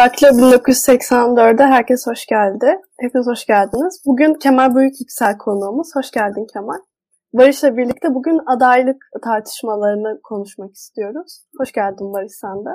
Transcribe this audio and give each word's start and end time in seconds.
Daktilo 0.00 0.30
1984'e 0.30 1.66
herkes 1.66 2.06
hoş 2.06 2.26
geldi. 2.26 2.80
Hepiniz 3.00 3.26
hoş 3.26 3.46
geldiniz. 3.46 4.02
Bugün 4.06 4.34
Kemal 4.34 4.74
Büyük 4.74 5.00
Yüksel 5.00 5.38
konuğumuz. 5.38 5.88
Hoş 5.94 6.10
geldin 6.10 6.46
Kemal. 6.52 6.78
Barış'la 7.32 7.76
birlikte 7.76 8.14
bugün 8.14 8.40
adaylık 8.56 9.02
tartışmalarını 9.24 10.20
konuşmak 10.22 10.74
istiyoruz. 10.74 11.44
Hoş 11.58 11.72
geldin 11.72 12.12
Barış 12.12 12.32
sen 12.32 12.64
de. 12.64 12.70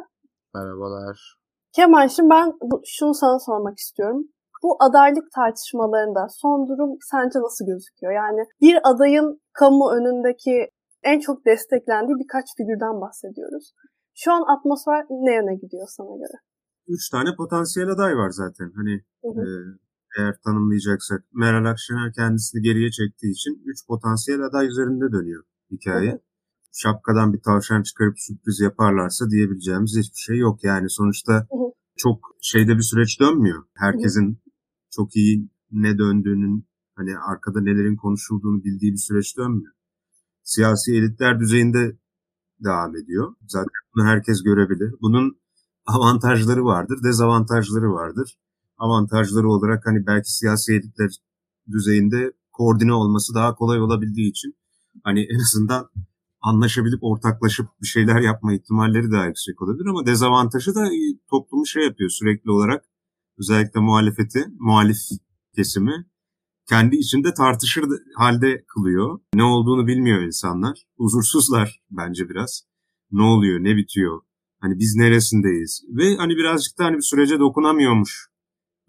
Merhabalar. 0.55 1.38
Kemal 1.75 2.07
şimdi 2.07 2.29
ben 2.29 2.54
şunu 2.86 3.14
sana 3.14 3.39
sormak 3.39 3.78
istiyorum. 3.78 4.23
Bu 4.64 4.78
adaylık 4.79 5.32
tartışmalarında 5.36 6.28
son 6.29 6.68
durum 6.68 6.97
sence 7.11 7.39
nasıl 7.39 7.65
gözüküyor? 7.65 8.14
Yani 8.14 8.42
bir 8.61 8.78
adayın 8.83 9.42
kamu 9.54 9.92
önündeki 9.92 10.69
en 11.04 11.19
çok 11.19 11.46
desteklendiği 11.46 12.15
birkaç 12.23 12.46
figürden 12.57 13.01
bahsediyoruz. 13.01 13.73
Şu 14.14 14.32
an 14.32 14.43
atmosfer 14.57 15.05
ne 15.10 15.33
yöne 15.33 15.55
gidiyor 15.55 15.87
sana 15.89 16.15
göre? 16.18 16.37
Üç 16.88 17.10
tane 17.10 17.36
potansiyel 17.36 17.89
aday 17.89 18.18
var 18.18 18.30
zaten. 18.30 18.71
Hani 18.75 19.04
hı 19.21 19.28
hı. 19.28 19.42
E, 19.42 19.48
eğer 20.20 20.36
tanımlayacaksak. 20.44 21.24
Meral 21.34 21.66
Akşener 21.66 22.14
kendisini 22.14 22.61
geriye 22.61 22.92
çektiği 22.92 23.32
için 23.32 23.64
üç 23.66 23.88
potansiyel 23.88 24.42
aday 24.42 24.68
üzerinde 24.68 25.11
dönüyor 25.11 25.44
hikaye. 25.71 26.11
Hı 26.11 26.16
hı. 26.16 26.20
Şapkadan 26.74 27.34
bir 27.34 27.42
tavşan 27.42 27.84
çıkarıp 27.84 28.20
sürpriz 28.20 28.60
yaparlarsa 28.60 29.30
diyebileceğimiz 29.30 29.98
hiçbir 29.98 30.18
şey 30.18 30.38
yok. 30.38 30.64
Yani 30.64 30.89
sonuçta 30.89 31.34
hı 31.34 31.39
hı. 31.39 31.71
çok 31.98 32.36
şeyde 32.42 32.75
bir 32.78 32.81
süreç 32.81 33.20
dönmüyor. 33.20 33.64
Herkesin 33.73 34.28
hı 34.28 34.31
hı. 34.31 34.52
çok 34.92 35.16
iyi 35.16 35.50
ne 35.72 35.97
döndüğünün 35.97 36.67
hani 36.95 37.17
arkada 37.17 37.61
nelerin 37.61 37.95
konuşulduğunu 37.95 38.64
bildiği 38.64 38.92
bir 38.92 38.97
süreç 38.97 39.38
dönmüyor. 39.38 39.73
Siyasi 40.44 40.95
elitler 40.95 41.39
düzeyinde 41.39 41.97
devam 42.64 42.95
ediyor. 42.95 43.36
Zaten 43.47 43.81
bunu 43.95 44.05
herkes 44.05 44.44
görebilir. 44.44 44.95
Bunun 45.02 45.38
avantajları 45.86 46.66
vardır, 46.66 47.03
dezavantajları 47.03 47.94
vardır. 47.94 48.38
Avantajları 48.78 49.50
olarak 49.50 49.86
hani 49.86 50.08
belki 50.08 50.31
siyasi 50.31 50.73
elitler 50.73 51.09
düzeyinde 51.72 52.31
koordine 52.52 52.94
olması 52.94 53.33
daha 53.36 53.55
kolay 53.55 53.81
olabildiği 53.81 54.30
için 54.30 54.55
hani 55.03 55.19
en 55.19 55.39
azından 55.39 55.89
anlaşabilip 56.42 57.00
ortaklaşıp 57.02 57.67
bir 57.81 57.88
şeyler 57.88 58.22
yapma 58.22 58.53
ihtimalleri 58.53 59.11
daha 59.11 59.25
yüksek 59.25 59.61
olabilir 59.61 59.86
ama 59.86 60.05
dezavantajı 60.05 60.75
da 60.75 60.89
toplumu 61.30 61.66
şey 61.66 61.83
yapıyor 61.83 62.09
sürekli 62.09 62.52
olarak 62.52 62.86
özellikle 63.39 63.80
muhalefeti, 63.80 64.45
muhalif 64.59 64.97
kesimi 65.55 66.05
kendi 66.70 66.95
içinde 66.95 67.33
tartışır 67.33 67.86
halde 68.16 68.66
kılıyor. 68.67 69.20
Ne 69.33 69.44
olduğunu 69.44 69.88
bilmiyor 69.88 70.22
insanlar. 70.22 70.86
Huzursuzlar 70.97 71.81
bence 71.92 72.30
biraz. 72.30 72.64
Ne 73.11 73.22
oluyor, 73.22 73.64
ne 73.64 73.75
bitiyor, 73.75 74.22
Hani 74.66 74.80
biz 74.80 74.95
neresindeyiz? 74.95 75.83
Ve 75.89 76.16
hani 76.17 76.35
birazcık 76.35 76.80
da 76.80 76.85
hani 76.85 76.97
bir 76.97 77.02
sürece 77.02 77.39
dokunamıyormuş 77.39 78.27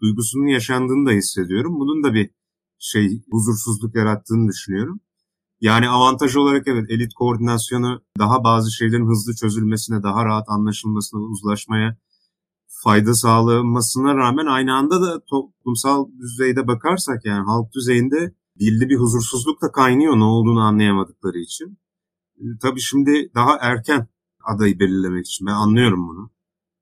duygusunun 0.01 0.47
yaşandığını 0.47 1.09
da 1.09 1.11
hissediyorum. 1.11 1.79
Bunun 1.79 2.03
da 2.03 2.13
bir 2.13 2.29
şey 2.79 3.21
huzursuzluk 3.31 3.95
yarattığını 3.95 4.47
düşünüyorum. 4.47 4.99
Yani 5.61 5.89
avantaj 5.89 6.35
olarak 6.35 6.67
evet 6.67 6.85
elit 6.89 7.13
koordinasyonu 7.13 8.01
daha 8.19 8.43
bazı 8.43 8.71
şeylerin 8.71 9.09
hızlı 9.09 9.35
çözülmesine, 9.35 10.03
daha 10.03 10.25
rahat 10.25 10.45
anlaşılmasına, 10.49 11.21
uzlaşmaya 11.21 11.97
fayda 12.83 13.13
sağlamasına 13.13 14.15
rağmen 14.15 14.45
aynı 14.45 14.73
anda 14.75 15.01
da 15.01 15.23
toplumsal 15.29 16.07
düzeyde 16.19 16.67
bakarsak 16.67 17.25
yani 17.25 17.45
halk 17.45 17.73
düzeyinde 17.73 18.35
belli 18.59 18.89
bir 18.89 18.97
huzursuzluk 18.97 19.61
da 19.61 19.71
kaynıyor 19.71 20.19
ne 20.19 20.23
olduğunu 20.23 20.59
anlayamadıkları 20.59 21.37
için. 21.37 21.77
Tabii 22.61 22.81
şimdi 22.81 23.31
daha 23.35 23.57
erken 23.61 24.07
adayı 24.47 24.79
belirlemek 24.79 25.25
için. 25.25 25.47
Ben 25.47 25.51
anlıyorum 25.51 26.07
bunu. 26.07 26.31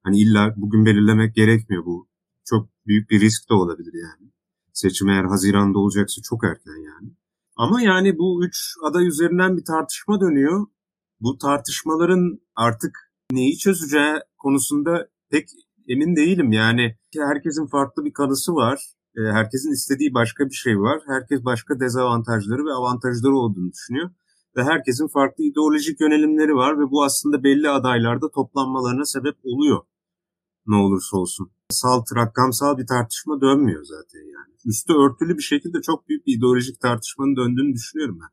Hani 0.03 0.19
illa 0.19 0.53
bugün 0.57 0.85
belirlemek 0.85 1.35
gerekmiyor 1.35 1.85
bu. 1.85 2.07
Çok 2.45 2.69
büyük 2.87 3.09
bir 3.09 3.21
risk 3.21 3.49
de 3.49 3.53
olabilir 3.53 3.93
yani. 3.93 4.31
Seçim 4.73 5.09
eğer 5.09 5.23
Haziran'da 5.23 5.79
olacaksa 5.79 6.21
çok 6.21 6.43
erken 6.43 6.83
yani. 6.85 7.09
Ama 7.55 7.81
yani 7.81 8.17
bu 8.17 8.45
üç 8.45 8.73
aday 8.83 9.07
üzerinden 9.07 9.57
bir 9.57 9.65
tartışma 9.65 10.21
dönüyor. 10.21 10.65
Bu 11.19 11.37
tartışmaların 11.37 12.39
artık 12.55 13.11
neyi 13.31 13.57
çözeceği 13.57 14.15
konusunda 14.37 15.07
pek 15.29 15.49
emin 15.87 16.15
değilim. 16.15 16.51
Yani 16.51 16.95
herkesin 17.17 17.67
farklı 17.67 18.05
bir 18.05 18.13
kanısı 18.13 18.53
var. 18.53 18.79
Ee, 19.17 19.21
herkesin 19.21 19.71
istediği 19.71 20.13
başka 20.13 20.45
bir 20.45 20.55
şey 20.55 20.79
var. 20.79 21.01
Herkes 21.07 21.45
başka 21.45 21.79
dezavantajları 21.79 22.65
ve 22.65 22.73
avantajları 22.73 23.35
olduğunu 23.35 23.71
düşünüyor 23.71 24.09
ve 24.57 24.63
herkesin 24.63 25.07
farklı 25.07 25.43
ideolojik 25.43 26.01
yönelimleri 26.01 26.55
var 26.55 26.79
ve 26.79 26.91
bu 26.91 27.03
aslında 27.03 27.43
belli 27.43 27.69
adaylarda 27.69 28.31
toplanmalarına 28.31 29.05
sebep 29.05 29.35
oluyor. 29.43 29.81
Ne 30.67 30.75
olursa 30.75 31.17
olsun. 31.17 31.51
Salt, 31.69 32.15
rakamsal 32.15 32.77
bir 32.77 32.87
tartışma 32.87 33.41
dönmüyor 33.41 33.83
zaten 33.83 34.19
yani. 34.19 34.55
Üstü 34.65 34.93
örtülü 34.93 35.37
bir 35.37 35.43
şekilde 35.43 35.81
çok 35.81 36.09
büyük 36.09 36.27
bir 36.27 36.37
ideolojik 36.37 36.79
tartışmanın 36.79 37.35
döndüğünü 37.35 37.73
düşünüyorum 37.73 38.19
ben 38.21 38.29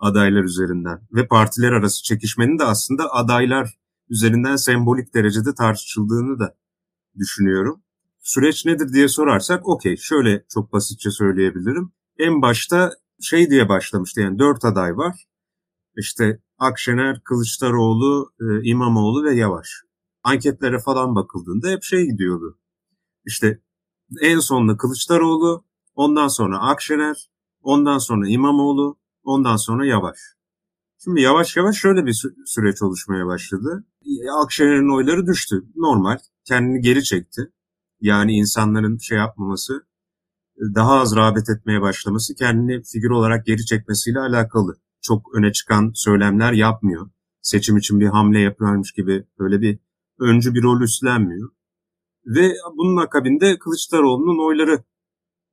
adaylar 0.00 0.44
üzerinden. 0.44 1.00
Ve 1.12 1.28
partiler 1.28 1.72
arası 1.72 2.02
çekişmenin 2.02 2.58
de 2.58 2.64
aslında 2.64 3.12
adaylar 3.12 3.78
üzerinden 4.08 4.56
sembolik 4.56 5.14
derecede 5.14 5.54
tartışıldığını 5.54 6.38
da 6.38 6.56
düşünüyorum. 7.18 7.82
Süreç 8.20 8.66
nedir 8.66 8.92
diye 8.92 9.08
sorarsak 9.08 9.68
okey 9.68 9.96
şöyle 9.96 10.44
çok 10.54 10.72
basitçe 10.72 11.10
söyleyebilirim. 11.10 11.92
En 12.18 12.42
başta 12.42 12.90
şey 13.20 13.50
diye 13.50 13.68
başlamıştı 13.68 14.20
yani 14.20 14.38
dört 14.38 14.64
aday 14.64 14.96
var. 14.96 15.29
İşte 15.96 16.40
Akşener, 16.58 17.20
Kılıçdaroğlu, 17.24 18.32
e, 18.40 18.44
İmamoğlu 18.62 19.24
ve 19.24 19.34
Yavaş. 19.34 19.68
Anketlere 20.22 20.78
falan 20.78 21.14
bakıldığında 21.14 21.68
hep 21.68 21.82
şey 21.82 22.06
gidiyordu. 22.06 22.58
İşte 23.26 23.60
en 24.20 24.38
sonunda 24.38 24.76
Kılıçdaroğlu, 24.76 25.64
ondan 25.94 26.28
sonra 26.28 26.58
Akşener, 26.58 27.30
ondan 27.62 27.98
sonra 27.98 28.28
İmamoğlu, 28.28 28.98
ondan 29.22 29.56
sonra 29.56 29.86
Yavaş. 29.86 30.18
Şimdi 31.04 31.20
yavaş 31.20 31.56
yavaş 31.56 31.76
şöyle 31.76 32.06
bir 32.06 32.12
sü- 32.12 32.34
süreç 32.46 32.82
oluşmaya 32.82 33.26
başladı. 33.26 33.84
Akşener'in 34.44 34.96
oyları 34.96 35.26
düştü. 35.26 35.64
Normal. 35.76 36.18
Kendini 36.44 36.80
geri 36.80 37.04
çekti. 37.04 37.52
Yani 38.00 38.32
insanların 38.32 38.98
şey 38.98 39.18
yapmaması, 39.18 39.86
daha 40.74 41.00
az 41.00 41.16
rağbet 41.16 41.50
etmeye 41.50 41.80
başlaması 41.80 42.34
kendini 42.34 42.82
figür 42.82 43.10
olarak 43.10 43.46
geri 43.46 43.64
çekmesiyle 43.66 44.20
alakalı 44.20 44.76
çok 45.02 45.34
öne 45.34 45.52
çıkan 45.52 45.92
söylemler 45.94 46.52
yapmıyor. 46.52 47.10
Seçim 47.42 47.76
için 47.76 48.00
bir 48.00 48.06
hamle 48.06 48.40
yapıyormuş 48.40 48.92
gibi 48.92 49.26
böyle 49.38 49.60
bir 49.60 49.78
öncü 50.20 50.54
bir 50.54 50.62
rol 50.62 50.80
üstlenmiyor. 50.80 51.50
Ve 52.26 52.52
bunun 52.76 52.96
akabinde 52.96 53.58
Kılıçdaroğlu'nun 53.58 54.46
oyları 54.46 54.84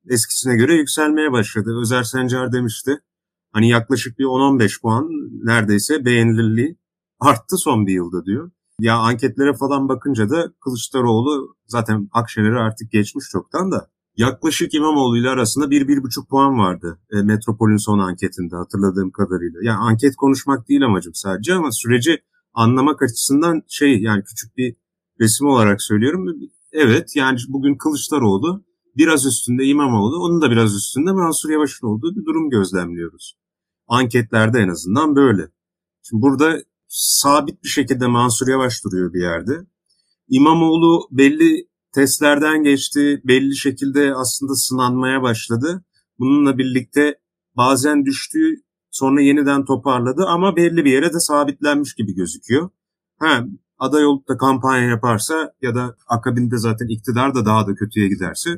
eskisine 0.09 0.55
göre 0.55 0.75
yükselmeye 0.75 1.31
başladı. 1.31 1.79
Özer 1.81 2.03
Sencar 2.03 2.51
demişti. 2.51 2.99
Hani 3.53 3.69
yaklaşık 3.69 4.19
bir 4.19 4.23
10-15 4.23 4.81
puan 4.81 5.07
neredeyse 5.43 6.05
beğenilirliği 6.05 6.77
arttı 7.19 7.57
son 7.57 7.87
bir 7.87 7.93
yılda 7.93 8.25
diyor. 8.25 8.51
Ya 8.79 8.97
anketlere 8.97 9.53
falan 9.53 9.89
bakınca 9.89 10.29
da 10.29 10.53
Kılıçdaroğlu 10.63 11.55
zaten 11.65 12.09
Akşener'i 12.11 12.59
artık 12.59 12.91
geçmiş 12.91 13.25
çoktan 13.31 13.71
da 13.71 13.91
yaklaşık 14.17 14.73
İmamoğlu 14.73 15.17
ile 15.17 15.29
arasında 15.29 15.69
bir 15.69 15.87
bir 15.87 16.03
buçuk 16.03 16.29
puan 16.29 16.57
vardı 16.57 16.99
e, 17.11 17.21
Metropol'ün 17.21 17.77
son 17.77 17.99
anketinde 17.99 18.55
hatırladığım 18.55 19.11
kadarıyla. 19.11 19.59
Yani 19.63 19.77
anket 19.77 20.15
konuşmak 20.15 20.69
değil 20.69 20.85
amacım 20.85 21.13
sadece 21.15 21.53
ama 21.53 21.71
süreci 21.71 22.23
anlamak 22.53 23.01
açısından 23.01 23.61
şey 23.67 24.01
yani 24.01 24.23
küçük 24.23 24.57
bir 24.57 24.75
resim 25.21 25.47
olarak 25.47 25.81
söylüyorum. 25.81 26.25
Evet 26.71 27.15
yani 27.15 27.37
bugün 27.47 27.77
Kılıçdaroğlu 27.77 28.63
biraz 28.97 29.25
üstünde 29.25 29.63
İmamoğlu, 29.63 30.17
onun 30.17 30.41
da 30.41 30.51
biraz 30.51 30.75
üstünde 30.75 31.11
Mansur 31.11 31.49
Yavaş'ın 31.49 31.87
olduğu 31.87 32.15
bir 32.15 32.25
durum 32.25 32.49
gözlemliyoruz. 32.49 33.37
Anketlerde 33.87 34.59
en 34.59 34.69
azından 34.69 35.15
böyle. 35.15 35.47
Şimdi 36.03 36.21
burada 36.21 36.57
sabit 36.87 37.63
bir 37.63 37.69
şekilde 37.69 38.07
Mansur 38.07 38.47
Yavaş 38.47 38.83
duruyor 38.83 39.13
bir 39.13 39.21
yerde. 39.21 39.67
İmamoğlu 40.29 41.07
belli 41.11 41.67
testlerden 41.97 42.63
geçti, 42.63 43.21
belli 43.23 43.55
şekilde 43.55 44.13
aslında 44.15 44.55
sınanmaya 44.55 45.21
başladı. 45.21 45.85
Bununla 46.19 46.57
birlikte 46.57 47.15
bazen 47.55 48.05
düştü, 48.05 48.39
sonra 48.91 49.21
yeniden 49.21 49.65
toparladı 49.65 50.25
ama 50.27 50.55
belli 50.55 50.85
bir 50.85 50.91
yere 50.91 51.13
de 51.13 51.19
sabitlenmiş 51.19 51.93
gibi 51.93 52.15
gözüküyor. 52.15 52.69
Ha, 53.19 53.45
aday 53.79 54.05
olup 54.05 54.27
da 54.27 54.37
kampanya 54.37 54.87
yaparsa 54.87 55.53
ya 55.61 55.75
da 55.75 55.95
akabinde 56.07 56.57
zaten 56.57 56.87
iktidar 56.87 57.35
da 57.35 57.45
daha 57.45 57.67
da 57.67 57.75
kötüye 57.75 58.07
giderse 58.07 58.49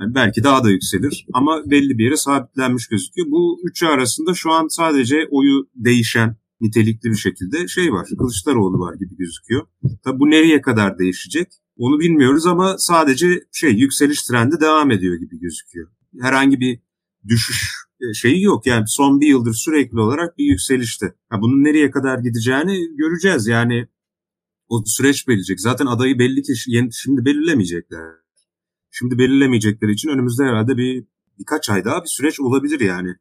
belki 0.00 0.44
daha 0.44 0.64
da 0.64 0.70
yükselir 0.70 1.26
ama 1.32 1.62
belli 1.70 1.98
bir 1.98 2.04
yere 2.04 2.16
sabitlenmiş 2.16 2.86
gözüküyor. 2.88 3.26
Bu 3.30 3.60
üçü 3.64 3.86
arasında 3.86 4.34
şu 4.34 4.52
an 4.52 4.66
sadece 4.68 5.16
oyu 5.30 5.68
değişen 5.74 6.36
nitelikli 6.60 7.10
bir 7.10 7.16
şekilde 7.16 7.68
şey 7.68 7.92
var. 7.92 8.08
Kılıçdaroğlu 8.18 8.78
var 8.78 8.94
gibi 8.94 9.16
gözüküyor. 9.16 9.66
Tabi 10.04 10.18
bu 10.18 10.30
nereye 10.30 10.60
kadar 10.60 10.98
değişecek? 10.98 11.48
Onu 11.76 12.00
bilmiyoruz 12.00 12.46
ama 12.46 12.78
sadece 12.78 13.44
şey 13.52 13.72
yükseliş 13.72 14.22
trendi 14.22 14.60
devam 14.60 14.90
ediyor 14.90 15.14
gibi 15.14 15.40
gözüküyor. 15.40 15.88
Herhangi 16.20 16.60
bir 16.60 16.80
düşüş 17.28 17.74
e, 18.00 18.14
şeyi 18.14 18.42
yok. 18.42 18.66
Yani 18.66 18.84
son 18.86 19.20
bir 19.20 19.26
yıldır 19.26 19.54
sürekli 19.54 20.00
olarak 20.00 20.38
bir 20.38 20.44
yükselişte. 20.44 21.06
Ya 21.06 21.40
bunun 21.40 21.64
nereye 21.64 21.90
kadar 21.90 22.18
gideceğini 22.18 22.96
göreceğiz. 22.96 23.46
Yani 23.46 23.88
O 24.68 24.82
süreç 24.86 25.28
belirleyecek. 25.28 25.60
Zaten 25.60 25.86
adayı 25.86 26.18
belli 26.18 26.42
ki 26.42 26.52
şimdi 26.92 27.24
belirlemeyecekler. 27.24 28.00
Şimdi 28.90 29.18
belirlemeyecekleri 29.18 29.92
için 29.92 30.08
önümüzde 30.08 30.44
herhalde 30.44 30.76
bir 30.76 31.06
birkaç 31.38 31.70
ay 31.70 31.84
daha 31.84 32.02
bir 32.02 32.08
süreç 32.08 32.40
olabilir 32.40 32.80
yani. 32.80 33.14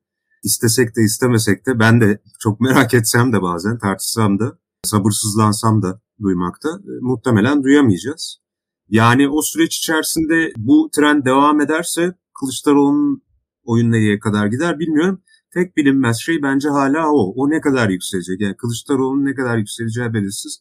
İstesek 0.44 0.96
de 0.96 1.02
istemesek 1.02 1.68
de 1.68 1.80
ben 1.80 2.02
de 2.02 2.22
çok 2.40 2.60
merak 2.60 2.94
etsem 2.94 3.34
de 3.34 3.42
bazen 3.42 3.78
tartışsam 3.80 4.40
da 4.40 4.60
sabırsızlansam 4.84 5.82
da 5.82 6.02
duymakta 6.22 6.70
e, 6.70 6.92
muhtemelen 7.02 7.64
duyamayacağız. 7.64 8.45
Yani 8.90 9.30
o 9.30 9.42
süreç 9.42 9.78
içerisinde 9.78 10.52
bu 10.58 10.90
trend 10.96 11.26
devam 11.26 11.62
ederse 11.62 12.14
Kılıçdaroğlu'nun 12.40 13.24
oyun 13.64 13.92
nereye 13.92 14.20
kadar 14.20 14.48
gider 14.48 14.80
bilmiyorum. 14.80 15.22
Tek 15.54 15.78
bilinmez 15.78 16.18
şey 16.18 16.44
bence 16.44 16.70
hala 16.70 17.08
o. 17.12 17.34
O 17.36 17.50
ne 17.50 17.62
kadar 17.62 17.90
yükselecek? 17.90 18.42
Yani 18.42 18.58
Kılıçdaroğlu'nun 18.58 19.26
ne 19.26 19.36
kadar 19.36 19.58
yükseleceği 19.58 20.14
belirsiz. 20.14 20.60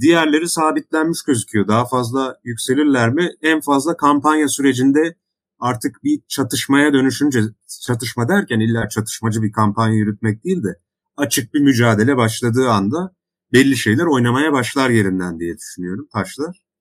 Diğerleri 0.00 0.48
sabitlenmiş 0.48 1.22
gözüküyor. 1.22 1.68
Daha 1.68 1.86
fazla 1.86 2.36
yükselirler 2.44 3.10
mi? 3.10 3.30
En 3.42 3.60
fazla 3.60 3.96
kampanya 3.96 4.48
sürecinde 4.48 5.16
artık 5.58 6.04
bir 6.04 6.22
çatışmaya 6.28 6.92
dönüşünce, 6.92 7.40
çatışma 7.86 8.28
derken 8.28 8.60
illa 8.60 8.88
çatışmacı 8.88 9.42
bir 9.42 9.52
kampanya 9.52 9.94
yürütmek 9.94 10.44
değil 10.44 10.62
de 10.62 10.80
açık 11.16 11.54
bir 11.54 11.60
mücadele 11.60 12.16
başladığı 12.16 12.70
anda 12.70 13.14
belli 13.52 13.76
şeyler 13.76 14.04
oynamaya 14.04 14.52
başlar 14.52 14.90
yerinden 14.90 15.38
diye 15.38 15.56
düşünüyorum 15.56 16.08
taşlar. 16.12 16.71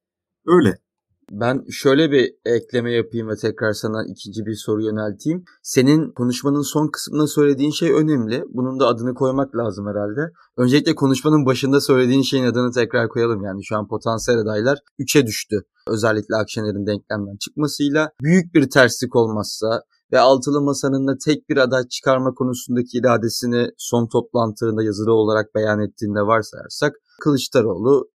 Öyle. 0.47 0.77
Ben 1.31 1.63
şöyle 1.69 2.11
bir 2.11 2.33
ekleme 2.45 2.91
yapayım 2.91 3.29
ve 3.29 3.35
tekrar 3.35 3.73
sana 3.73 4.03
ikinci 4.03 4.45
bir 4.45 4.55
soru 4.55 4.81
yönelteyim. 4.83 5.43
Senin 5.63 6.11
konuşmanın 6.11 6.61
son 6.61 6.88
kısmında 6.88 7.27
söylediğin 7.27 7.71
şey 7.71 7.91
önemli. 7.91 8.43
Bunun 8.49 8.79
da 8.79 8.88
adını 8.88 9.13
koymak 9.13 9.55
lazım 9.55 9.85
herhalde. 9.88 10.31
Öncelikle 10.57 10.95
konuşmanın 10.95 11.45
başında 11.45 11.81
söylediğin 11.81 12.21
şeyin 12.21 12.45
adını 12.45 12.71
tekrar 12.71 13.09
koyalım. 13.09 13.43
Yani 13.43 13.65
şu 13.65 13.77
an 13.77 13.88
potansiyel 13.88 14.39
adaylar 14.39 14.79
3'e 14.99 15.25
düştü. 15.25 15.61
Özellikle 15.88 16.35
Akşener'in 16.35 16.88
denklemden 16.88 17.38
çıkmasıyla. 17.38 18.11
Büyük 18.21 18.53
bir 18.53 18.69
terslik 18.69 19.15
olmazsa 19.15 19.81
ve 20.13 20.19
altılı 20.19 20.61
masanın 20.61 21.07
da 21.07 21.17
tek 21.25 21.49
bir 21.49 21.57
aday 21.57 21.88
çıkarma 21.88 22.33
konusundaki 22.33 22.97
iradesini 22.97 23.69
son 23.77 24.07
toplantılarında 24.07 24.83
yazılı 24.83 25.13
olarak 25.13 25.55
beyan 25.55 25.79
ettiğinde 25.79 26.21
varsayarsak 26.21 26.93
Kılıçdaroğlu 27.21 28.10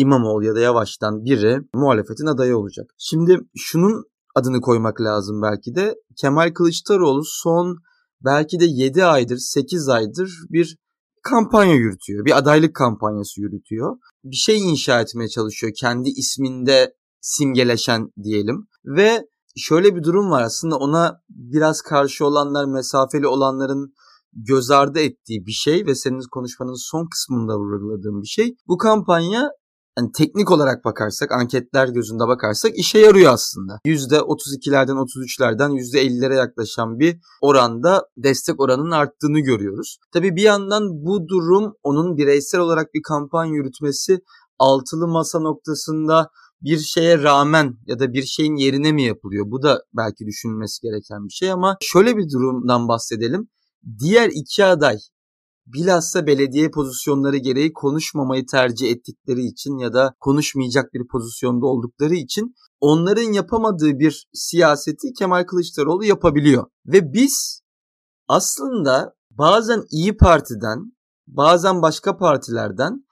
İmamoğlu 0.00 0.44
ya 0.44 0.54
da 0.54 0.60
Yavaş'tan 0.60 1.24
biri 1.24 1.58
muhalefetin 1.74 2.26
adayı 2.26 2.56
olacak. 2.56 2.90
Şimdi 2.98 3.38
şunun 3.56 4.04
adını 4.34 4.60
koymak 4.60 5.00
lazım 5.00 5.42
belki 5.42 5.74
de. 5.74 5.94
Kemal 6.16 6.52
Kılıçdaroğlu 6.54 7.22
son 7.24 7.76
belki 8.24 8.60
de 8.60 8.64
7 8.68 9.04
aydır 9.04 9.36
8 9.36 9.88
aydır 9.88 10.30
bir 10.50 10.76
kampanya 11.22 11.74
yürütüyor. 11.74 12.24
Bir 12.24 12.38
adaylık 12.38 12.74
kampanyası 12.74 13.40
yürütüyor. 13.40 13.96
Bir 14.24 14.36
şey 14.36 14.70
inşa 14.70 15.00
etmeye 15.00 15.28
çalışıyor. 15.28 15.72
Kendi 15.80 16.08
isminde 16.08 16.94
simgeleşen 17.20 18.10
diyelim. 18.22 18.66
Ve 18.84 19.22
şöyle 19.56 19.96
bir 19.96 20.02
durum 20.02 20.30
var 20.30 20.42
aslında 20.42 20.76
ona 20.76 21.20
biraz 21.28 21.82
karşı 21.82 22.26
olanlar, 22.26 22.64
mesafeli 22.64 23.26
olanların 23.26 23.92
göz 24.32 24.70
ardı 24.70 25.00
ettiği 25.00 25.46
bir 25.46 25.52
şey 25.52 25.86
ve 25.86 25.94
senin 25.94 26.20
konuşmanın 26.30 26.90
son 26.90 27.08
kısmında 27.12 27.58
vurguladığım 27.58 28.22
bir 28.22 28.26
şey. 28.26 28.54
Bu 28.68 28.78
kampanya 28.78 29.50
yani 29.98 30.12
teknik 30.12 30.50
olarak 30.50 30.84
bakarsak, 30.84 31.32
anketler 31.32 31.88
gözünde 31.88 32.28
bakarsak 32.28 32.78
işe 32.78 32.98
yarıyor 32.98 33.32
aslında. 33.32 33.78
%32'lerden 33.86 34.96
33'lerden 34.96 35.70
%50'lere 35.70 36.34
yaklaşan 36.34 36.98
bir 36.98 37.20
oranda 37.42 38.06
destek 38.16 38.60
oranının 38.60 38.90
arttığını 38.90 39.40
görüyoruz. 39.40 39.98
Tabii 40.12 40.36
bir 40.36 40.42
yandan 40.42 40.82
bu 41.04 41.28
durum 41.28 41.74
onun 41.82 42.16
bireysel 42.16 42.60
olarak 42.60 42.94
bir 42.94 43.02
kampanya 43.02 43.52
yürütmesi 43.52 44.18
altılı 44.58 45.08
masa 45.08 45.40
noktasında 45.40 46.30
bir 46.62 46.78
şeye 46.78 47.22
rağmen 47.22 47.76
ya 47.86 47.98
da 47.98 48.12
bir 48.12 48.22
şeyin 48.22 48.56
yerine 48.56 48.92
mi 48.92 49.02
yapılıyor? 49.02 49.50
Bu 49.50 49.62
da 49.62 49.82
belki 49.96 50.26
düşünülmesi 50.26 50.82
gereken 50.82 51.24
bir 51.24 51.32
şey 51.32 51.50
ama 51.52 51.76
şöyle 51.80 52.16
bir 52.16 52.30
durumdan 52.30 52.88
bahsedelim. 52.88 53.48
Diğer 53.98 54.30
iki 54.34 54.64
aday 54.64 54.96
bilhassa 55.72 56.26
belediye 56.26 56.70
pozisyonları 56.70 57.36
gereği 57.36 57.72
konuşmamayı 57.72 58.46
tercih 58.46 58.90
ettikleri 58.90 59.40
için 59.40 59.78
ya 59.78 59.92
da 59.92 60.14
konuşmayacak 60.20 60.94
bir 60.94 61.08
pozisyonda 61.12 61.66
oldukları 61.66 62.14
için 62.14 62.54
onların 62.80 63.32
yapamadığı 63.32 63.98
bir 63.98 64.26
siyaseti 64.34 65.12
Kemal 65.18 65.44
Kılıçdaroğlu 65.44 66.04
yapabiliyor. 66.04 66.66
Ve 66.86 67.12
biz 67.12 67.62
aslında 68.28 69.14
bazen 69.30 69.82
İyi 69.90 70.16
Parti'den, 70.16 70.92
bazen 71.26 71.82
başka 71.82 72.16
partilerden 72.16 73.04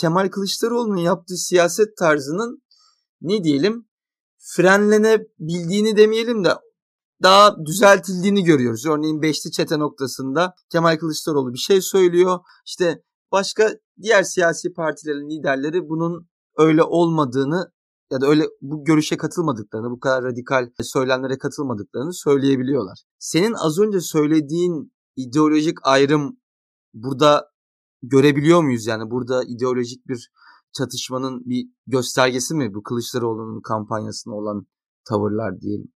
Kemal 0.00 0.28
Kılıçdaroğlu'nun 0.28 0.96
yaptığı 0.96 1.36
siyaset 1.36 1.96
tarzının 1.96 2.62
ne 3.20 3.44
diyelim 3.44 3.88
frenlenebildiğini 4.38 5.96
demeyelim 5.96 6.44
de 6.44 6.54
daha 7.22 7.56
düzeltildiğini 7.66 8.44
görüyoruz. 8.44 8.86
Örneğin 8.86 9.22
Beşli 9.22 9.50
Çete 9.50 9.78
noktasında 9.78 10.54
Kemal 10.72 10.96
Kılıçdaroğlu 10.96 11.52
bir 11.52 11.58
şey 11.58 11.80
söylüyor. 11.80 12.38
İşte 12.66 13.02
başka 13.32 13.70
diğer 14.02 14.22
siyasi 14.22 14.72
partilerin 14.72 15.30
liderleri 15.30 15.88
bunun 15.88 16.28
öyle 16.56 16.82
olmadığını 16.82 17.72
ya 18.12 18.20
da 18.20 18.26
öyle 18.26 18.44
bu 18.60 18.84
görüşe 18.84 19.16
katılmadıklarını, 19.16 19.90
bu 19.90 20.00
kadar 20.00 20.24
radikal 20.24 20.70
söylemlere 20.82 21.38
katılmadıklarını 21.38 22.14
söyleyebiliyorlar. 22.14 22.98
Senin 23.18 23.52
az 23.52 23.78
önce 23.78 24.00
söylediğin 24.00 24.92
ideolojik 25.16 25.78
ayrım 25.82 26.38
burada 26.94 27.50
görebiliyor 28.02 28.62
muyuz 28.62 28.86
yani? 28.86 29.10
Burada 29.10 29.44
ideolojik 29.44 30.08
bir 30.08 30.30
çatışmanın 30.72 31.42
bir 31.44 31.66
göstergesi 31.86 32.54
mi 32.54 32.74
bu 32.74 32.82
Kılıçdaroğlu'nun 32.82 33.60
kampanyasına 33.60 34.34
olan 34.34 34.66
tavırlar 35.08 35.60
diyelim? 35.60 35.92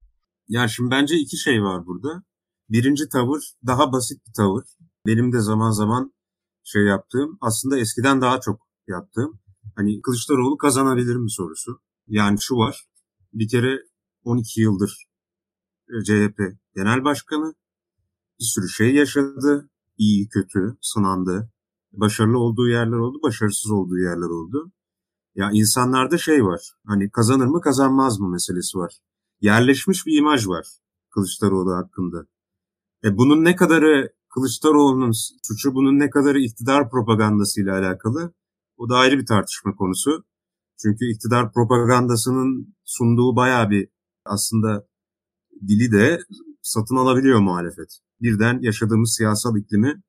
Yani 0.51 0.69
şimdi 0.69 0.91
bence 0.91 1.15
iki 1.17 1.37
şey 1.37 1.63
var 1.63 1.85
burada. 1.85 2.23
Birinci 2.69 3.09
tavır 3.09 3.41
daha 3.67 3.91
basit 3.91 4.27
bir 4.27 4.33
tavır. 4.33 4.63
Benim 5.05 5.33
de 5.33 5.39
zaman 5.39 5.71
zaman 5.71 6.13
şey 6.63 6.83
yaptığım 6.83 7.37
aslında 7.41 7.79
eskiden 7.79 8.21
daha 8.21 8.39
çok 8.39 8.67
yaptığım 8.87 9.39
hani 9.75 10.01
Kılıçdaroğlu 10.01 10.57
kazanabilir 10.57 11.15
mi 11.15 11.31
sorusu. 11.31 11.81
Yani 12.07 12.41
şu 12.41 12.55
var 12.55 12.85
bir 13.33 13.47
kere 13.47 13.79
12 14.23 14.61
yıldır 14.61 15.05
e, 15.89 16.03
CHP 16.03 16.39
genel 16.75 17.03
başkanı 17.03 17.53
bir 18.39 18.45
sürü 18.45 18.69
şey 18.69 18.95
yaşadı. 18.95 19.69
iyi 19.97 20.29
kötü 20.29 20.77
sınandı. 20.81 21.51
Başarılı 21.91 22.39
olduğu 22.39 22.67
yerler 22.67 22.97
oldu, 22.97 23.19
başarısız 23.23 23.71
olduğu 23.71 23.97
yerler 23.97 24.29
oldu. 24.29 24.71
Ya 25.35 25.49
insanlarda 25.53 26.17
şey 26.17 26.43
var. 26.45 26.61
Hani 26.85 27.11
kazanır 27.11 27.45
mı 27.45 27.61
kazanmaz 27.61 28.19
mı 28.19 28.29
meselesi 28.29 28.77
var 28.77 28.93
yerleşmiş 29.41 30.05
bir 30.05 30.17
imaj 30.17 30.47
var 30.47 30.67
Kılıçdaroğlu 31.09 31.75
hakkında. 31.75 32.25
E 33.03 33.17
bunun 33.17 33.45
ne 33.45 33.55
kadarı 33.55 34.13
Kılıçdaroğlu'nun 34.33 35.11
suçu, 35.43 35.75
bunun 35.75 35.99
ne 35.99 36.09
kadarı 36.09 36.39
iktidar 36.39 36.89
propagandasıyla 36.89 37.77
alakalı 37.77 38.33
o 38.77 38.89
da 38.89 38.97
ayrı 38.97 39.17
bir 39.19 39.25
tartışma 39.25 39.75
konusu. 39.75 40.23
Çünkü 40.81 41.05
iktidar 41.05 41.53
propagandasının 41.53 42.75
sunduğu 42.85 43.35
bayağı 43.35 43.69
bir 43.69 43.89
aslında 44.25 44.87
dili 45.67 45.91
de 45.91 46.19
satın 46.61 46.95
alabiliyor 46.95 47.39
muhalefet. 47.39 47.99
Birden 48.21 48.59
yaşadığımız 48.61 49.15
siyasal 49.17 49.57
iklimi 49.57 50.01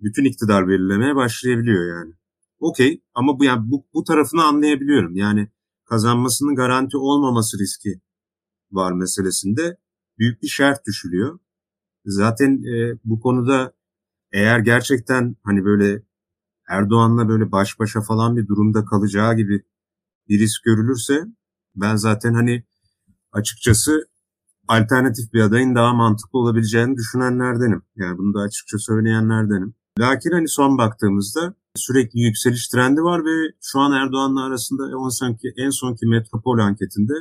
bütün 0.00 0.24
iktidar 0.24 0.68
belirlemeye 0.68 1.16
başlayabiliyor 1.16 1.98
yani. 1.98 2.14
Okey 2.58 3.02
ama 3.14 3.38
bu 3.38 3.44
yani 3.44 3.70
bu, 3.70 3.86
bu 3.94 4.04
tarafını 4.04 4.44
anlayabiliyorum. 4.44 5.16
Yani 5.16 5.48
kazanmasının 5.84 6.54
garanti 6.54 6.96
olmaması 6.96 7.58
riski 7.58 8.00
var 8.72 8.92
meselesinde 8.92 9.76
büyük 10.18 10.42
bir 10.42 10.48
şerh 10.48 10.76
düşülüyor. 10.86 11.38
Zaten 12.04 12.62
e, 12.62 12.98
bu 13.04 13.20
konuda 13.20 13.72
eğer 14.32 14.58
gerçekten 14.58 15.36
hani 15.44 15.64
böyle 15.64 16.02
Erdoğan'la 16.68 17.28
böyle 17.28 17.52
baş 17.52 17.78
başa 17.78 18.00
falan 18.00 18.36
bir 18.36 18.46
durumda 18.46 18.84
kalacağı 18.84 19.36
gibi 19.36 19.62
bir 20.28 20.38
risk 20.38 20.64
görülürse 20.64 21.24
ben 21.76 21.96
zaten 21.96 22.34
hani 22.34 22.64
açıkçası 23.32 24.08
alternatif 24.68 25.32
bir 25.32 25.40
adayın 25.40 25.74
daha 25.74 25.94
mantıklı 25.94 26.38
olabileceğini 26.38 26.96
düşünenlerdenim. 26.96 27.82
Yani 27.96 28.18
bunu 28.18 28.34
da 28.34 28.40
açıkça 28.40 28.78
söyleyenlerdenim. 28.78 29.74
Lakin 29.98 30.30
hani 30.30 30.48
son 30.48 30.78
baktığımızda 30.78 31.54
sürekli 31.76 32.20
yükseliş 32.20 32.68
trendi 32.68 33.02
var 33.02 33.24
ve 33.24 33.52
şu 33.62 33.80
an 33.80 33.92
Erdoğan'la 33.92 34.44
arasında 34.44 34.86
en 34.86 35.08
sonki, 35.08 35.52
en 35.56 35.70
sonki 35.70 36.06
metropol 36.06 36.58
anketinde 36.58 37.12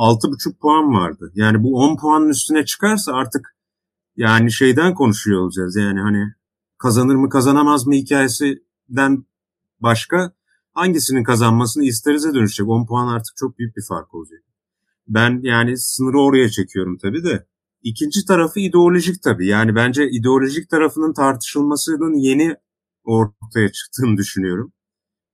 6,5 0.00 0.58
puan 0.58 0.94
vardı. 0.94 1.32
Yani 1.34 1.62
bu 1.62 1.76
10 1.76 1.96
puanın 1.96 2.28
üstüne 2.28 2.64
çıkarsa 2.64 3.12
artık 3.12 3.56
yani 4.16 4.52
şeyden 4.52 4.94
konuşuyor 4.94 5.40
olacağız. 5.40 5.76
Yani 5.76 6.00
hani 6.00 6.24
kazanır 6.78 7.14
mı 7.14 7.28
kazanamaz 7.28 7.86
mı 7.86 7.94
hikayesinden 7.94 9.24
başka 9.80 10.32
hangisinin 10.72 11.24
kazanmasını 11.24 11.84
isterize 11.84 12.34
dönüşecek. 12.34 12.68
10 12.68 12.86
puan 12.86 13.08
artık 13.08 13.36
çok 13.36 13.58
büyük 13.58 13.76
bir 13.76 13.84
fark 13.88 14.14
olacak. 14.14 14.40
Ben 15.08 15.40
yani 15.42 15.78
sınırı 15.78 16.20
oraya 16.20 16.50
çekiyorum 16.50 16.98
tabii 16.98 17.24
de. 17.24 17.46
İkinci 17.82 18.24
tarafı 18.24 18.60
ideolojik 18.60 19.22
tabii. 19.22 19.46
Yani 19.46 19.74
bence 19.74 20.10
ideolojik 20.10 20.70
tarafının 20.70 21.12
tartışılmasının 21.12 22.14
yeni 22.14 22.56
ortaya 23.04 23.72
çıktığını 23.72 24.16
düşünüyorum. 24.16 24.72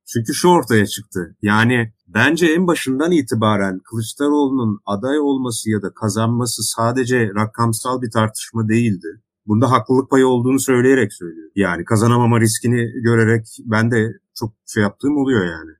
Çünkü 0.06 0.34
şu 0.34 0.48
ortaya 0.48 0.86
çıktı. 0.86 1.36
Yani 1.42 1.92
bence 2.08 2.46
en 2.46 2.66
başından 2.66 3.12
itibaren 3.12 3.78
Kılıçdaroğlu'nun 3.78 4.80
aday 4.86 5.18
olması 5.18 5.70
ya 5.70 5.82
da 5.82 5.94
kazanması 5.94 6.62
sadece 6.62 7.30
rakamsal 7.34 8.02
bir 8.02 8.10
tartışma 8.10 8.68
değildi. 8.68 9.22
Bunda 9.46 9.70
haklılık 9.70 10.10
payı 10.10 10.26
olduğunu 10.26 10.60
söyleyerek 10.60 11.12
söylüyor. 11.12 11.50
Yani 11.56 11.84
kazanamama 11.84 12.40
riskini 12.40 13.02
görerek 13.02 13.46
ben 13.64 13.90
de 13.90 14.12
çok 14.34 14.54
şey 14.66 14.82
yaptığım 14.82 15.16
oluyor 15.16 15.44
yani. 15.44 15.70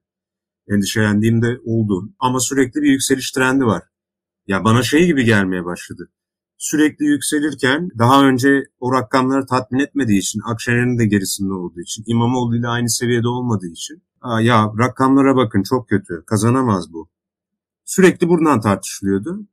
Endişelendiğim 0.68 1.42
de 1.42 1.58
oldu. 1.64 2.10
Ama 2.18 2.40
sürekli 2.40 2.82
bir 2.82 2.90
yükseliş 2.90 3.30
trendi 3.32 3.64
var. 3.64 3.82
Ya 4.46 4.64
bana 4.64 4.82
şey 4.82 5.06
gibi 5.06 5.24
gelmeye 5.24 5.64
başladı. 5.64 6.08
Sürekli 6.58 7.04
yükselirken 7.04 7.88
daha 7.98 8.24
önce 8.24 8.64
o 8.80 8.92
rakamları 8.92 9.46
tatmin 9.46 9.78
etmediği 9.80 10.18
için, 10.18 10.40
Akşener'in 10.44 10.98
de 10.98 11.06
gerisinde 11.06 11.52
olduğu 11.52 11.80
için, 11.80 12.04
İmamoğlu 12.06 12.56
ile 12.56 12.68
aynı 12.68 12.90
seviyede 12.90 13.28
olmadığı 13.28 13.66
için 13.66 14.02
ya 14.40 14.72
rakamlara 14.78 15.36
bakın 15.36 15.62
çok 15.62 15.88
kötü, 15.88 16.24
kazanamaz 16.26 16.92
bu. 16.92 17.08
Sürekli 17.84 18.28
buradan 18.28 18.60
tartışılıyordu. 18.60 19.46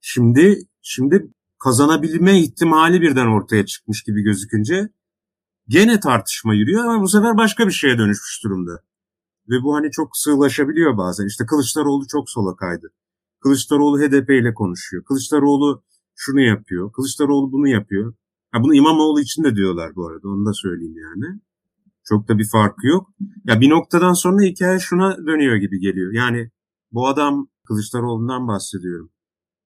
Şimdi 0.00 0.68
şimdi 0.82 1.30
kazanabilme 1.58 2.40
ihtimali 2.40 3.00
birden 3.00 3.26
ortaya 3.26 3.66
çıkmış 3.66 4.02
gibi 4.02 4.22
gözükünce 4.22 4.88
gene 5.68 6.00
tartışma 6.00 6.54
yürüyor 6.54 6.84
ama 6.84 7.02
bu 7.02 7.08
sefer 7.08 7.36
başka 7.36 7.66
bir 7.66 7.72
şeye 7.72 7.98
dönüşmüş 7.98 8.44
durumda. 8.44 8.82
Ve 9.48 9.62
bu 9.62 9.74
hani 9.74 9.90
çok 9.90 10.16
sığlaşabiliyor 10.16 10.96
bazen. 10.96 11.26
İşte 11.26 11.46
Kılıçdaroğlu 11.46 12.06
çok 12.06 12.30
sola 12.30 12.56
kaydı. 12.56 12.92
Kılıçdaroğlu 13.40 14.00
HDP 14.00 14.30
ile 14.30 14.54
konuşuyor. 14.54 15.04
Kılıçdaroğlu 15.04 15.82
şunu 16.24 16.40
yapıyor. 16.40 16.92
Kılıçdaroğlu 16.92 17.52
bunu 17.52 17.68
yapıyor. 17.68 18.14
Ha 18.52 18.62
bunu 18.62 18.74
İmamoğlu 18.74 19.20
için 19.20 19.44
de 19.44 19.56
diyorlar 19.56 19.94
bu 19.96 20.08
arada. 20.08 20.28
Onu 20.28 20.46
da 20.46 20.52
söyleyeyim 20.54 20.96
yani. 20.96 21.40
Çok 22.04 22.28
da 22.28 22.38
bir 22.38 22.48
farkı 22.52 22.86
yok. 22.86 23.08
Ya 23.44 23.60
bir 23.60 23.70
noktadan 23.70 24.12
sonra 24.12 24.42
hikaye 24.42 24.78
şuna 24.78 25.16
dönüyor 25.26 25.56
gibi 25.56 25.80
geliyor. 25.80 26.12
Yani 26.12 26.50
bu 26.92 27.08
adam 27.08 27.48
Kılıçdaroğlu'ndan 27.68 28.48
bahsediyorum. 28.48 29.10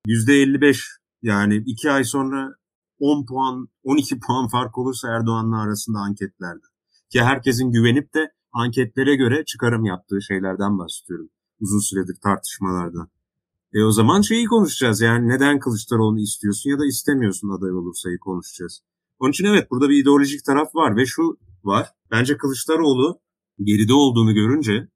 %55 0.06 0.78
yani 1.22 1.62
iki 1.66 1.90
ay 1.90 2.04
sonra 2.04 2.54
10 2.98 3.26
puan, 3.26 3.68
12 3.82 4.20
puan 4.26 4.48
fark 4.48 4.78
olursa 4.78 5.08
Erdoğan'la 5.08 5.60
arasında 5.60 5.98
anketlerde. 5.98 6.66
Ki 7.12 7.22
herkesin 7.22 7.70
güvenip 7.70 8.14
de 8.14 8.32
anketlere 8.52 9.16
göre 9.16 9.44
çıkarım 9.44 9.84
yaptığı 9.84 10.22
şeylerden 10.22 10.78
bahsediyorum. 10.78 11.28
Uzun 11.60 11.80
süredir 11.80 12.16
tartışmalardan. 12.22 13.08
E 13.75 13.82
o 13.82 13.92
zaman 13.92 14.20
şeyi 14.20 14.46
konuşacağız 14.46 15.00
yani 15.00 15.28
neden 15.28 15.58
Kılıçdaroğlu'nu 15.58 16.20
istiyorsun 16.20 16.70
ya 16.70 16.78
da 16.78 16.87
istemiyorsun 16.87 17.49
aday 17.49 17.73
olursayı 17.73 18.18
konuşacağız. 18.18 18.80
Onun 19.18 19.30
için 19.30 19.44
evet 19.44 19.70
burada 19.70 19.88
bir 19.88 20.02
ideolojik 20.02 20.44
taraf 20.44 20.75
var 20.75 20.96
ve 20.96 21.06
şu 21.06 21.23
var. 21.64 21.88
Bence 22.11 22.37
Kılıçdaroğlu 22.37 23.20
geride 23.62 23.92
olduğunu 23.92 24.35
görünce 24.35 24.88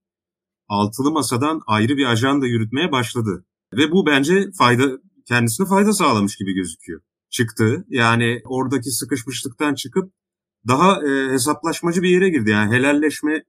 altılı 0.68 1.10
masadan 1.10 1.60
ayrı 1.66 1.96
bir 1.96 2.04
ajanda 2.04 2.46
yürütmeye 2.46 2.92
başladı. 2.92 3.44
Ve 3.76 3.92
bu 3.92 4.06
bence 4.06 4.50
fayda 4.58 4.98
kendisine 5.26 5.66
fayda 5.66 5.92
sağlamış 5.92 6.36
gibi 6.36 6.52
gözüküyor. 6.52 7.00
Çıktı 7.30 7.84
yani 7.88 8.42
oradaki 8.44 8.90
sıkışmışlıktan 8.90 9.74
çıkıp 9.74 10.12
daha 10.68 11.06
e, 11.06 11.32
hesaplaşmacı 11.32 12.02
bir 12.02 12.10
yere 12.10 12.28
girdi. 12.28 12.50
Yani 12.50 12.76
helalleşme 12.76 13.44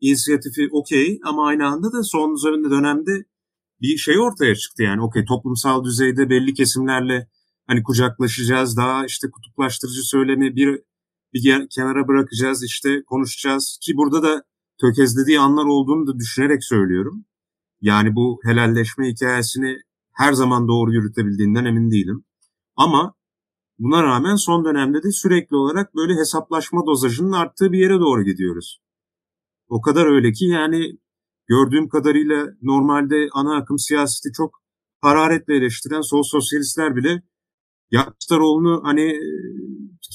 inisiyatifi 0.00 0.68
okey 0.72 1.20
ama 1.24 1.46
aynı 1.46 1.66
anda 1.66 1.92
da 1.92 2.02
son 2.02 2.36
dönemde 2.70 3.24
bir 3.80 3.96
şey 3.96 4.18
ortaya 4.18 4.54
çıktı 4.54 4.82
yani 4.82 5.02
okey 5.02 5.24
toplumsal 5.24 5.84
düzeyde 5.84 6.30
belli 6.30 6.54
kesimlerle 6.54 7.28
hani 7.66 7.82
kucaklaşacağız 7.82 8.76
daha 8.76 9.06
işte 9.06 9.30
kutuplaştırıcı 9.30 10.02
söylemi 10.02 10.56
bir 10.56 10.80
bir 11.34 11.68
kenara 11.68 12.08
bırakacağız 12.08 12.64
işte 12.64 13.02
konuşacağız 13.06 13.78
ki 13.82 13.96
burada 13.96 14.22
da 14.22 14.42
tökezlediği 14.80 15.40
anlar 15.40 15.64
olduğunu 15.64 16.06
da 16.06 16.18
düşünerek 16.18 16.64
söylüyorum. 16.64 17.24
Yani 17.80 18.14
bu 18.14 18.40
helalleşme 18.44 19.08
hikayesini 19.08 19.76
her 20.12 20.32
zaman 20.32 20.68
doğru 20.68 20.92
yürütebildiğinden 20.92 21.64
emin 21.64 21.90
değilim. 21.90 22.24
Ama 22.76 23.14
buna 23.78 24.02
rağmen 24.02 24.36
son 24.36 24.64
dönemde 24.64 25.02
de 25.02 25.10
sürekli 25.12 25.56
olarak 25.56 25.94
böyle 25.94 26.14
hesaplaşma 26.14 26.86
dozajının 26.86 27.32
arttığı 27.32 27.72
bir 27.72 27.78
yere 27.78 28.00
doğru 28.00 28.24
gidiyoruz. 28.24 28.80
O 29.68 29.80
kadar 29.80 30.06
öyle 30.06 30.32
ki 30.32 30.44
yani 30.44 30.98
gördüğüm 31.50 31.88
kadarıyla 31.88 32.46
normalde 32.62 33.28
ana 33.32 33.56
akım 33.56 33.78
siyaseti 33.78 34.32
çok 34.36 34.50
hararetle 35.00 35.54
eleştiren 35.56 36.00
sol 36.00 36.22
sosyalistler 36.22 36.96
bile 36.96 37.22
ya 37.90 38.14
hani 38.82 39.14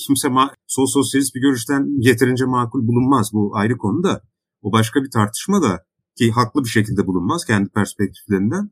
kimse 0.06 0.27
ma- 0.27 0.54
sol 0.68 0.86
sosyalist 0.86 1.36
bir 1.36 1.42
görüşten 1.42 2.01
yeterince 2.01 2.46
makul 2.46 2.88
bulunmaz. 2.88 3.30
Bu 3.34 3.51
ayrı 3.56 3.77
konu 3.77 4.04
da. 4.04 4.22
O 4.62 4.72
başka 4.72 5.04
bir 5.04 5.12
tartışma 5.12 5.62
da 5.62 5.86
ki 6.18 6.32
haklı 6.32 6.63
bir 6.63 6.70
şekilde 6.70 7.08
bulunmaz 7.08 7.46
kendi 7.46 7.70
perspektiflerinden. 7.70 8.72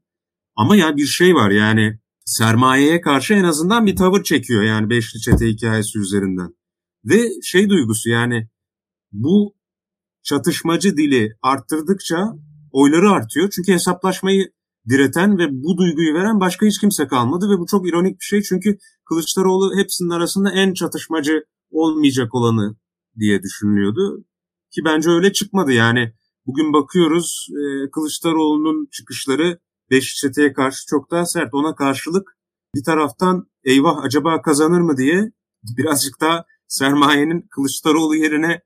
Ama 0.56 0.76
ya 0.76 0.98
bir 0.98 1.06
şey 1.06 1.36
var 1.36 1.52
yani 1.52 2.00
sermayeye 2.26 3.02
karşı 3.02 3.34
en 3.34 3.44
azından 3.44 3.86
bir 3.86 3.96
tavır 3.96 4.24
çekiyor 4.24 4.64
yani 4.64 4.90
beşli 4.90 5.20
çete 5.20 5.48
hikayesi 5.48 6.00
üzerinden. 6.00 6.56
Ve 7.06 7.42
şey 7.44 7.70
duygusu 7.70 8.10
yani 8.10 8.50
bu 9.12 9.56
çatışmacı 10.24 10.98
dili 10.98 11.38
arttırdıkça 11.42 12.34
oyları 12.74 13.10
artıyor. 13.10 13.50
Çünkü 13.56 13.74
hesaplaşmayı 13.74 14.52
direten 14.90 15.38
ve 15.38 15.48
bu 15.52 15.78
duyguyu 15.78 16.14
veren 16.14 16.40
başka 16.40 16.66
hiç 16.66 16.80
kimse 16.80 17.08
kalmadı 17.08 17.50
ve 17.50 17.60
bu 17.60 17.66
çok 17.66 17.88
ironik 17.88 18.20
bir 18.20 18.26
şey 18.26 18.42
çünkü 18.42 18.78
Kılıçdaroğlu 19.06 19.78
hepsinin 19.78 20.10
arasında 20.10 20.52
en 20.52 20.74
çatışmacı 20.74 21.44
olmayacak 21.72 22.36
olanı 22.36 22.76
diye 23.20 23.44
düşünülüyordu. 23.44 24.26
Ki 24.72 24.82
bence 24.86 25.10
öyle 25.10 25.34
çıkmadı 25.34 25.72
yani. 25.72 26.14
Bugün 26.46 26.74
bakıyoruz 26.74 27.48
e, 27.52 27.92
Kılıçdaroğlu'nun 27.92 28.88
çıkışları 28.92 29.60
beş 29.92 30.16
çeteye 30.16 30.54
karşı 30.54 30.88
çok 30.88 31.12
daha 31.12 31.26
sert. 31.26 31.54
Ona 31.54 31.76
karşılık 31.76 32.38
bir 32.76 32.84
taraftan 32.84 33.48
eyvah 33.64 34.04
acaba 34.04 34.42
kazanır 34.42 34.82
mı 34.82 34.98
diye 34.98 35.32
birazcık 35.78 36.22
daha 36.22 36.46
sermayenin 36.68 37.48
Kılıçdaroğlu 37.52 38.16
yerine 38.16 38.62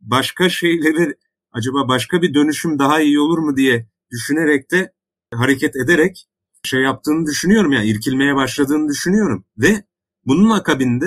başka 0.00 0.48
şeyleri 0.48 1.14
acaba 1.52 1.88
başka 1.88 2.22
bir 2.22 2.34
dönüşüm 2.34 2.78
daha 2.78 3.00
iyi 3.00 3.20
olur 3.20 3.38
mu 3.38 3.56
diye 3.56 3.88
düşünerek 4.10 4.70
de 4.70 4.92
hareket 5.34 5.76
ederek 5.76 6.26
şey 6.64 6.80
yaptığını 6.80 7.26
düşünüyorum 7.26 7.72
yani 7.72 7.86
irkilmeye 7.86 8.34
başladığını 8.34 8.88
düşünüyorum. 8.88 9.44
Ve 9.58 9.84
bunun 10.26 10.50
akabinde 10.50 11.06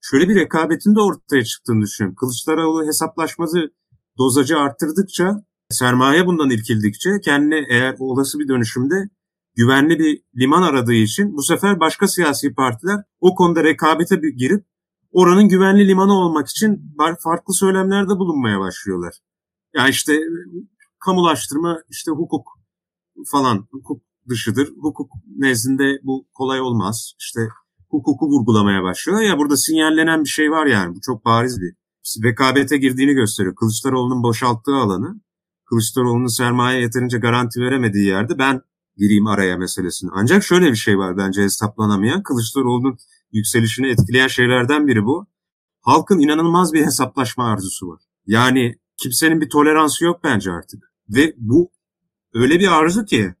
şöyle 0.00 0.28
bir 0.28 0.34
rekabetin 0.34 0.94
de 0.94 1.00
ortaya 1.00 1.44
çıktığını 1.44 1.82
düşünüyorum. 1.82 2.16
Kılıçdaroğlu 2.16 2.86
hesaplaşması 2.86 3.58
dozacı 4.18 4.58
arttırdıkça 4.58 5.44
sermaye 5.70 6.26
bundan 6.26 6.50
irkildikçe 6.50 7.10
kendine 7.24 7.66
eğer 7.70 7.96
olası 7.98 8.38
bir 8.38 8.48
dönüşümde 8.48 8.94
güvenli 9.56 9.98
bir 9.98 10.22
liman 10.40 10.62
aradığı 10.62 10.94
için 10.94 11.36
bu 11.36 11.42
sefer 11.42 11.80
başka 11.80 12.08
siyasi 12.08 12.54
partiler 12.54 12.96
o 13.20 13.34
konuda 13.34 13.64
rekabete 13.64 14.16
girip 14.36 14.64
oranın 15.12 15.48
güvenli 15.48 15.88
limanı 15.88 16.12
olmak 16.12 16.48
için 16.48 16.96
farklı 17.24 17.54
söylemlerde 17.54 18.10
bulunmaya 18.10 18.60
başlıyorlar. 18.60 19.14
Yani 19.76 19.90
işte 19.90 20.20
kamulaştırma, 21.04 21.78
işte 21.90 22.10
hukuk 22.10 22.46
falan 23.26 23.68
hukuk 23.70 24.02
dışıdır. 24.28 24.68
Hukuk 24.80 25.10
nezdinde 25.36 25.98
bu 26.02 26.26
kolay 26.34 26.60
olmaz. 26.60 27.12
İşte 27.20 27.40
hukuku 27.88 28.26
vurgulamaya 28.26 28.82
başlıyor. 28.82 29.20
Ya 29.20 29.38
burada 29.38 29.56
sinyallenen 29.56 30.24
bir 30.24 30.28
şey 30.28 30.50
var 30.50 30.66
yani. 30.66 30.94
Bu 30.96 31.00
çok 31.00 31.24
bariz 31.24 31.60
bir 31.60 31.74
rekabete 32.24 32.76
girdiğini 32.76 33.12
gösteriyor. 33.12 33.54
Kılıçdaroğlu'nun 33.54 34.22
boşalttığı 34.22 34.74
alanı, 34.74 35.20
Kılıçdaroğlu'nun 35.64 36.36
sermaye 36.36 36.80
yeterince 36.80 37.18
garanti 37.18 37.60
veremediği 37.60 38.06
yerde 38.06 38.38
ben 38.38 38.60
gireyim 38.96 39.26
araya 39.26 39.56
meselesini. 39.56 40.10
Ancak 40.14 40.44
şöyle 40.44 40.70
bir 40.70 40.76
şey 40.76 40.98
var 40.98 41.16
bence 41.16 41.42
hesaplanamayan. 41.42 42.22
Kılıçdaroğlu'nun 42.22 42.98
yükselişini 43.32 43.86
etkileyen 43.86 44.28
şeylerden 44.28 44.86
biri 44.86 45.04
bu. 45.04 45.26
Halkın 45.80 46.18
inanılmaz 46.18 46.72
bir 46.72 46.84
hesaplaşma 46.84 47.44
arzusu 47.44 47.88
var. 47.88 48.02
Yani 48.26 48.74
kimsenin 48.96 49.40
bir 49.40 49.48
toleransı 49.48 50.04
yok 50.04 50.20
bence 50.24 50.52
artık. 50.52 50.92
Ve 51.08 51.34
bu 51.36 51.70
öyle 52.34 52.60
bir 52.60 52.78
arzu 52.78 53.04
ki 53.04 53.34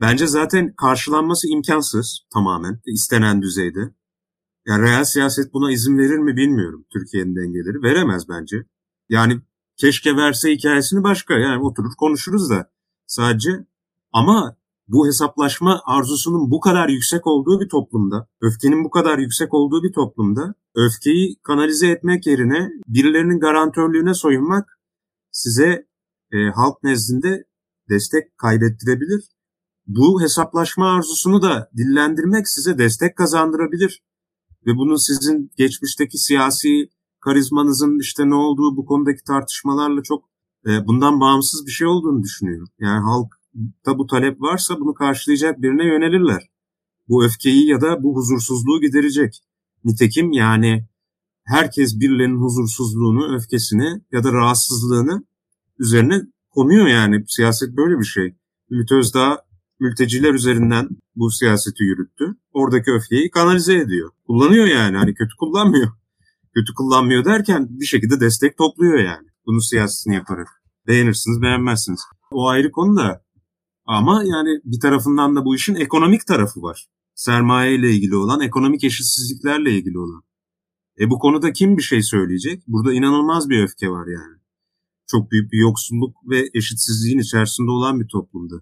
bence 0.00 0.26
zaten 0.26 0.74
karşılanması 0.74 1.48
imkansız 1.48 2.20
tamamen 2.32 2.80
istenen 2.86 3.42
düzeyde. 3.42 3.94
Yani 4.66 4.82
real 4.82 5.04
siyaset 5.04 5.52
buna 5.52 5.72
izin 5.72 5.98
verir 5.98 6.18
mi 6.18 6.36
bilmiyorum 6.36 6.84
Türkiye'nin 6.92 7.36
dengeleri. 7.36 7.82
Veremez 7.82 8.28
bence. 8.28 8.56
Yani 9.08 9.40
keşke 9.76 10.16
verse 10.16 10.50
hikayesini 10.50 11.02
başka. 11.02 11.34
Yani 11.34 11.62
oturur 11.62 11.92
konuşuruz 11.98 12.50
da 12.50 12.70
sadece. 13.06 13.66
Ama 14.12 14.56
bu 14.88 15.06
hesaplaşma 15.06 15.82
arzusunun 15.84 16.50
bu 16.50 16.60
kadar 16.60 16.88
yüksek 16.88 17.26
olduğu 17.26 17.60
bir 17.60 17.68
toplumda, 17.68 18.28
öfkenin 18.40 18.84
bu 18.84 18.90
kadar 18.90 19.18
yüksek 19.18 19.54
olduğu 19.54 19.82
bir 19.82 19.92
toplumda 19.92 20.54
öfkeyi 20.74 21.36
kanalize 21.42 21.88
etmek 21.88 22.26
yerine 22.26 22.70
birilerinin 22.88 23.40
garantörlüğüne 23.40 24.14
soyunmak 24.14 24.77
size 25.38 25.86
e, 26.32 26.36
halk 26.54 26.82
nezdinde 26.82 27.44
destek 27.90 28.38
kaybettirebilir. 28.38 29.28
Bu 29.86 30.22
hesaplaşma 30.22 30.92
arzusunu 30.94 31.42
da 31.42 31.70
dillendirmek 31.76 32.48
size 32.48 32.78
destek 32.78 33.16
kazandırabilir. 33.16 34.02
Ve 34.66 34.70
bunun 34.76 34.96
sizin 34.96 35.50
geçmişteki 35.56 36.18
siyasi 36.18 36.88
karizmanızın 37.20 37.98
işte 38.00 38.28
ne 38.30 38.34
olduğu 38.34 38.76
bu 38.76 38.86
konudaki 38.86 39.24
tartışmalarla 39.24 40.02
çok 40.02 40.24
e, 40.66 40.86
bundan 40.86 41.20
bağımsız 41.20 41.66
bir 41.66 41.70
şey 41.70 41.86
olduğunu 41.86 42.22
düşünüyorum. 42.22 42.68
Yani 42.78 43.00
halkta 43.04 43.98
bu 43.98 44.06
talep 44.06 44.40
varsa 44.40 44.80
bunu 44.80 44.94
karşılayacak 44.94 45.62
birine 45.62 45.86
yönelirler. 45.86 46.42
Bu 47.08 47.24
öfkeyi 47.24 47.68
ya 47.68 47.80
da 47.80 48.02
bu 48.02 48.16
huzursuzluğu 48.16 48.80
giderecek. 48.80 49.42
Nitekim 49.84 50.32
yani 50.32 50.88
herkes 51.48 52.00
birilerinin 52.00 52.40
huzursuzluğunu, 52.40 53.36
öfkesini 53.36 54.02
ya 54.12 54.24
da 54.24 54.32
rahatsızlığını 54.32 55.24
üzerine 55.78 56.22
konuyor 56.50 56.86
yani. 56.86 57.24
Siyaset 57.28 57.76
böyle 57.76 57.98
bir 57.98 58.04
şey. 58.04 58.34
Ümit 58.70 58.92
Özdağ 58.92 59.38
mülteciler 59.80 60.34
üzerinden 60.34 60.88
bu 61.16 61.30
siyaseti 61.30 61.82
yürüttü. 61.82 62.24
Oradaki 62.52 62.90
öfkeyi 62.90 63.30
kanalize 63.30 63.74
ediyor. 63.74 64.10
Kullanıyor 64.26 64.66
yani 64.66 64.96
hani 64.96 65.14
kötü 65.14 65.36
kullanmıyor. 65.38 65.88
Kötü 66.54 66.74
kullanmıyor 66.74 67.24
derken 67.24 67.66
bir 67.70 67.86
şekilde 67.86 68.20
destek 68.20 68.58
topluyor 68.58 68.98
yani. 68.98 69.28
Bunu 69.46 69.60
siyasetini 69.60 70.14
yaparak. 70.14 70.48
Beğenirsiniz 70.86 71.42
beğenmezsiniz. 71.42 72.00
O 72.30 72.48
ayrı 72.48 72.70
konu 72.72 72.96
da 72.96 73.24
ama 73.86 74.22
yani 74.24 74.60
bir 74.64 74.80
tarafından 74.80 75.36
da 75.36 75.44
bu 75.44 75.54
işin 75.54 75.74
ekonomik 75.74 76.26
tarafı 76.26 76.62
var. 76.62 76.88
Sermaye 77.14 77.74
ile 77.74 77.90
ilgili 77.90 78.16
olan, 78.16 78.40
ekonomik 78.40 78.84
eşitsizliklerle 78.84 79.70
ilgili 79.72 79.98
olan. 79.98 80.22
E 81.00 81.10
bu 81.10 81.18
konuda 81.18 81.52
kim 81.52 81.76
bir 81.76 81.82
şey 81.82 82.02
söyleyecek? 82.02 82.62
Burada 82.66 82.92
inanılmaz 82.92 83.48
bir 83.48 83.62
öfke 83.62 83.90
var 83.90 84.06
yani. 84.06 84.38
Çok 85.06 85.30
büyük 85.30 85.52
bir 85.52 85.58
yoksulluk 85.58 86.16
ve 86.30 86.50
eşitsizliğin 86.54 87.18
içerisinde 87.18 87.70
olan 87.70 88.00
bir 88.00 88.08
toplumda. 88.08 88.54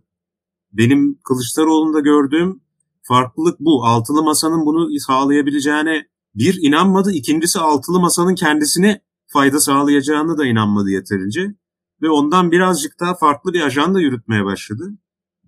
Benim 0.73 1.19
Kılıçdaroğlu'nda 1.25 2.01
gördüğüm 2.01 2.61
farklılık 3.03 3.61
bu. 3.61 3.85
Altılı 3.85 4.23
Masa'nın 4.23 4.67
bunu 4.67 4.99
sağlayabileceğine 4.99 6.07
bir 6.35 6.59
inanmadı. 6.63 7.13
İkincisi 7.13 7.59
Altılı 7.61 8.01
Masa'nın 8.01 8.35
kendisine 8.35 9.01
fayda 9.27 9.61
sağlayacağını 9.61 10.39
da 10.39 10.47
inanmadı 10.47 10.91
yeterince. 10.91 11.55
Ve 12.03 12.11
ondan 12.11 12.51
birazcık 12.51 13.01
daha 13.01 13.15
farklı 13.15 13.53
bir 13.53 13.61
ajanda 13.61 14.01
yürütmeye 14.01 14.45
başladı. 14.45 14.99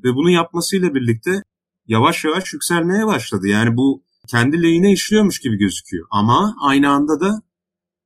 Ve 0.04 0.14
bunu 0.14 0.30
yapmasıyla 0.30 0.95
birlikte 0.95 1.42
yavaş 1.87 2.25
yavaş 2.25 2.52
yükselmeye 2.52 3.07
başladı. 3.07 3.47
Yani 3.47 3.76
bu 3.76 4.02
kendi 4.30 4.62
lehine 4.62 4.92
işliyormuş 4.92 5.40
gibi 5.40 5.56
gözüküyor. 5.58 6.06
Ama 6.11 6.54
aynı 6.61 6.90
anda 6.90 7.20
da 7.20 7.42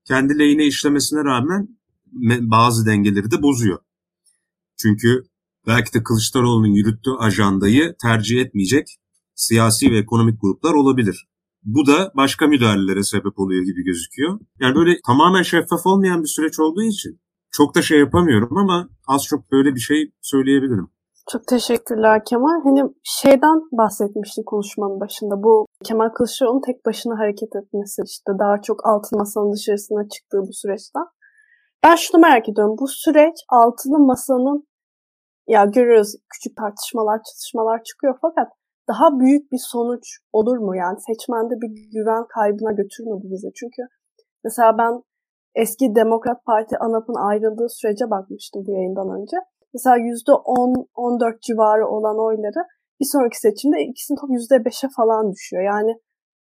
kendi 0.04 0.38
lehine 0.38 0.66
işlemesine 0.66 1.24
rağmen 1.24 1.68
bazı 2.40 2.86
dengeleri 2.86 3.30
de 3.30 3.42
bozuyor. 3.42 3.78
Çünkü 4.82 5.24
belki 5.66 5.94
de 5.94 6.02
Kılıçdaroğlu'nun 6.02 6.74
yürüttüğü 6.74 7.12
ajandayı 7.18 7.94
tercih 8.02 8.40
etmeyecek 8.40 8.86
siyasi 9.34 9.90
ve 9.90 9.98
ekonomik 9.98 10.40
gruplar 10.40 10.74
olabilir. 10.74 11.28
Bu 11.62 11.86
da 11.86 12.12
başka 12.16 12.46
müdahalelere 12.46 13.02
sebep 13.02 13.38
oluyor 13.38 13.64
gibi 13.64 13.84
gözüküyor. 13.84 14.40
Yani 14.60 14.74
böyle 14.74 15.00
tamamen 15.06 15.42
şeffaf 15.42 15.86
olmayan 15.86 16.22
bir 16.22 16.28
süreç 16.28 16.60
olduğu 16.60 16.82
için 16.82 17.20
çok 17.50 17.74
da 17.74 17.82
şey 17.82 17.98
yapamıyorum 17.98 18.56
ama 18.56 18.88
az 19.06 19.24
çok 19.24 19.52
böyle 19.52 19.74
bir 19.74 19.80
şey 19.80 20.12
söyleyebilirim. 20.22 20.88
Çok 21.30 21.46
teşekkürler 21.46 22.24
Kemal. 22.24 22.62
Hani 22.64 22.82
şeyden 23.02 23.58
bahsetmiştik 23.72 24.46
konuşmanın 24.46 25.00
başında. 25.00 25.42
Bu 25.42 25.66
Kemal 25.84 26.08
Kılıçdaroğlu'nun 26.08 26.62
tek 26.66 26.86
başına 26.86 27.18
hareket 27.18 27.56
etmesi 27.56 28.02
işte 28.06 28.32
daha 28.38 28.62
çok 28.62 28.86
altın 28.86 29.18
masanın 29.18 29.52
dışarısına 29.52 30.08
çıktığı 30.08 30.40
bu 30.48 30.52
süreçten. 30.52 31.06
Ben 31.84 31.94
şunu 31.94 32.20
merak 32.20 32.48
ediyorum. 32.48 32.76
Bu 32.80 32.88
süreç 32.88 33.36
altılı 33.48 33.98
masanın 33.98 34.66
ya 35.46 35.64
görüyoruz 35.64 36.14
küçük 36.32 36.56
tartışmalar, 36.56 37.18
çatışmalar 37.18 37.82
çıkıyor 37.82 38.18
fakat 38.22 38.48
daha 38.88 39.20
büyük 39.20 39.52
bir 39.52 39.60
sonuç 39.72 40.04
olur 40.32 40.58
mu? 40.58 40.76
Yani 40.76 40.98
seçmende 41.00 41.54
bir 41.62 41.70
güven 41.92 42.24
kaybına 42.34 42.72
götürür 42.72 43.08
mü 43.10 43.16
bu 43.22 43.30
bize? 43.30 43.48
Çünkü 43.54 43.82
mesela 44.44 44.78
ben 44.78 45.02
eski 45.54 45.94
Demokrat 45.94 46.44
Parti 46.44 46.78
ANAP'ın 46.78 47.28
ayrıldığı 47.28 47.68
sürece 47.68 48.10
bakmıştım 48.10 48.62
bu 48.66 48.70
yayından 48.72 49.20
önce. 49.20 49.36
Mesela 49.74 49.96
%10-14 49.98 51.40
civarı 51.40 51.86
olan 51.88 52.16
oyları 52.26 52.62
bir 53.00 53.06
sonraki 53.12 53.38
seçimde 53.40 53.76
ikisinin 53.90 54.18
top 54.20 54.30
%5'e 54.30 54.88
falan 54.96 55.32
düşüyor. 55.32 55.62
Yani 55.62 55.92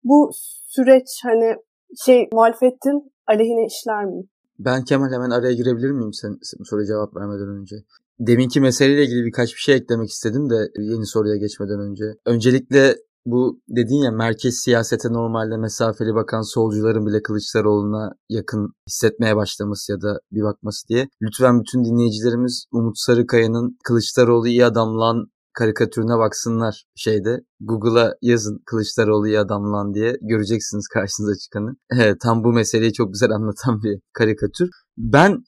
bu 0.04 0.30
süreç 0.74 1.08
hani 1.22 1.56
şey 2.04 2.28
muhalefetin 2.32 3.12
aleyhine 3.26 3.66
işler 3.66 4.04
mi? 4.04 4.22
Ben 4.58 4.84
Kemal 4.84 5.12
hemen 5.12 5.30
araya 5.30 5.54
girebilir 5.54 5.90
miyim 5.90 6.12
sen 6.12 6.38
soruya 6.64 6.86
cevap 6.86 7.16
vermeden 7.16 7.48
önce? 7.48 7.76
Deminki 8.20 8.60
meseleyle 8.60 9.04
ilgili 9.04 9.24
birkaç 9.24 9.54
bir 9.54 9.60
şey 9.60 9.74
eklemek 9.74 10.10
istedim 10.10 10.50
de 10.50 10.70
yeni 10.78 11.06
soruya 11.06 11.36
geçmeden 11.36 11.80
önce. 11.80 12.04
Öncelikle 12.26 12.96
bu 13.26 13.60
dedin 13.68 14.02
ya 14.04 14.10
merkez 14.10 14.54
siyasete 14.54 15.08
normalde 15.12 15.56
mesafeli 15.56 16.14
bakan 16.14 16.42
solcuların 16.42 17.06
bile 17.06 17.22
Kılıçdaroğlu'na 17.22 18.12
yakın 18.28 18.72
hissetmeye 18.88 19.36
başlaması 19.36 19.92
ya 19.92 20.00
da 20.00 20.18
bir 20.32 20.42
bakması 20.42 20.88
diye. 20.88 21.08
Lütfen 21.22 21.60
bütün 21.60 21.84
dinleyicilerimiz 21.84 22.66
Umut 22.72 22.98
Sarıkaya'nın 22.98 23.78
Kılıçdaroğlu 23.84 24.48
iyi 24.48 24.64
adam 24.64 24.98
lan 25.00 25.26
karikatürüne 25.54 26.18
baksınlar 26.18 26.84
şeyde. 26.96 27.40
Google'a 27.60 28.14
yazın 28.22 28.62
Kılıçdaroğlu 28.66 29.26
iyi 29.26 29.38
adam 29.38 29.72
lan 29.72 29.94
diye 29.94 30.16
göreceksiniz 30.22 30.88
karşınıza 30.88 31.34
çıkanı. 31.38 31.70
Evet, 31.92 32.20
tam 32.20 32.44
bu 32.44 32.52
meseleyi 32.52 32.92
çok 32.92 33.12
güzel 33.12 33.30
anlatan 33.34 33.82
bir 33.82 34.00
karikatür. 34.12 34.70
Ben 34.96 35.44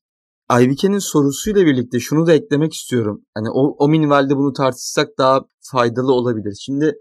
Aybike'nin 0.48 0.98
sorusuyla 0.98 1.66
birlikte 1.66 2.00
şunu 2.00 2.26
da 2.26 2.32
eklemek 2.32 2.74
istiyorum. 2.74 3.22
Hani 3.34 3.50
o, 3.50 3.76
o 3.78 3.88
minvalde 3.88 4.36
bunu 4.36 4.52
tartışsak 4.52 5.08
daha 5.18 5.40
faydalı 5.60 6.12
olabilir. 6.12 6.56
Şimdi 6.60 6.94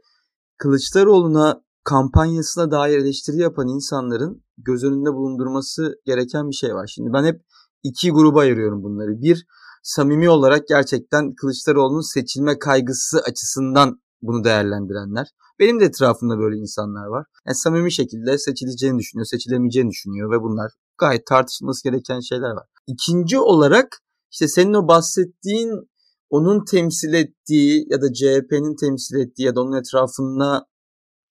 Kılıçdaroğlu'na 0.58 1.62
kampanyasına 1.84 2.72
dair 2.72 2.98
eleştiri 2.98 3.38
yapan 3.38 3.68
insanların 3.68 4.44
göz 4.58 4.84
önünde 4.84 5.14
bulundurması 5.14 5.96
gereken 6.06 6.50
bir 6.50 6.56
şey 6.56 6.76
var. 6.76 6.88
Şimdi 6.88 7.14
ben 7.14 7.24
hep 7.24 7.42
iki 7.84 8.12
gruba 8.12 8.40
ayırıyorum 8.40 8.84
bunları. 8.84 9.22
Bir, 9.22 9.46
samimi 9.84 10.30
olarak 10.30 10.68
gerçekten 10.68 11.36
Kılıçdaroğlu'nun 11.36 12.14
seçilme 12.14 12.60
kaygısı 12.60 13.20
açısından 13.20 14.02
bunu 14.22 14.44
değerlendirenler. 14.44 15.28
Benim 15.60 15.80
de 15.80 15.86
etrafımda 15.86 16.40
böyle 16.40 16.58
insanlar 16.58 17.06
var. 17.06 17.26
Yani 17.48 17.56
samimi 17.56 17.92
şekilde 17.92 18.38
seçileceğini 18.38 19.00
düşünüyor, 19.00 19.26
seçilemeyeceğini 19.26 19.90
düşünüyor 19.90 20.32
ve 20.32 20.42
bunlar 20.42 20.72
gayet 20.98 21.28
tartışılması 21.28 21.84
gereken 21.84 22.20
şeyler 22.20 22.50
var. 22.50 22.68
İkinci 22.88 23.40
olarak 23.40 24.02
işte 24.32 24.48
senin 24.48 24.74
o 24.74 24.88
bahsettiğin 24.88 25.90
onun 26.30 26.66
temsil 26.66 27.14
ettiği 27.14 27.86
ya 27.90 28.02
da 28.02 28.14
CHP'nin 28.14 28.76
temsil 28.76 29.16
ettiği 29.16 29.44
ya 29.44 29.56
da 29.56 29.62
onun 29.62 29.80
etrafında 29.80 30.66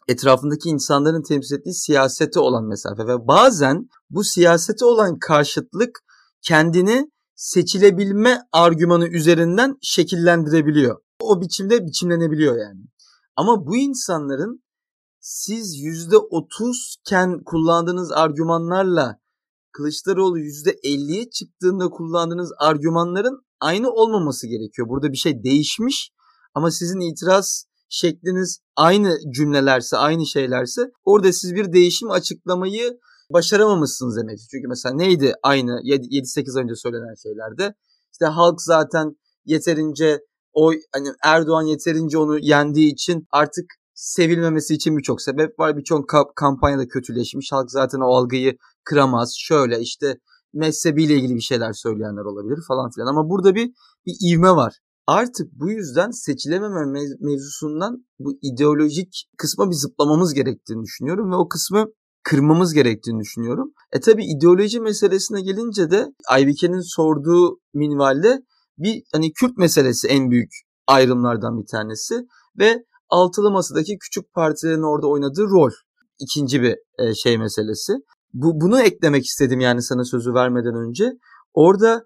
etrafındaki 0.08 0.68
insanların 0.68 1.22
temsil 1.22 1.56
ettiği 1.56 1.74
siyasete 1.74 2.40
olan 2.40 2.64
mesafe 2.64 3.06
ve 3.06 3.26
bazen 3.26 3.88
bu 4.10 4.24
siyasete 4.24 4.84
olan 4.84 5.18
karşıtlık 5.18 5.98
kendini 6.42 7.10
seçilebilme 7.34 8.38
argümanı 8.52 9.08
üzerinden 9.08 9.76
şekillendirebiliyor. 9.82 11.00
O 11.20 11.40
biçimde 11.40 11.86
biçimlenebiliyor 11.86 12.56
yani. 12.56 12.80
Ama 13.36 13.66
bu 13.66 13.76
insanların 13.76 14.62
siz 15.20 15.76
%30 15.76 17.00
iken 17.00 17.42
kullandığınız 17.44 18.12
argümanlarla 18.12 19.22
Kılıçdaroğlu 19.72 20.38
%50'ye 20.38 21.30
çıktığında 21.30 21.88
kullandığınız 21.88 22.52
argümanların 22.58 23.46
aynı 23.62 23.90
olmaması 23.90 24.46
gerekiyor. 24.46 24.88
Burada 24.88 25.12
bir 25.12 25.16
şey 25.16 25.44
değişmiş 25.44 26.10
ama 26.54 26.70
sizin 26.70 27.00
itiraz 27.00 27.64
şekliniz 27.88 28.58
aynı 28.76 29.18
cümlelerse, 29.34 29.96
aynı 29.96 30.26
şeylerse 30.26 30.90
orada 31.04 31.32
siz 31.32 31.54
bir 31.54 31.72
değişim 31.72 32.10
açıklamayı 32.10 32.98
başaramamışsınız 33.32 34.16
demek. 34.16 34.38
Çünkü 34.50 34.68
mesela 34.68 34.94
neydi 34.94 35.34
aynı 35.42 35.70
7-8 35.70 36.62
önce 36.62 36.74
söylenen 36.74 37.14
şeylerde? 37.22 37.74
İşte 38.12 38.26
halk 38.26 38.62
zaten 38.62 39.16
yeterince 39.44 40.20
o 40.52 40.72
hani 40.94 41.08
Erdoğan 41.24 41.62
yeterince 41.62 42.18
onu 42.18 42.38
yendiği 42.38 42.92
için 42.92 43.26
artık 43.30 43.64
sevilmemesi 43.94 44.74
için 44.74 44.96
birçok 44.96 45.22
sebep 45.22 45.58
var. 45.58 45.76
Birçok 45.76 46.04
kampanyada 46.36 46.88
kötüleşmiş. 46.88 47.52
Halk 47.52 47.70
zaten 47.70 47.98
o 48.00 48.14
algıyı 48.14 48.56
kıramaz. 48.84 49.34
Şöyle 49.38 49.80
işte 49.80 50.18
mezhebiyle 50.52 51.14
ilgili 51.14 51.34
bir 51.34 51.40
şeyler 51.40 51.72
söyleyenler 51.72 52.24
olabilir 52.24 52.58
falan 52.68 52.90
filan. 52.90 53.06
Ama 53.06 53.30
burada 53.30 53.54
bir, 53.54 53.70
bir 54.06 54.14
ivme 54.30 54.50
var. 54.50 54.78
Artık 55.06 55.52
bu 55.52 55.70
yüzden 55.70 56.10
seçilememe 56.10 56.80
mev- 56.80 57.24
mevzusundan 57.24 58.06
bu 58.18 58.38
ideolojik 58.42 59.28
kısma 59.38 59.70
bir 59.70 59.74
zıplamamız 59.74 60.34
gerektiğini 60.34 60.82
düşünüyorum 60.82 61.32
ve 61.32 61.36
o 61.36 61.48
kısmı 61.48 61.86
kırmamız 62.22 62.74
gerektiğini 62.74 63.20
düşünüyorum. 63.20 63.72
E 63.92 64.00
tabi 64.00 64.24
ideoloji 64.24 64.80
meselesine 64.80 65.40
gelince 65.40 65.90
de 65.90 66.06
Aybike'nin 66.28 66.80
sorduğu 66.80 67.60
minvalde 67.74 68.42
bir 68.78 69.02
hani 69.12 69.32
Kürt 69.32 69.56
meselesi 69.58 70.08
en 70.08 70.30
büyük 70.30 70.50
ayrımlardan 70.86 71.60
bir 71.60 71.66
tanesi 71.66 72.14
ve 72.58 72.84
altılı 73.08 73.50
masadaki 73.50 73.98
küçük 73.98 74.32
partilerin 74.32 74.82
orada 74.82 75.06
oynadığı 75.06 75.44
rol 75.44 75.70
ikinci 76.18 76.62
bir 76.62 76.76
e, 76.98 77.14
şey 77.14 77.38
meselesi. 77.38 77.92
Bu 78.32 78.60
bunu 78.60 78.80
eklemek 78.80 79.24
istedim 79.24 79.60
yani 79.60 79.82
sana 79.82 80.04
sözü 80.04 80.34
vermeden 80.34 80.74
önce. 80.74 81.12
Orada 81.54 82.04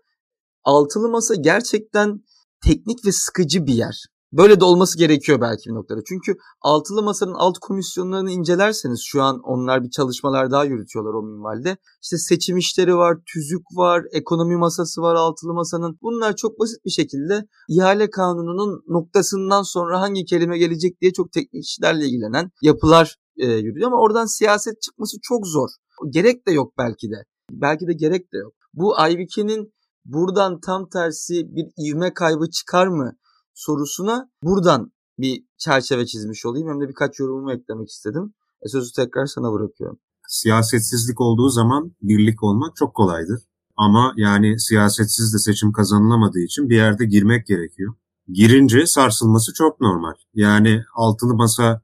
altılı 0.64 1.08
masa 1.08 1.34
gerçekten 1.34 2.24
teknik 2.64 3.06
ve 3.06 3.12
sıkıcı 3.12 3.66
bir 3.66 3.74
yer. 3.74 4.06
Böyle 4.32 4.60
de 4.60 4.64
olması 4.64 4.98
gerekiyor 4.98 5.40
belki 5.40 5.70
bir 5.70 5.74
noktada. 5.74 6.00
Çünkü 6.08 6.36
altılı 6.60 7.02
masanın 7.02 7.34
alt 7.34 7.58
komisyonlarını 7.58 8.30
incelerseniz 8.30 9.00
şu 9.06 9.22
an 9.22 9.40
onlar 9.42 9.84
bir 9.84 9.90
çalışmalar 9.90 10.50
daha 10.50 10.64
yürütüyorlar 10.64 11.14
o 11.14 11.22
minvalde. 11.22 11.76
İşte 12.02 12.18
seçim 12.18 12.56
işleri 12.56 12.96
var, 12.96 13.16
tüzük 13.32 13.62
var, 13.76 14.02
ekonomi 14.12 14.56
masası 14.56 15.00
var 15.00 15.14
altılı 15.14 15.54
masanın. 15.54 15.98
Bunlar 16.02 16.36
çok 16.36 16.58
basit 16.58 16.84
bir 16.84 16.90
şekilde 16.90 17.46
ihale 17.68 18.10
kanununun 18.10 18.82
noktasından 18.88 19.62
sonra 19.62 20.00
hangi 20.00 20.24
kelime 20.24 20.58
gelecek 20.58 21.00
diye 21.00 21.12
çok 21.12 21.32
teknik 21.32 21.64
işlerle 21.64 22.06
ilgilenen 22.06 22.50
yapılar 22.62 23.16
e, 23.38 23.46
yürüyor 23.46 23.86
ama 23.86 24.00
oradan 24.00 24.26
siyaset 24.26 24.82
çıkması 24.82 25.16
çok 25.22 25.46
zor. 25.46 25.68
Gerek 26.10 26.46
de 26.48 26.52
yok 26.52 26.72
belki 26.78 27.10
de. 27.10 27.24
Belki 27.50 27.86
de 27.86 27.92
gerek 27.92 28.32
de 28.32 28.38
yok. 28.38 28.52
Bu 28.74 28.98
Aybiki'nin 28.98 29.72
buradan 30.04 30.60
tam 30.60 30.88
tersi 30.88 31.34
bir 31.34 31.66
ivme 31.88 32.14
kaybı 32.14 32.50
çıkar 32.50 32.86
mı 32.86 33.12
sorusuna 33.54 34.30
buradan 34.42 34.92
bir 35.18 35.44
çerçeve 35.58 36.06
çizmiş 36.06 36.46
olayım. 36.46 36.68
Hem 36.68 36.80
de 36.80 36.88
birkaç 36.88 37.18
yorumumu 37.18 37.52
eklemek 37.52 37.88
istedim. 37.88 38.34
E 38.66 38.68
sözü 38.68 38.92
tekrar 38.92 39.26
sana 39.26 39.52
bırakıyorum. 39.52 39.98
Siyasetsizlik 40.28 41.20
olduğu 41.20 41.48
zaman 41.48 41.92
birlik 42.02 42.42
olmak 42.42 42.76
çok 42.76 42.94
kolaydır. 42.94 43.40
Ama 43.76 44.14
yani 44.16 44.60
siyasetsiz 44.60 45.34
de 45.34 45.38
seçim 45.38 45.72
kazanılamadığı 45.72 46.40
için 46.40 46.68
bir 46.68 46.76
yerde 46.76 47.04
girmek 47.04 47.46
gerekiyor. 47.46 47.94
Girince 48.28 48.86
sarsılması 48.86 49.52
çok 49.54 49.80
normal. 49.80 50.14
Yani 50.34 50.82
altılı 50.94 51.34
masa 51.34 51.82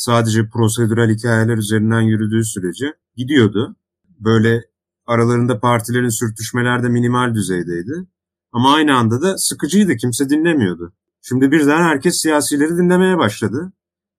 sadece 0.00 0.48
prosedürel 0.48 1.14
hikayeler 1.14 1.56
üzerinden 1.56 2.00
yürüdüğü 2.00 2.44
sürece 2.44 2.94
gidiyordu. 3.16 3.76
Böyle 4.18 4.64
aralarında 5.06 5.60
partilerin 5.60 6.08
sürtüşmeler 6.08 6.82
de 6.82 6.88
minimal 6.88 7.34
düzeydeydi. 7.34 8.06
Ama 8.52 8.74
aynı 8.74 8.96
anda 8.96 9.22
da 9.22 9.38
sıkıcıydı, 9.38 9.96
kimse 9.96 10.30
dinlemiyordu. 10.30 10.92
Şimdi 11.22 11.50
birden 11.50 11.82
herkes 11.82 12.22
siyasileri 12.22 12.70
dinlemeye 12.70 13.18
başladı. 13.18 13.72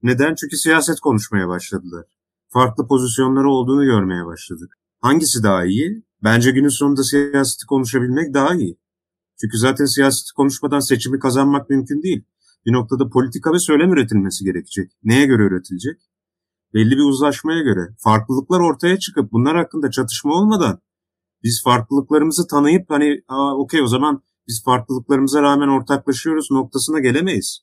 Neden? 0.04 0.36
Çünkü 0.36 0.58
siyaset 0.58 1.00
konuşmaya 1.00 1.48
başladılar. 1.48 2.06
Farklı 2.50 2.88
pozisyonları 2.88 3.50
olduğunu 3.50 3.86
görmeye 3.86 4.26
başladık. 4.26 4.78
Hangisi 5.00 5.44
daha 5.44 5.66
iyi? 5.66 6.04
Bence 6.24 6.52
günün 6.52 6.70
sonunda 6.70 7.04
siyaseti 7.04 7.66
konuşabilmek 7.66 8.34
daha 8.34 8.56
iyi. 8.56 8.78
Çünkü 9.42 9.58
zaten 9.58 9.86
siyaseti 9.86 10.34
konuşmadan 10.34 10.80
seçimi 10.80 11.20
kazanmak 11.20 11.70
mümkün 11.70 12.04
değil. 12.04 12.24
Bir 12.66 12.74
noktada 12.74 13.10
politika 13.10 13.54
ve 13.54 13.60
söylem 13.60 13.94
üretilmesi 13.94 14.46
gerekecek. 14.46 14.92
Neye 15.04 15.26
göre 15.26 15.44
üretilecek? 15.44 16.02
Belli 16.74 16.92
bir 16.92 17.04
uzlaşmaya 17.04 17.62
göre. 17.62 17.96
Farklılıklar 18.00 18.60
ortaya 18.60 19.00
çıkıp 19.00 19.32
bunlar 19.32 19.58
hakkında 19.58 19.92
çatışma 19.92 20.34
olmadan 20.34 20.82
biz 21.44 21.64
farklılıklarımızı 21.64 22.48
tanıyıp 22.48 22.90
hani 22.90 23.22
okey 23.58 23.82
o 23.82 23.88
zaman 23.88 24.24
biz 24.48 24.64
farklılıklarımıza 24.66 25.42
rağmen 25.42 25.68
ortaklaşıyoruz 25.68 26.52
noktasına 26.52 27.00
gelemeyiz. 27.00 27.60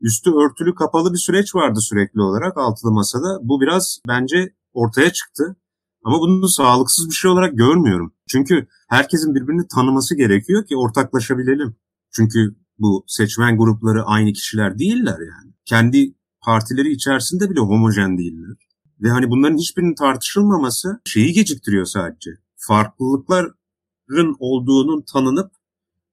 Üstü 0.00 0.30
örtülü 0.30 0.74
kapalı 0.74 1.12
bir 1.12 1.18
süreç 1.18 1.54
vardı 1.54 1.80
sürekli 1.80 2.20
olarak 2.20 2.58
altılı 2.58 2.92
masada. 2.92 3.38
Bu 3.42 3.60
biraz 3.60 4.00
bence 4.08 4.54
ortaya 4.72 5.12
çıktı. 5.12 5.56
Ama 6.04 6.20
bunu 6.20 6.48
sağlıksız 6.48 7.08
bir 7.08 7.14
şey 7.14 7.30
olarak 7.30 7.58
görmüyorum. 7.58 8.14
Çünkü 8.28 8.66
herkesin 8.88 9.34
birbirini 9.34 9.68
tanıması 9.68 10.16
gerekiyor 10.16 10.66
ki 10.66 10.76
ortaklaşabilelim. 10.76 11.76
Çünkü 12.12 12.56
bu 12.80 13.04
seçmen 13.06 13.56
grupları 13.56 14.04
aynı 14.04 14.32
kişiler 14.32 14.78
değiller 14.78 15.18
yani. 15.18 15.52
Kendi 15.64 16.14
partileri 16.44 16.92
içerisinde 16.92 17.50
bile 17.50 17.60
homojen 17.60 18.18
değiller. 18.18 18.56
Ve 19.00 19.10
hani 19.10 19.30
bunların 19.30 19.58
hiçbirinin 19.58 19.94
tartışılmaması 19.94 21.00
şeyi 21.04 21.32
geciktiriyor 21.32 21.84
sadece. 21.84 22.30
Farklılıkların 22.56 24.36
olduğunun 24.38 25.04
tanınıp 25.12 25.52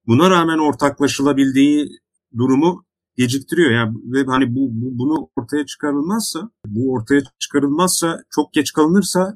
buna 0.06 0.30
rağmen 0.30 0.58
ortaklaşılabildiği 0.58 1.88
durumu 2.38 2.84
geciktiriyor. 3.16 3.70
Yani 3.70 3.94
ve 4.04 4.24
hani 4.26 4.54
bu, 4.54 4.68
bu 4.70 4.98
bunu 4.98 5.28
ortaya 5.36 5.66
çıkarılmazsa, 5.66 6.50
bu 6.66 6.92
ortaya 6.92 7.22
çıkarılmazsa, 7.38 8.22
çok 8.30 8.52
geç 8.52 8.72
kalınırsa 8.72 9.34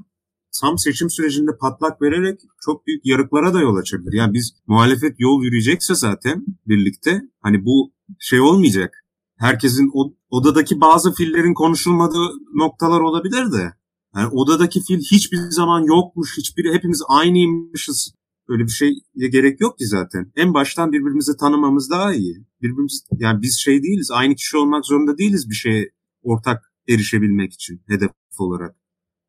tam 0.61 0.79
seçim 0.79 1.11
sürecinde 1.11 1.51
patlak 1.61 2.03
vererek 2.03 2.41
çok 2.61 2.87
büyük 2.87 3.07
yarıklara 3.07 3.55
da 3.55 3.61
yol 3.61 3.77
açabilir. 3.77 4.13
Yani 4.13 4.35
biz 4.35 4.55
muhalefet 4.67 5.21
yol 5.21 5.45
yürüyecekse 5.45 5.95
zaten 5.95 6.45
birlikte 6.67 7.23
hani 7.41 7.65
bu 7.65 7.93
şey 8.19 8.41
olmayacak. 8.41 8.95
Herkesin 9.39 9.91
odadaki 10.31 10.81
bazı 10.81 11.13
fillerin 11.13 11.55
konuşulmadığı 11.55 12.31
noktalar 12.55 13.01
olabilir 13.01 13.53
de. 13.53 13.73
Yani 14.17 14.29
odadaki 14.29 14.83
fil 14.83 14.99
hiçbir 14.99 15.39
zaman 15.51 15.83
yokmuş, 15.83 16.39
hiçbiri 16.39 16.75
hepimiz 16.75 17.03
aynıymışız 17.09 18.13
Öyle 18.49 18.65
bir 18.65 18.71
şey 18.71 18.95
gerek 19.17 19.61
yok 19.61 19.79
ki 19.79 19.87
zaten. 19.87 20.33
En 20.37 20.55
baştan 20.55 20.93
birbirimizi 20.93 21.37
tanımamız 21.37 21.91
daha 21.91 22.15
iyi. 22.15 22.47
Birbirimiz 22.63 23.07
yani 23.13 23.43
biz 23.43 23.59
şey 23.59 23.83
değiliz. 23.83 24.11
Aynı 24.11 24.35
kişi 24.35 24.57
olmak 24.57 24.87
zorunda 24.87 25.19
değiliz 25.19 25.51
bir 25.51 25.55
şeye 25.55 25.91
ortak 26.23 26.73
erişebilmek 26.89 27.53
için 27.53 27.83
hedef 27.89 28.11
olarak. 28.39 28.77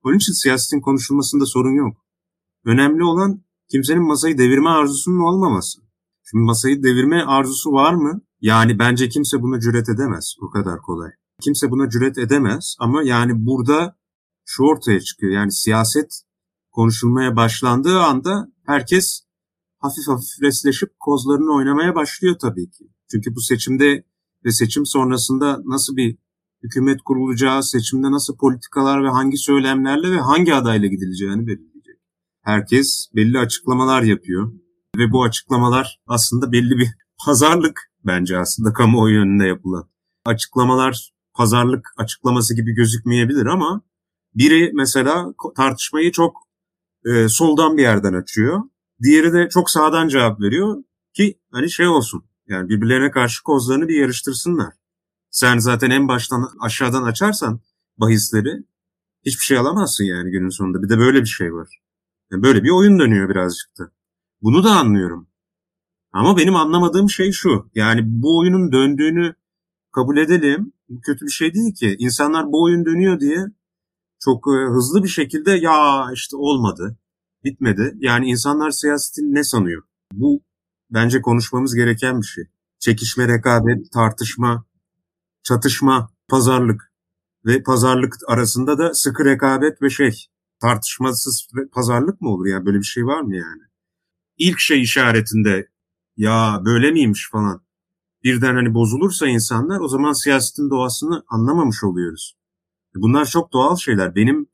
Onun 0.03 0.15
için 0.15 0.33
siyasetin 0.33 0.81
konuşulmasında 0.81 1.45
sorun 1.45 1.75
yok. 1.75 1.97
Önemli 2.65 3.03
olan 3.03 3.43
kimsenin 3.71 4.07
masayı 4.07 4.37
devirme 4.37 4.69
arzusunun 4.69 5.19
olmaması. 5.19 5.81
Şimdi 6.23 6.43
masayı 6.43 6.83
devirme 6.83 7.23
arzusu 7.23 7.71
var 7.71 7.93
mı? 7.93 8.21
Yani 8.41 8.79
bence 8.79 9.09
kimse 9.09 9.41
buna 9.41 9.59
cüret 9.59 9.89
edemez. 9.89 10.35
O 10.41 10.49
kadar 10.49 10.81
kolay. 10.81 11.11
Kimse 11.41 11.71
buna 11.71 11.89
cüret 11.89 12.17
edemez 12.17 12.75
ama 12.79 13.03
yani 13.03 13.45
burada 13.45 13.97
şu 14.45 14.63
ortaya 14.63 14.99
çıkıyor. 14.99 15.33
Yani 15.33 15.51
siyaset 15.51 16.21
konuşulmaya 16.71 17.35
başlandığı 17.35 17.99
anda 17.99 18.47
herkes 18.65 19.23
hafif 19.79 20.07
hafif 20.07 20.41
resleşip 20.41 20.99
kozlarını 20.99 21.55
oynamaya 21.55 21.95
başlıyor 21.95 22.35
tabii 22.41 22.69
ki. 22.69 22.85
Çünkü 23.11 23.35
bu 23.35 23.41
seçimde 23.41 24.05
ve 24.45 24.51
seçim 24.51 24.85
sonrasında 24.85 25.61
nasıl 25.65 25.95
bir 25.95 26.17
hükümet 26.63 27.01
kurulacağı, 27.01 27.63
seçimde 27.63 28.11
nasıl 28.11 28.37
politikalar 28.37 29.03
ve 29.03 29.09
hangi 29.09 29.37
söylemlerle 29.37 30.11
ve 30.11 30.19
hangi 30.19 30.53
adayla 30.53 30.87
gidileceğini 30.87 31.47
belirleyecek. 31.47 31.97
Herkes 32.41 33.07
belli 33.15 33.39
açıklamalar 33.39 34.01
yapıyor 34.01 34.51
ve 34.97 35.11
bu 35.11 35.23
açıklamalar 35.23 35.99
aslında 36.07 36.51
belli 36.51 36.77
bir 36.77 36.87
pazarlık 37.25 37.79
bence 38.05 38.37
aslında 38.37 38.73
kamuoyu 38.73 39.19
önünde 39.21 39.45
yapılan. 39.45 39.89
Açıklamalar 40.25 41.13
pazarlık 41.33 41.87
açıklaması 41.97 42.55
gibi 42.55 42.73
gözükmeyebilir 42.73 43.45
ama 43.45 43.81
biri 44.35 44.71
mesela 44.73 45.33
tartışmayı 45.55 46.11
çok 46.11 46.37
e, 47.05 47.27
soldan 47.29 47.77
bir 47.77 47.81
yerden 47.81 48.13
açıyor. 48.13 48.61
Diğeri 49.03 49.33
de 49.33 49.49
çok 49.49 49.69
sağdan 49.69 50.07
cevap 50.07 50.41
veriyor 50.41 50.83
ki 51.13 51.39
hani 51.51 51.71
şey 51.71 51.87
olsun. 51.87 52.23
Yani 52.47 52.69
birbirlerine 52.69 53.11
karşı 53.11 53.43
kozlarını 53.43 53.87
bir 53.87 53.95
yarıştırsınlar. 53.95 54.73
Sen 55.33 55.57
zaten 55.57 55.89
en 55.89 56.07
baştan 56.07 56.49
aşağıdan 56.61 57.03
açarsan 57.03 57.59
bahisleri 57.97 58.63
hiçbir 59.25 59.43
şey 59.43 59.57
alamazsın 59.57 60.03
yani 60.03 60.31
günün 60.31 60.49
sonunda. 60.49 60.83
Bir 60.83 60.89
de 60.89 60.97
böyle 60.97 61.21
bir 61.21 61.27
şey 61.27 61.53
var. 61.53 61.81
Yani 62.31 62.43
böyle 62.43 62.63
bir 62.63 62.69
oyun 62.69 62.99
dönüyor 62.99 63.29
birazcık 63.29 63.79
da. 63.79 63.91
Bunu 64.41 64.63
da 64.63 64.71
anlıyorum. 64.71 65.27
Ama 66.11 66.37
benim 66.37 66.55
anlamadığım 66.55 67.09
şey 67.09 67.31
şu. 67.31 67.69
Yani 67.75 68.01
bu 68.05 68.39
oyunun 68.39 68.71
döndüğünü 68.71 69.35
kabul 69.91 70.17
edelim. 70.17 70.73
Bu 70.89 71.01
kötü 71.01 71.25
bir 71.25 71.31
şey 71.31 71.53
değil 71.53 71.73
ki. 71.73 71.95
İnsanlar 71.99 72.45
bu 72.45 72.63
oyun 72.63 72.85
dönüyor 72.85 73.19
diye 73.19 73.45
çok 74.19 74.47
e, 74.47 74.73
hızlı 74.73 75.03
bir 75.03 75.09
şekilde 75.09 75.51
ya 75.51 76.07
işte 76.13 76.35
olmadı, 76.37 76.97
bitmedi. 77.43 77.93
Yani 77.99 78.29
insanlar 78.29 78.71
siyaseti 78.71 79.21
ne 79.21 79.43
sanıyor? 79.43 79.83
Bu 80.13 80.43
bence 80.89 81.21
konuşmamız 81.21 81.75
gereken 81.75 82.21
bir 82.21 82.25
şey. 82.25 82.43
Çekişme, 82.79 83.27
rekabet, 83.27 83.91
tartışma, 83.91 84.65
çatışma, 85.43 86.09
pazarlık 86.29 86.93
ve 87.45 87.63
pazarlık 87.63 88.15
arasında 88.27 88.77
da 88.77 88.93
sıkı 88.93 89.25
rekabet 89.25 89.81
ve 89.81 89.89
şey 89.89 90.25
tartışmasız 90.61 91.47
pazarlık 91.71 92.21
mı 92.21 92.29
olur 92.29 92.45
yani 92.45 92.65
böyle 92.65 92.77
bir 92.77 92.83
şey 92.83 93.05
var 93.05 93.21
mı 93.21 93.35
yani? 93.35 93.61
İlk 94.37 94.59
şey 94.59 94.81
işaretinde 94.81 95.69
ya 96.17 96.61
böyle 96.65 96.91
miymiş 96.91 97.29
falan 97.31 97.63
birden 98.23 98.55
hani 98.55 98.73
bozulursa 98.73 99.27
insanlar 99.27 99.79
o 99.79 99.87
zaman 99.87 100.13
siyasetin 100.13 100.69
doğasını 100.69 101.23
anlamamış 101.27 101.83
oluyoruz. 101.83 102.37
Bunlar 102.95 103.25
çok 103.25 103.53
doğal 103.53 103.75
şeyler. 103.75 104.15
Benim 104.15 104.47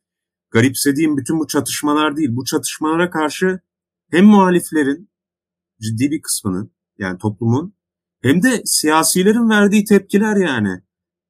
garipsediğim 0.51 1.17
bütün 1.17 1.39
bu 1.39 1.47
çatışmalar 1.47 2.17
değil. 2.17 2.29
Bu 2.31 2.45
çatışmalara 2.45 3.09
karşı 3.09 3.59
hem 4.11 4.25
muhaliflerin 4.25 5.09
ciddi 5.81 6.11
bir 6.11 6.21
kısmının 6.21 6.71
yani 6.97 7.17
toplumun 7.17 7.78
hem 8.21 8.43
de 8.43 8.61
siyasilerin 8.65 9.49
verdiği 9.49 9.83
tepkiler 9.83 10.35
yani. 10.35 10.81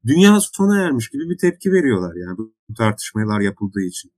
Dünya 0.06 0.40
sona 0.40 0.82
ermiş 0.82 1.10
gibi 1.10 1.30
bir 1.30 1.38
tepki 1.38 1.72
veriyorlar 1.72 2.16
yani 2.16 2.38
bu 2.38 2.54
tartışmalar 2.78 3.42
yapıldığı 3.42 3.82
için. 3.82 4.12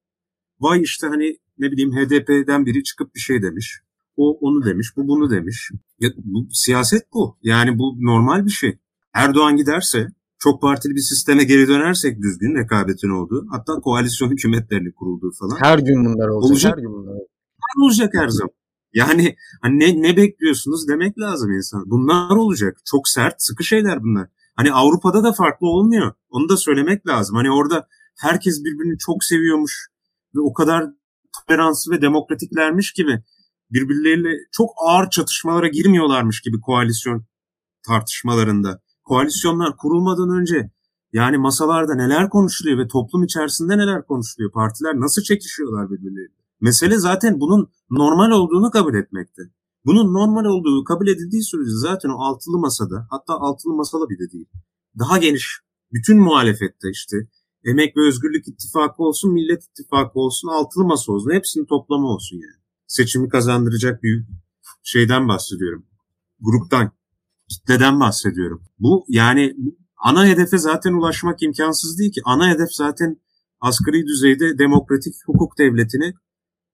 Vay 0.60 0.82
işte 0.82 1.08
hani 1.08 1.38
ne 1.58 1.72
bileyim 1.72 1.92
HDP'den 1.92 2.66
biri 2.66 2.84
çıkıp 2.84 3.16
bir 3.16 3.20
şey 3.20 3.42
demiş. 3.42 3.80
O 4.18 4.38
onu 4.42 4.66
demiş, 4.66 4.88
bu 4.98 5.08
bunu 5.08 5.32
demiş. 5.32 5.72
Ya, 6.00 6.10
bu 6.18 6.48
siyaset 6.52 7.14
bu. 7.14 7.38
Yani 7.44 7.80
bu 7.80 7.96
normal 8.00 8.46
bir 8.46 8.52
şey. 8.52 8.80
Erdoğan 9.14 9.58
giderse 9.58 10.08
çok 10.40 10.62
partili 10.62 10.96
bir 10.96 11.02
sisteme 11.02 11.44
geri 11.44 11.68
dönersek 11.68 12.22
düzgün 12.22 12.56
rekabetin 12.56 13.10
olduğu 13.10 13.48
hatta 13.52 13.74
koalisyon 13.74 14.32
hükümetlerinin 14.32 14.92
kurulduğu 14.92 15.32
falan. 15.40 15.58
Her 15.60 15.80
gün 15.80 16.06
bunlar 16.06 16.28
olacak. 16.28 16.52
olacak. 16.52 16.78
Her 16.78 16.82
gün 16.82 16.94
bunlar 16.94 17.12
olacak. 17.12 17.28
olacak 17.84 18.14
her 18.14 18.28
zaman. 18.28 18.61
Yani 18.94 19.36
hani 19.62 19.80
ne, 19.80 20.02
ne 20.02 20.18
bekliyorsunuz 20.18 20.88
demek 20.88 21.20
lazım 21.20 21.52
insan. 21.52 21.84
Bunlar 21.86 22.36
olacak. 22.36 22.78
Çok 22.86 23.08
sert, 23.08 23.36
sıkı 23.38 23.64
şeyler 23.64 24.04
bunlar. 24.04 24.28
Hani 24.56 24.74
Avrupa'da 24.74 25.24
da 25.24 25.34
farklı 25.34 25.68
olmuyor. 25.68 26.14
Onu 26.30 26.50
da 26.50 26.58
söylemek 26.58 27.08
lazım. 27.08 27.36
Hani 27.36 27.52
orada 27.52 27.88
herkes 28.18 28.64
birbirini 28.64 28.98
çok 28.98 29.24
seviyormuş 29.24 29.88
ve 30.36 30.40
o 30.40 30.54
kadar 30.54 30.86
toleranslı 31.48 31.92
ve 31.92 32.02
demokratiklermiş 32.02 32.92
gibi 32.94 33.24
birbirleriyle 33.72 34.38
çok 34.52 34.70
ağır 34.78 35.10
çatışmalara 35.10 35.68
girmiyorlarmış 35.68 36.42
gibi 36.42 36.62
koalisyon 36.62 37.26
tartışmalarında. 37.88 38.82
Koalisyonlar 39.04 39.78
kurulmadan 39.78 40.30
önce 40.30 40.72
yani 41.14 41.38
masalarda 41.38 41.96
neler 41.96 42.30
konuşuluyor 42.30 42.78
ve 42.78 42.88
toplum 42.88 43.24
içerisinde 43.24 43.78
neler 43.78 44.06
konuşuluyor? 44.06 44.52
Partiler 44.52 45.00
nasıl 45.00 45.22
çekişiyorlar 45.22 45.92
birbirleriyle? 45.92 46.41
Mesele 46.62 46.98
zaten 46.98 47.40
bunun 47.40 47.72
normal 47.90 48.32
olduğunu 48.32 48.72
kabul 48.72 48.96
etmekte. 48.96 49.42
Bunun 49.86 50.14
normal 50.14 50.46
olduğu 50.46 50.84
kabul 50.84 51.08
edildiği 51.08 51.44
sürece 51.44 51.72
zaten 51.72 52.10
o 52.10 52.24
altılı 52.24 52.58
masada 52.58 53.08
hatta 53.10 53.34
altılı 53.34 53.74
masada 53.74 54.10
bile 54.10 54.32
değil. 54.32 54.50
Daha 55.00 55.18
geniş 55.18 55.60
bütün 55.94 56.20
muhalefette 56.20 56.90
işte 56.92 57.18
Emek 57.64 57.98
ve 57.98 58.02
Özgürlük 58.08 58.48
İttifakı 58.48 59.04
olsun, 59.04 59.34
Millet 59.34 59.64
İttifakı 59.64 60.20
olsun, 60.20 60.48
altılı 60.48 60.84
masa 60.84 61.12
olsun. 61.12 61.32
Hepsinin 61.32 61.66
toplamı 61.66 62.08
olsun 62.08 62.36
yani. 62.36 62.62
Seçimi 62.88 63.30
kazandıracak 63.30 64.04
bir 64.04 64.26
şeyden 64.84 65.28
bahsediyorum. 65.28 65.86
Gruptan, 66.40 66.92
kitleden 67.50 68.00
bahsediyorum. 68.00 68.64
Bu 68.80 69.06
yani 69.08 69.56
ana 69.98 70.26
hedefe 70.26 70.58
zaten 70.58 70.94
ulaşmak 70.94 71.44
imkansız 71.44 72.00
değil 72.00 72.12
ki. 72.12 72.22
Ana 72.26 72.50
hedef 72.50 72.72
zaten 72.72 73.22
asgari 73.60 74.06
düzeyde 74.06 74.58
demokratik 74.58 75.14
hukuk 75.26 75.58
devletini 75.58 76.14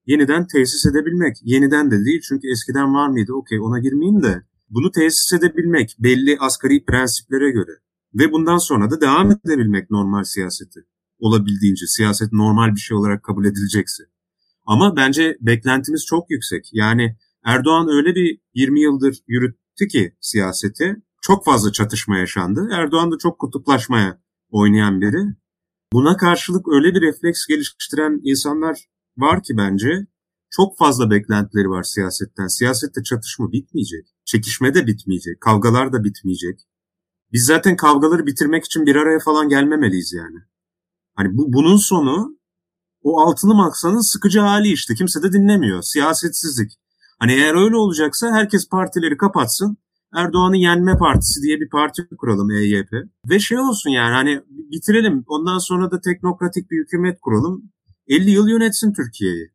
yeniden 0.08 0.46
tesis 0.46 0.86
edebilmek. 0.86 1.36
Yeniden 1.42 1.90
de 1.90 2.04
değil 2.04 2.20
çünkü 2.28 2.50
eskiden 2.52 2.94
var 2.94 3.08
mıydı? 3.08 3.32
Okey 3.32 3.60
ona 3.60 3.78
girmeyeyim 3.78 4.22
de. 4.22 4.42
Bunu 4.70 4.90
tesis 4.90 5.32
edebilmek 5.32 5.96
belli 5.98 6.38
asgari 6.40 6.84
prensiplere 6.84 7.50
göre. 7.50 7.72
Ve 8.14 8.32
bundan 8.32 8.58
sonra 8.58 8.90
da 8.90 9.00
devam 9.00 9.30
edebilmek 9.30 9.90
normal 9.90 10.24
siyaseti. 10.24 10.80
Olabildiğince 11.18 11.86
siyaset 11.86 12.32
normal 12.32 12.74
bir 12.74 12.80
şey 12.80 12.96
olarak 12.96 13.22
kabul 13.22 13.44
edilecekse. 13.44 14.02
Ama 14.66 14.96
bence 14.96 15.36
beklentimiz 15.40 16.04
çok 16.06 16.30
yüksek. 16.30 16.70
Yani 16.72 17.16
Erdoğan 17.44 17.88
öyle 17.88 18.14
bir 18.14 18.40
20 18.54 18.80
yıldır 18.80 19.18
yürüttü 19.26 19.88
ki 19.88 20.16
siyaseti. 20.20 20.96
Çok 21.22 21.44
fazla 21.44 21.72
çatışma 21.72 22.18
yaşandı. 22.18 22.68
Erdoğan 22.72 23.12
da 23.12 23.18
çok 23.18 23.38
kutuplaşmaya 23.38 24.22
oynayan 24.50 25.00
biri. 25.00 25.22
Buna 25.92 26.16
karşılık 26.16 26.68
öyle 26.68 26.94
bir 26.94 27.00
refleks 27.00 27.46
geliştiren 27.46 28.20
insanlar 28.24 28.78
var 29.18 29.42
ki 29.42 29.56
bence 29.56 30.06
çok 30.50 30.78
fazla 30.78 31.10
beklentileri 31.10 31.68
var 31.68 31.82
siyasetten. 31.82 32.46
Siyasette 32.46 33.02
çatışma 33.02 33.52
bitmeyecek. 33.52 34.06
Çekişme 34.24 34.74
de 34.74 34.86
bitmeyecek. 34.86 35.40
Kavgalar 35.40 35.92
da 35.92 36.04
bitmeyecek. 36.04 36.60
Biz 37.32 37.44
zaten 37.44 37.76
kavgaları 37.76 38.26
bitirmek 38.26 38.64
için 38.64 38.86
bir 38.86 38.96
araya 38.96 39.18
falan 39.18 39.48
gelmemeliyiz 39.48 40.12
yani. 40.12 40.38
Hani 41.14 41.36
bu 41.36 41.52
bunun 41.52 41.76
sonu 41.76 42.38
o 43.02 43.20
altılı 43.20 43.54
maksanın 43.54 44.00
sıkıcı 44.00 44.40
hali 44.40 44.68
işte. 44.72 44.94
Kimse 44.94 45.22
de 45.22 45.32
dinlemiyor. 45.32 45.82
Siyasetsizlik. 45.82 46.72
Hani 47.18 47.32
eğer 47.32 47.54
öyle 47.64 47.76
olacaksa 47.76 48.32
herkes 48.32 48.68
partileri 48.68 49.16
kapatsın. 49.16 49.76
Erdoğan'ı 50.14 50.56
yenme 50.56 50.98
partisi 50.98 51.42
diye 51.42 51.60
bir 51.60 51.68
parti 51.68 52.08
kuralım 52.18 52.50
EYP. 52.50 52.92
Ve 53.30 53.38
şey 53.38 53.58
olsun 53.58 53.90
yani 53.90 54.14
hani 54.14 54.42
bitirelim. 54.48 55.24
Ondan 55.26 55.58
sonra 55.58 55.90
da 55.90 56.00
teknokratik 56.00 56.70
bir 56.70 56.78
hükümet 56.78 57.20
kuralım. 57.20 57.72
50 58.08 58.30
yıl 58.30 58.48
yönetsin 58.48 58.92
Türkiye'yi. 58.92 59.52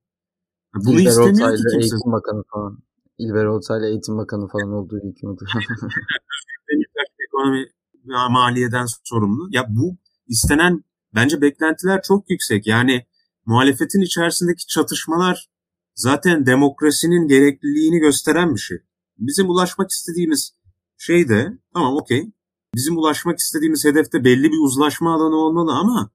Bunu 0.75 0.99
İlber 0.99 1.09
istemiyor 1.09 1.33
Ortaylı, 1.33 1.57
ki 1.57 1.63
kimse. 1.71 1.95
Eğitim 1.95 2.11
Bakanı 2.11 2.43
falan. 2.53 2.77
İlber 3.17 3.45
Ortaylı 3.45 3.85
Eğitim 3.85 4.17
Bakanı 4.17 4.47
falan 4.47 4.71
olduğu 4.71 4.95
hükümet. 4.95 5.39
ekonomi 7.27 7.65
maliyeden 8.29 8.85
sorumlu. 9.03 9.47
Ya 9.51 9.65
bu 9.69 9.97
istenen 10.27 10.83
bence 11.15 11.41
beklentiler 11.41 12.01
çok 12.01 12.29
yüksek. 12.29 12.67
Yani 12.67 13.05
muhalefetin 13.45 14.01
içerisindeki 14.01 14.67
çatışmalar 14.67 15.49
zaten 15.95 16.45
demokrasinin 16.45 17.27
gerekliliğini 17.27 17.99
gösteren 17.99 18.55
bir 18.55 18.59
şey. 18.59 18.77
Bizim 19.17 19.49
ulaşmak 19.49 19.89
istediğimiz 19.91 20.55
şey 20.97 21.29
de 21.29 21.57
tamam 21.73 21.95
okey. 21.95 22.31
Bizim 22.75 22.97
ulaşmak 22.97 23.39
istediğimiz 23.39 23.85
hedefte 23.85 24.23
belli 24.23 24.51
bir 24.51 24.65
uzlaşma 24.65 25.13
alanı 25.13 25.35
olmalı 25.35 25.71
ama 25.71 26.11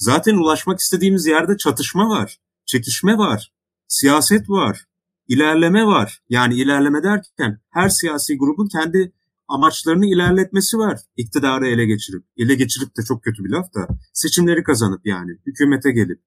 zaten 0.00 0.36
ulaşmak 0.36 0.78
istediğimiz 0.78 1.26
yerde 1.26 1.56
çatışma 1.56 2.08
var, 2.08 2.40
çekişme 2.66 3.18
var, 3.18 3.52
siyaset 3.88 4.50
var, 4.50 4.84
ilerleme 5.28 5.86
var. 5.86 6.22
Yani 6.28 6.54
ilerleme 6.54 7.02
derken 7.02 7.60
her 7.70 7.88
siyasi 7.88 8.38
grubun 8.38 8.68
kendi 8.68 9.12
amaçlarını 9.48 10.06
ilerletmesi 10.06 10.78
var. 10.78 11.00
İktidarı 11.16 11.66
ele 11.66 11.86
geçirip, 11.86 12.24
ele 12.36 12.54
geçirip 12.54 12.96
de 12.96 13.02
çok 13.02 13.24
kötü 13.24 13.44
bir 13.44 13.50
laf 13.50 13.74
da 13.74 13.88
seçimleri 14.12 14.62
kazanıp 14.62 15.06
yani 15.06 15.30
hükümete 15.46 15.90
gelip. 15.90 16.20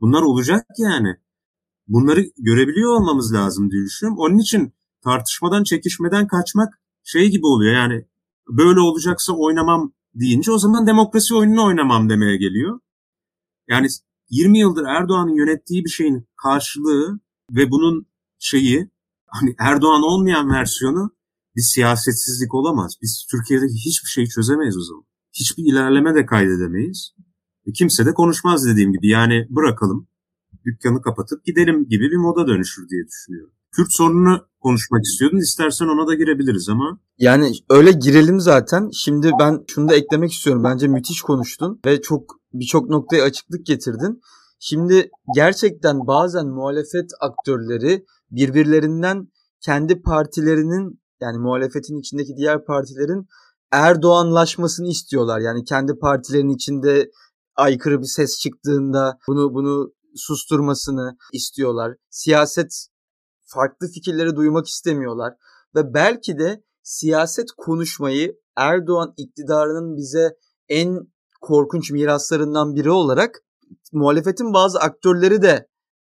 Bunlar 0.00 0.22
olacak 0.22 0.66
yani. 0.78 1.16
Bunları 1.88 2.24
görebiliyor 2.38 2.92
olmamız 2.92 3.34
lazım 3.34 3.70
diye 3.70 3.82
düşünüyorum. 3.84 4.18
Onun 4.18 4.38
için 4.38 4.72
tartışmadan, 5.04 5.64
çekişmeden 5.64 6.26
kaçmak 6.26 6.80
şey 7.04 7.30
gibi 7.30 7.46
oluyor. 7.46 7.74
Yani 7.74 8.04
böyle 8.48 8.80
olacaksa 8.80 9.32
oynamam 9.32 9.92
deyince 10.14 10.52
o 10.52 10.58
zaman 10.58 10.86
demokrasi 10.86 11.34
oyununu 11.34 11.66
oynamam 11.66 12.10
demeye 12.10 12.36
geliyor. 12.36 12.80
Yani 13.68 13.86
20 14.30 14.58
yıldır 14.58 14.84
Erdoğan'ın 14.84 15.34
yönettiği 15.34 15.84
bir 15.84 15.90
şeyin 15.90 16.28
karşılığı 16.36 17.20
ve 17.50 17.70
bunun 17.70 18.06
şeyi 18.38 18.90
hani 19.26 19.54
Erdoğan 19.58 20.02
olmayan 20.02 20.50
versiyonu 20.50 21.10
bir 21.56 21.62
siyasetsizlik 21.62 22.54
olamaz. 22.54 22.94
Biz 23.02 23.26
Türkiye'de 23.30 23.66
hiçbir 23.66 24.08
şeyi 24.08 24.28
çözemeyiz 24.28 24.76
o 24.76 24.82
zaman. 24.82 25.04
Hiçbir 25.32 25.64
ilerleme 25.72 26.14
de 26.14 26.26
kaydedemeyiz. 26.26 27.14
E 27.66 27.72
kimse 27.72 28.06
de 28.06 28.14
konuşmaz 28.14 28.66
dediğim 28.66 28.92
gibi. 28.92 29.08
Yani 29.08 29.46
bırakalım, 29.50 30.08
dükkanı 30.64 31.02
kapatıp 31.02 31.44
gidelim 31.44 31.88
gibi 31.88 32.10
bir 32.10 32.16
moda 32.16 32.46
dönüşür 32.46 32.88
diye 32.88 33.06
düşünüyorum. 33.06 33.54
Kürt 33.76 33.92
sorununu 33.92 34.46
konuşmak 34.60 35.04
istiyordun. 35.04 35.38
İstersen 35.38 35.86
ona 35.86 36.06
da 36.06 36.14
girebiliriz 36.14 36.68
ama. 36.68 37.00
Yani 37.18 37.52
öyle 37.70 37.92
girelim 37.92 38.40
zaten. 38.40 38.90
Şimdi 38.92 39.30
ben 39.40 39.64
şunu 39.68 39.88
da 39.88 39.94
eklemek 39.94 40.32
istiyorum. 40.32 40.64
Bence 40.64 40.88
müthiş 40.88 41.20
konuştun 41.22 41.80
ve 41.86 42.02
çok 42.02 42.40
birçok 42.54 42.88
noktaya 42.88 43.24
açıklık 43.24 43.66
getirdin. 43.66 44.20
Şimdi 44.60 45.10
gerçekten 45.34 46.06
bazen 46.06 46.46
muhalefet 46.46 47.10
aktörleri 47.20 48.04
birbirlerinden 48.30 49.28
kendi 49.60 50.02
partilerinin 50.02 51.00
yani 51.20 51.38
muhalefetin 51.38 51.98
içindeki 51.98 52.36
diğer 52.36 52.64
partilerin 52.64 53.26
Erdoğanlaşmasını 53.72 54.88
istiyorlar. 54.88 55.40
Yani 55.40 55.64
kendi 55.64 55.98
partilerinin 55.98 56.54
içinde 56.54 57.10
aykırı 57.56 58.00
bir 58.00 58.06
ses 58.06 58.38
çıktığında 58.38 59.18
bunu 59.28 59.54
bunu 59.54 59.92
susturmasını 60.16 61.16
istiyorlar. 61.32 61.94
Siyaset 62.10 62.86
farklı 63.44 63.88
fikirleri 63.88 64.36
duymak 64.36 64.66
istemiyorlar 64.66 65.34
ve 65.74 65.94
belki 65.94 66.38
de 66.38 66.64
siyaset 66.82 67.46
konuşmayı 67.56 68.36
Erdoğan 68.56 69.14
iktidarının 69.16 69.96
bize 69.96 70.36
en 70.68 70.98
korkunç 71.44 71.90
miraslarından 71.90 72.74
biri 72.74 72.90
olarak 72.90 73.40
muhalefetin 73.92 74.54
bazı 74.54 74.78
aktörleri 74.78 75.42
de 75.42 75.68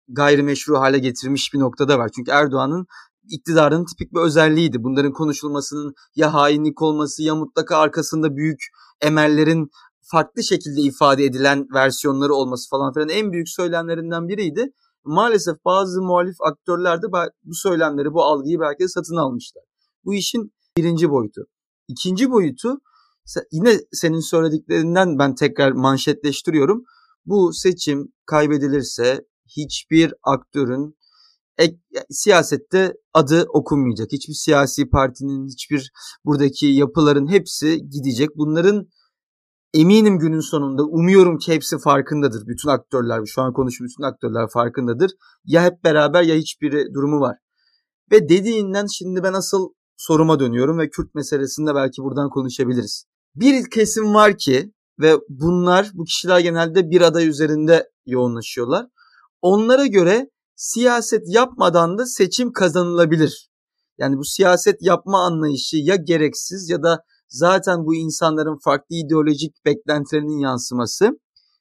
gayrimeşru 0.07 0.79
hale 0.79 0.99
getirmiş 0.99 1.53
bir 1.53 1.59
noktada 1.59 1.99
var. 1.99 2.09
Çünkü 2.15 2.31
Erdoğan'ın 2.31 2.85
iktidarın 3.29 3.85
tipik 3.85 4.13
bir 4.13 4.19
özelliğiydi. 4.19 4.83
Bunların 4.83 5.13
konuşulmasının 5.13 5.93
ya 6.15 6.33
hainlik 6.33 6.81
olması 6.81 7.23
ya 7.23 7.35
mutlaka 7.35 7.77
arkasında 7.77 8.35
büyük 8.35 8.59
emellerin 9.01 9.69
farklı 10.11 10.43
şekilde 10.43 10.81
ifade 10.81 11.23
edilen 11.25 11.67
versiyonları 11.73 12.33
olması 12.33 12.69
falan 12.69 12.93
filan 12.93 13.09
en 13.09 13.31
büyük 13.31 13.49
söylemlerinden 13.49 14.27
biriydi. 14.27 14.71
Maalesef 15.03 15.55
bazı 15.65 16.01
muhalif 16.01 16.35
aktörler 16.41 17.01
de 17.01 17.07
bu 17.43 17.53
söylemleri, 17.53 18.13
bu 18.13 18.23
algıyı 18.23 18.59
belki 18.59 18.83
de 18.83 18.87
satın 18.87 19.15
almışlar. 19.15 19.63
Bu 20.05 20.13
işin 20.13 20.53
birinci 20.77 21.09
boyutu. 21.09 21.41
İkinci 21.87 22.31
boyutu 22.31 22.77
yine 23.51 23.79
senin 23.91 24.19
söylediklerinden 24.19 25.19
ben 25.19 25.35
tekrar 25.35 25.71
manşetleştiriyorum. 25.71 26.83
Bu 27.25 27.53
seçim 27.53 28.07
kaybedilirse 28.25 29.25
hiçbir 29.57 30.13
aktörün 30.23 30.95
e, 31.61 31.65
siyasette 32.09 32.93
adı 33.13 33.45
okunmayacak. 33.53 34.11
Hiçbir 34.11 34.33
siyasi 34.33 34.89
partinin, 34.89 35.47
hiçbir 35.47 35.91
buradaki 36.25 36.65
yapıların 36.65 37.27
hepsi 37.27 37.81
gidecek. 37.89 38.29
Bunların 38.35 38.87
eminim 39.73 40.19
günün 40.19 40.39
sonunda 40.39 40.83
umuyorum 40.83 41.37
ki 41.37 41.53
hepsi 41.53 41.77
farkındadır. 41.79 42.47
Bütün 42.47 42.69
aktörler, 42.69 43.25
şu 43.25 43.41
an 43.41 43.53
konuştuğum 43.53 43.85
bütün 43.85 44.03
aktörler 44.03 44.47
farkındadır. 44.53 45.11
Ya 45.45 45.63
hep 45.63 45.83
beraber 45.83 46.23
ya 46.23 46.35
hiçbiri 46.35 46.93
durumu 46.93 47.19
var. 47.19 47.37
Ve 48.11 48.29
dediğinden 48.29 48.85
şimdi 48.85 49.23
ben 49.23 49.33
asıl 49.33 49.69
soruma 49.97 50.39
dönüyorum 50.39 50.79
ve 50.79 50.89
Kürt 50.89 51.15
meselesinde 51.15 51.75
belki 51.75 52.01
buradan 52.01 52.29
konuşabiliriz. 52.29 53.05
Bir 53.35 53.69
kesim 53.69 54.13
var 54.13 54.37
ki 54.37 54.71
ve 54.99 55.15
bunlar 55.29 55.91
bu 55.93 56.03
kişiler 56.03 56.39
genelde 56.39 56.89
bir 56.89 57.01
aday 57.01 57.27
üzerinde 57.27 57.89
yoğunlaşıyorlar. 58.05 58.85
Onlara 59.41 59.85
göre 59.85 60.29
siyaset 60.55 61.23
yapmadan 61.27 61.97
da 61.97 62.05
seçim 62.05 62.53
kazanılabilir. 62.53 63.49
Yani 63.97 64.17
bu 64.17 64.23
siyaset 64.23 64.75
yapma 64.81 65.25
anlayışı 65.25 65.77
ya 65.77 65.95
gereksiz 65.95 66.69
ya 66.69 66.83
da 66.83 66.99
zaten 67.29 67.85
bu 67.85 67.95
insanların 67.95 68.57
farklı 68.63 68.95
ideolojik 68.95 69.65
beklentilerinin 69.65 70.39
yansıması. 70.39 71.09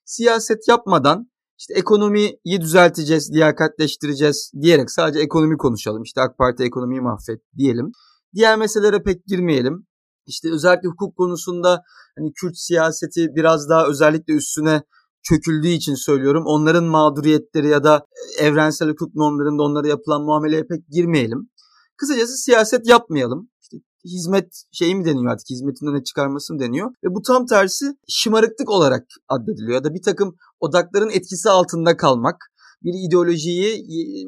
Siyaset 0.04 0.68
yapmadan 0.68 1.30
işte 1.58 1.74
ekonomiyi 1.74 2.60
düzelteceğiz, 2.60 3.30
liyakatleştireceğiz 3.32 4.52
diyerek 4.62 4.90
sadece 4.90 5.20
ekonomi 5.20 5.56
konuşalım. 5.56 6.02
İşte 6.02 6.20
AK 6.20 6.38
Parti 6.38 6.62
ekonomiyi 6.62 7.00
mahvet 7.00 7.40
diyelim. 7.56 7.92
Diğer 8.34 8.58
meselelere 8.58 9.02
pek 9.02 9.26
girmeyelim. 9.26 9.86
İşte 10.26 10.52
özellikle 10.52 10.88
hukuk 10.88 11.16
konusunda 11.16 11.82
hani 12.18 12.32
Kürt 12.32 12.58
siyaseti 12.58 13.28
biraz 13.36 13.68
daha 13.68 13.86
özellikle 13.86 14.34
üstüne 14.34 14.82
çöküldüğü 15.22 15.68
için 15.68 15.94
söylüyorum. 15.94 16.44
Onların 16.46 16.84
mağduriyetleri 16.84 17.68
ya 17.68 17.84
da 17.84 18.06
evrensel 18.38 18.88
hukuk 18.88 19.14
normlarında 19.14 19.62
onlara 19.62 19.88
yapılan 19.88 20.22
muameleye 20.22 20.66
pek 20.66 20.88
girmeyelim. 20.88 21.50
Kısacası 21.96 22.36
siyaset 22.36 22.88
yapmayalım. 22.88 23.48
İşte 23.62 23.76
hizmet 24.04 24.62
şeyi 24.72 24.94
mi 24.94 25.04
deniyor 25.04 25.32
artık 25.32 25.50
hizmetin 25.50 25.86
öne 25.86 26.04
çıkarması 26.04 26.54
mı 26.54 26.60
deniyor. 26.60 26.90
Ve 27.04 27.14
bu 27.14 27.22
tam 27.22 27.46
tersi 27.46 27.86
şımarıklık 28.08 28.70
olarak 28.70 29.04
addediliyor. 29.28 29.74
Ya 29.74 29.84
da 29.84 29.94
bir 29.94 30.02
takım 30.02 30.36
odakların 30.60 31.10
etkisi 31.10 31.50
altında 31.50 31.96
kalmak. 31.96 32.36
Bir 32.82 33.08
ideolojiyi 33.08 33.84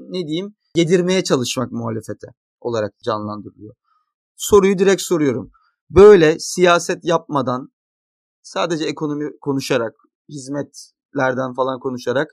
ne 0.09 0.27
diyeyim 0.27 0.55
yedirmeye 0.77 1.25
çalışmak 1.25 1.73
muhalefete 1.73 2.27
olarak 2.61 2.93
canlandırılıyor. 3.05 3.75
Soruyu 4.37 4.79
direkt 4.79 5.03
soruyorum. 5.03 5.51
Böyle 5.90 6.38
siyaset 6.38 7.05
yapmadan 7.05 7.68
sadece 8.42 8.85
ekonomi 8.85 9.31
konuşarak, 9.40 9.92
hizmetlerden 10.29 11.55
falan 11.55 11.81
konuşarak 11.81 12.29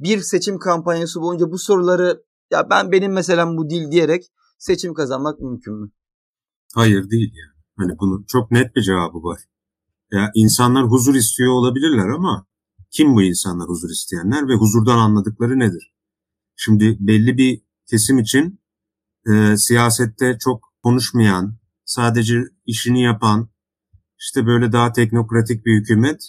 bir 0.00 0.20
seçim 0.20 0.58
kampanyası 0.58 1.20
boyunca 1.20 1.50
bu 1.50 1.58
soruları 1.58 2.24
ya 2.50 2.70
ben 2.70 2.92
benim 2.92 3.12
meselem 3.12 3.56
bu 3.56 3.70
dil 3.70 3.90
diyerek 3.90 4.24
seçim 4.58 4.94
kazanmak 4.94 5.40
mümkün 5.40 5.74
mü? 5.74 5.90
Hayır 6.74 7.10
değil 7.10 7.32
yani. 7.34 7.56
Hani 7.76 7.98
bunun 7.98 8.24
çok 8.28 8.50
net 8.50 8.76
bir 8.76 8.82
cevabı 8.82 9.18
var. 9.18 9.40
Ya 10.12 10.30
insanlar 10.34 10.84
huzur 10.86 11.14
istiyor 11.14 11.52
olabilirler 11.52 12.08
ama 12.08 12.46
kim 12.90 13.14
bu 13.14 13.22
insanlar 13.22 13.68
huzur 13.68 13.90
isteyenler 13.90 14.48
ve 14.48 14.54
huzurdan 14.54 14.98
anladıkları 14.98 15.58
nedir? 15.58 15.94
Şimdi 16.56 16.96
belli 17.00 17.36
bir 17.36 17.62
kesim 17.90 18.18
için 18.18 18.60
e, 19.26 19.56
siyasette 19.56 20.36
çok 20.40 20.72
konuşmayan, 20.82 21.58
sadece 21.86 22.42
işini 22.66 23.02
yapan, 23.02 23.48
işte 24.18 24.46
böyle 24.46 24.72
daha 24.72 24.92
teknokratik 24.92 25.66
bir 25.66 25.80
hükümet 25.80 26.22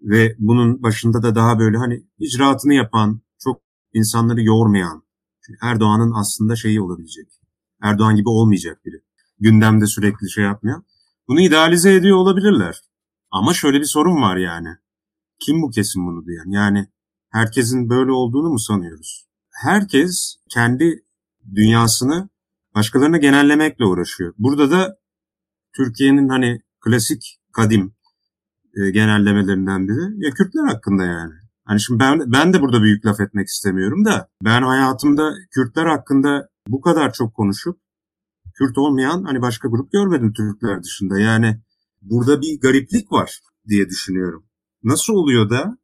ve 0.00 0.36
bunun 0.38 0.82
başında 0.82 1.22
da 1.22 1.34
daha 1.34 1.58
böyle 1.58 1.76
hani 1.78 2.06
icraatını 2.18 2.74
yapan, 2.74 3.22
çok 3.38 3.62
insanları 3.94 4.42
yormayan, 4.42 5.04
Erdoğan'ın 5.62 6.12
aslında 6.12 6.56
şeyi 6.56 6.80
olabilecek. 6.80 7.28
Erdoğan 7.82 8.16
gibi 8.16 8.28
olmayacak 8.28 8.84
biri. 8.84 9.02
Gündemde 9.38 9.86
sürekli 9.86 10.30
şey 10.30 10.44
yapmayan. 10.44 10.84
Bunu 11.28 11.40
idealize 11.40 11.94
ediyor 11.94 12.16
olabilirler. 12.16 12.80
Ama 13.30 13.54
şöyle 13.54 13.80
bir 13.80 13.84
sorun 13.84 14.22
var 14.22 14.36
yani. 14.36 14.68
Kim 15.40 15.62
bu 15.62 15.70
kesim 15.70 16.06
bunu 16.06 16.26
diyen? 16.26 16.50
Yani 16.50 16.86
herkesin 17.30 17.90
böyle 17.90 18.12
olduğunu 18.12 18.50
mu 18.50 18.58
sanıyoruz? 18.58 19.26
Herkes 19.50 20.36
kendi 20.50 21.04
dünyasını 21.54 22.28
başkalarına 22.74 23.16
genellemekle 23.16 23.84
uğraşıyor. 23.84 24.34
Burada 24.38 24.70
da 24.70 24.98
Türkiye'nin 25.76 26.28
hani 26.28 26.60
klasik 26.80 27.40
kadim 27.52 27.94
e, 28.76 28.90
genellemelerinden 28.90 29.88
biri 29.88 30.26
ya 30.26 30.30
Kürtler 30.30 30.64
hakkında 30.68 31.04
yani. 31.04 31.32
Hani 31.64 31.80
şimdi 31.80 32.00
ben 32.00 32.32
ben 32.32 32.52
de 32.52 32.60
burada 32.60 32.82
büyük 32.82 33.06
laf 33.06 33.20
etmek 33.20 33.48
istemiyorum 33.48 34.04
da 34.04 34.28
ben 34.44 34.62
hayatımda 34.62 35.32
Kürtler 35.50 35.86
hakkında 35.86 36.48
bu 36.68 36.80
kadar 36.80 37.12
çok 37.12 37.34
konuşup 37.34 37.78
Kürt 38.54 38.78
olmayan 38.78 39.24
hani 39.24 39.42
başka 39.42 39.68
grup 39.68 39.92
görmedim 39.92 40.32
Türkler 40.32 40.82
dışında. 40.82 41.18
Yani 41.18 41.60
burada 42.02 42.40
bir 42.40 42.60
gariplik 42.60 43.12
var 43.12 43.40
diye 43.68 43.88
düşünüyorum. 43.88 44.46
Nasıl 44.82 45.12
oluyor 45.12 45.50
da 45.50 45.78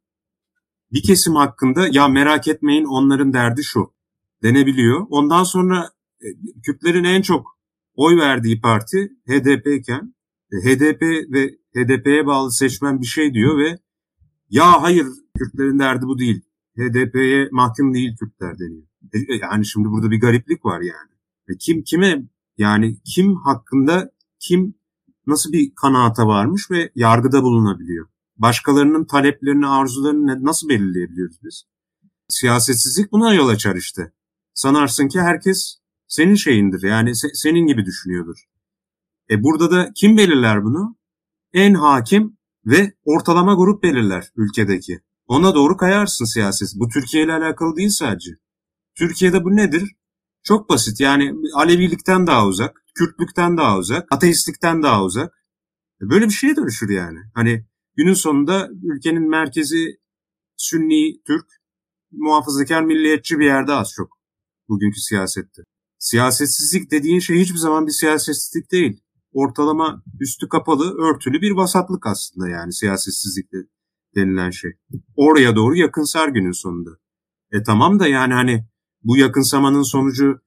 bir 0.91 1.03
kesim 1.03 1.35
hakkında 1.35 1.87
ya 1.91 2.07
merak 2.07 2.47
etmeyin 2.47 2.85
onların 2.85 3.33
derdi 3.33 3.63
şu 3.63 3.93
denebiliyor. 4.43 5.05
Ondan 5.09 5.43
sonra 5.43 5.89
e, 6.21 6.27
Kürtlerin 6.65 7.03
en 7.03 7.21
çok 7.21 7.57
oy 8.01 8.17
verdiği 8.17 8.61
parti 8.61 9.11
HDP 9.27 9.67
iken 9.67 10.15
e, 10.51 10.55
HDP 10.55 11.01
ve 11.33 11.57
HDP'ye 11.75 12.25
bağlı 12.25 12.51
seçmen 12.51 13.01
bir 13.01 13.05
şey 13.05 13.33
diyor 13.33 13.57
ve 13.57 13.79
ya 14.49 14.81
hayır 14.81 15.07
Kürtlerin 15.37 15.79
derdi 15.79 16.05
bu 16.05 16.19
değil. 16.19 16.41
HDP'ye 16.77 17.49
mahkum 17.51 17.93
değil 17.93 18.17
Kürtler 18.17 18.59
deniyor. 18.59 18.87
E, 19.13 19.35
yani 19.41 19.65
şimdi 19.65 19.89
burada 19.89 20.11
bir 20.11 20.21
gariplik 20.21 20.65
var 20.65 20.81
yani. 20.81 21.57
Kim 21.59 21.83
kime 21.83 22.23
yani 22.57 22.97
kim 23.05 23.35
hakkında 23.35 24.11
kim 24.39 24.75
nasıl 25.27 25.51
bir 25.51 25.75
kanaata 25.75 26.27
varmış 26.27 26.71
ve 26.71 26.91
yargıda 26.95 27.43
bulunabiliyor? 27.43 28.07
Başkalarının 28.37 29.05
taleplerini, 29.05 29.67
arzularını 29.67 30.45
nasıl 30.45 30.69
belirleyebiliyoruz 30.69 31.39
biz? 31.43 31.63
Siyasetsizlik 32.29 33.11
buna 33.11 33.33
yol 33.33 33.47
açar 33.47 33.75
işte. 33.75 34.11
Sanarsın 34.53 35.07
ki 35.07 35.21
herkes 35.21 35.80
senin 36.11 36.35
şeyindir 36.35 36.83
yani 36.83 37.09
se- 37.09 37.35
senin 37.35 37.67
gibi 37.67 37.85
düşünüyordur. 37.85 38.37
E 39.29 39.43
burada 39.43 39.71
da 39.71 39.91
kim 39.95 40.17
belirler 40.17 40.63
bunu? 40.63 40.97
En 41.53 41.73
hakim 41.73 42.37
ve 42.65 42.93
ortalama 43.03 43.53
grup 43.53 43.83
belirler 43.83 44.31
ülkedeki. 44.35 44.99
Ona 45.27 45.55
doğru 45.55 45.77
kayarsın 45.77 46.25
siyaset. 46.25 46.69
Bu 46.75 46.89
Türkiye 46.89 47.23
ile 47.23 47.33
alakalı 47.33 47.75
değil 47.75 47.89
sadece. 47.89 48.31
Türkiye'de 48.97 49.43
bu 49.43 49.55
nedir? 49.55 49.95
Çok 50.43 50.69
basit 50.69 50.99
yani 50.99 51.33
Alevilikten 51.53 52.27
daha 52.27 52.47
uzak, 52.47 52.83
Kürtlükten 52.95 53.57
daha 53.57 53.77
uzak, 53.77 54.07
ateistlikten 54.11 54.83
daha 54.83 55.03
uzak. 55.03 55.33
E, 56.01 56.09
böyle 56.09 56.25
bir 56.25 56.33
şeye 56.33 56.55
dönüşür 56.55 56.89
yani. 56.89 57.19
Hani 57.33 57.65
günün 57.95 58.13
sonunda 58.13 58.69
ülkenin 58.83 59.29
merkezi 59.29 59.97
Sünni, 60.57 61.21
Türk, 61.27 61.45
muhafazakar, 62.11 62.83
milliyetçi 62.83 63.39
bir 63.39 63.45
yerde 63.45 63.73
az 63.73 63.91
çok 63.95 64.09
bugünkü 64.69 64.99
siyasette. 65.01 65.61
Siyasetsizlik 66.01 66.91
dediğin 66.91 67.19
şey 67.19 67.39
hiçbir 67.39 67.57
zaman 67.57 67.87
bir 67.87 67.91
siyasetsizlik 67.91 68.71
değil. 68.71 69.03
Ortalama 69.33 70.03
üstü 70.19 70.49
kapalı, 70.49 70.97
örtülü 70.97 71.41
bir 71.41 71.51
vasatlık 71.51 72.07
aslında 72.07 72.49
yani 72.49 72.73
siyasetsizlik 72.73 73.45
denilen 74.15 74.49
şey. 74.49 74.71
Oraya 75.15 75.55
doğru 75.55 75.75
yakınsar 75.75 76.27
günün 76.27 76.51
sonunda. 76.51 76.89
E 77.51 77.63
tamam 77.63 77.99
da 77.99 78.07
yani 78.07 78.33
hani 78.33 78.65
bu 79.03 79.17
yakınsamanın 79.17 79.83
sonucu 79.83 80.39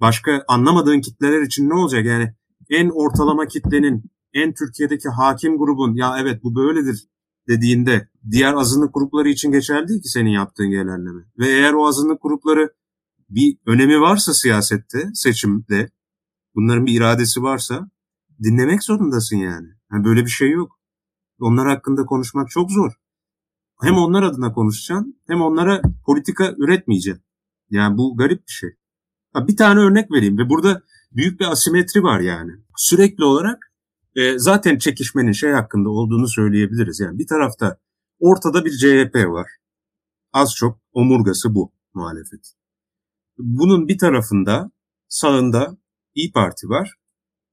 başka 0.00 0.44
anlamadığın 0.48 1.00
kitleler 1.00 1.42
için 1.42 1.68
ne 1.68 1.74
olacak? 1.74 2.06
Yani 2.06 2.34
en 2.70 2.90
ortalama 2.94 3.46
kitlenin, 3.46 4.04
en 4.32 4.54
Türkiye'deki 4.54 5.08
hakim 5.08 5.58
grubun 5.58 5.94
ya 5.94 6.16
evet 6.18 6.44
bu 6.44 6.56
böyledir 6.56 7.08
dediğinde 7.48 8.08
diğer 8.30 8.54
azınlık 8.54 8.94
grupları 8.94 9.28
için 9.28 9.52
geçerli 9.52 9.88
değil 9.88 10.02
ki 10.02 10.08
senin 10.08 10.30
yaptığın 10.30 10.70
genelleme. 10.70 11.22
Ve 11.38 11.46
eğer 11.46 11.72
o 11.72 11.86
azınlık 11.86 12.22
grupları 12.22 12.74
bir 13.28 13.58
önemi 13.66 14.00
varsa 14.00 14.34
siyasette, 14.34 15.10
seçimde, 15.14 15.90
bunların 16.54 16.86
bir 16.86 16.92
iradesi 16.92 17.42
varsa 17.42 17.90
dinlemek 18.42 18.82
zorundasın 18.82 19.36
yani. 19.36 19.68
yani 19.92 20.04
böyle 20.04 20.24
bir 20.24 20.30
şey 20.30 20.50
yok. 20.50 20.80
Onlar 21.40 21.68
hakkında 21.68 22.04
konuşmak 22.04 22.50
çok 22.50 22.70
zor. 22.70 22.92
Hem 23.82 23.94
onlar 23.94 24.22
adına 24.22 24.52
konuşacaksın 24.52 25.20
hem 25.26 25.40
onlara 25.40 25.82
politika 26.06 26.54
üretmeyeceksin. 26.58 27.24
Yani 27.70 27.98
bu 27.98 28.16
garip 28.16 28.46
bir 28.48 28.52
şey. 28.52 28.70
Bir 29.36 29.56
tane 29.56 29.80
örnek 29.80 30.10
vereyim 30.10 30.38
ve 30.38 30.48
burada 30.48 30.82
büyük 31.12 31.40
bir 31.40 31.44
asimetri 31.44 32.02
var 32.02 32.20
yani. 32.20 32.52
Sürekli 32.76 33.24
olarak 33.24 33.72
e, 34.14 34.38
zaten 34.38 34.78
çekişmenin 34.78 35.32
şey 35.32 35.52
hakkında 35.52 35.88
olduğunu 35.88 36.28
söyleyebiliriz. 36.28 37.00
Yani 37.00 37.18
bir 37.18 37.26
tarafta 37.26 37.78
ortada 38.18 38.64
bir 38.64 38.70
CHP 38.70 39.14
var. 39.14 39.48
Az 40.32 40.54
çok 40.54 40.78
omurgası 40.92 41.54
bu 41.54 41.72
muhalefet. 41.94 42.52
Bunun 43.38 43.88
bir 43.88 43.98
tarafında 43.98 44.70
sağında 45.08 45.76
İyi 46.14 46.32
Parti 46.32 46.68
var, 46.68 46.94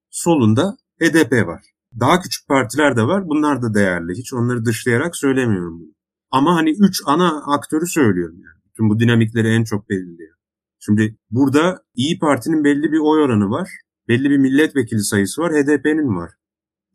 solunda 0.10 0.78
HDP 1.02 1.48
var. 1.48 1.64
Daha 2.00 2.20
küçük 2.20 2.48
partiler 2.48 2.98
de 2.98 3.04
var. 3.04 3.28
Bunlar 3.28 3.62
da 3.62 3.74
değerli. 3.74 4.14
Hiç 4.18 4.34
onları 4.34 4.66
dışlayarak 4.66 5.16
söylemiyorum 5.16 5.80
bunu. 5.80 5.94
Ama 6.32 6.56
hani 6.56 6.70
üç 6.70 7.02
ana 7.06 7.44
aktörü 7.56 7.88
söylüyorum 7.88 8.36
yani. 8.36 8.62
Tüm 8.78 8.90
bu 8.90 9.00
dinamikleri 9.00 9.48
en 9.48 9.64
çok 9.64 9.90
belirliyor. 9.90 10.36
Şimdi 10.80 11.18
burada 11.30 11.84
İyi 11.96 12.20
Parti'nin 12.20 12.64
belli 12.64 12.92
bir 12.92 13.00
oy 13.00 13.22
oranı 13.22 13.50
var. 13.50 13.70
Belli 14.08 14.30
bir 14.30 14.38
milletvekili 14.38 15.04
sayısı 15.04 15.42
var. 15.42 15.52
HDP'nin 15.52 16.16
var. 16.16 16.32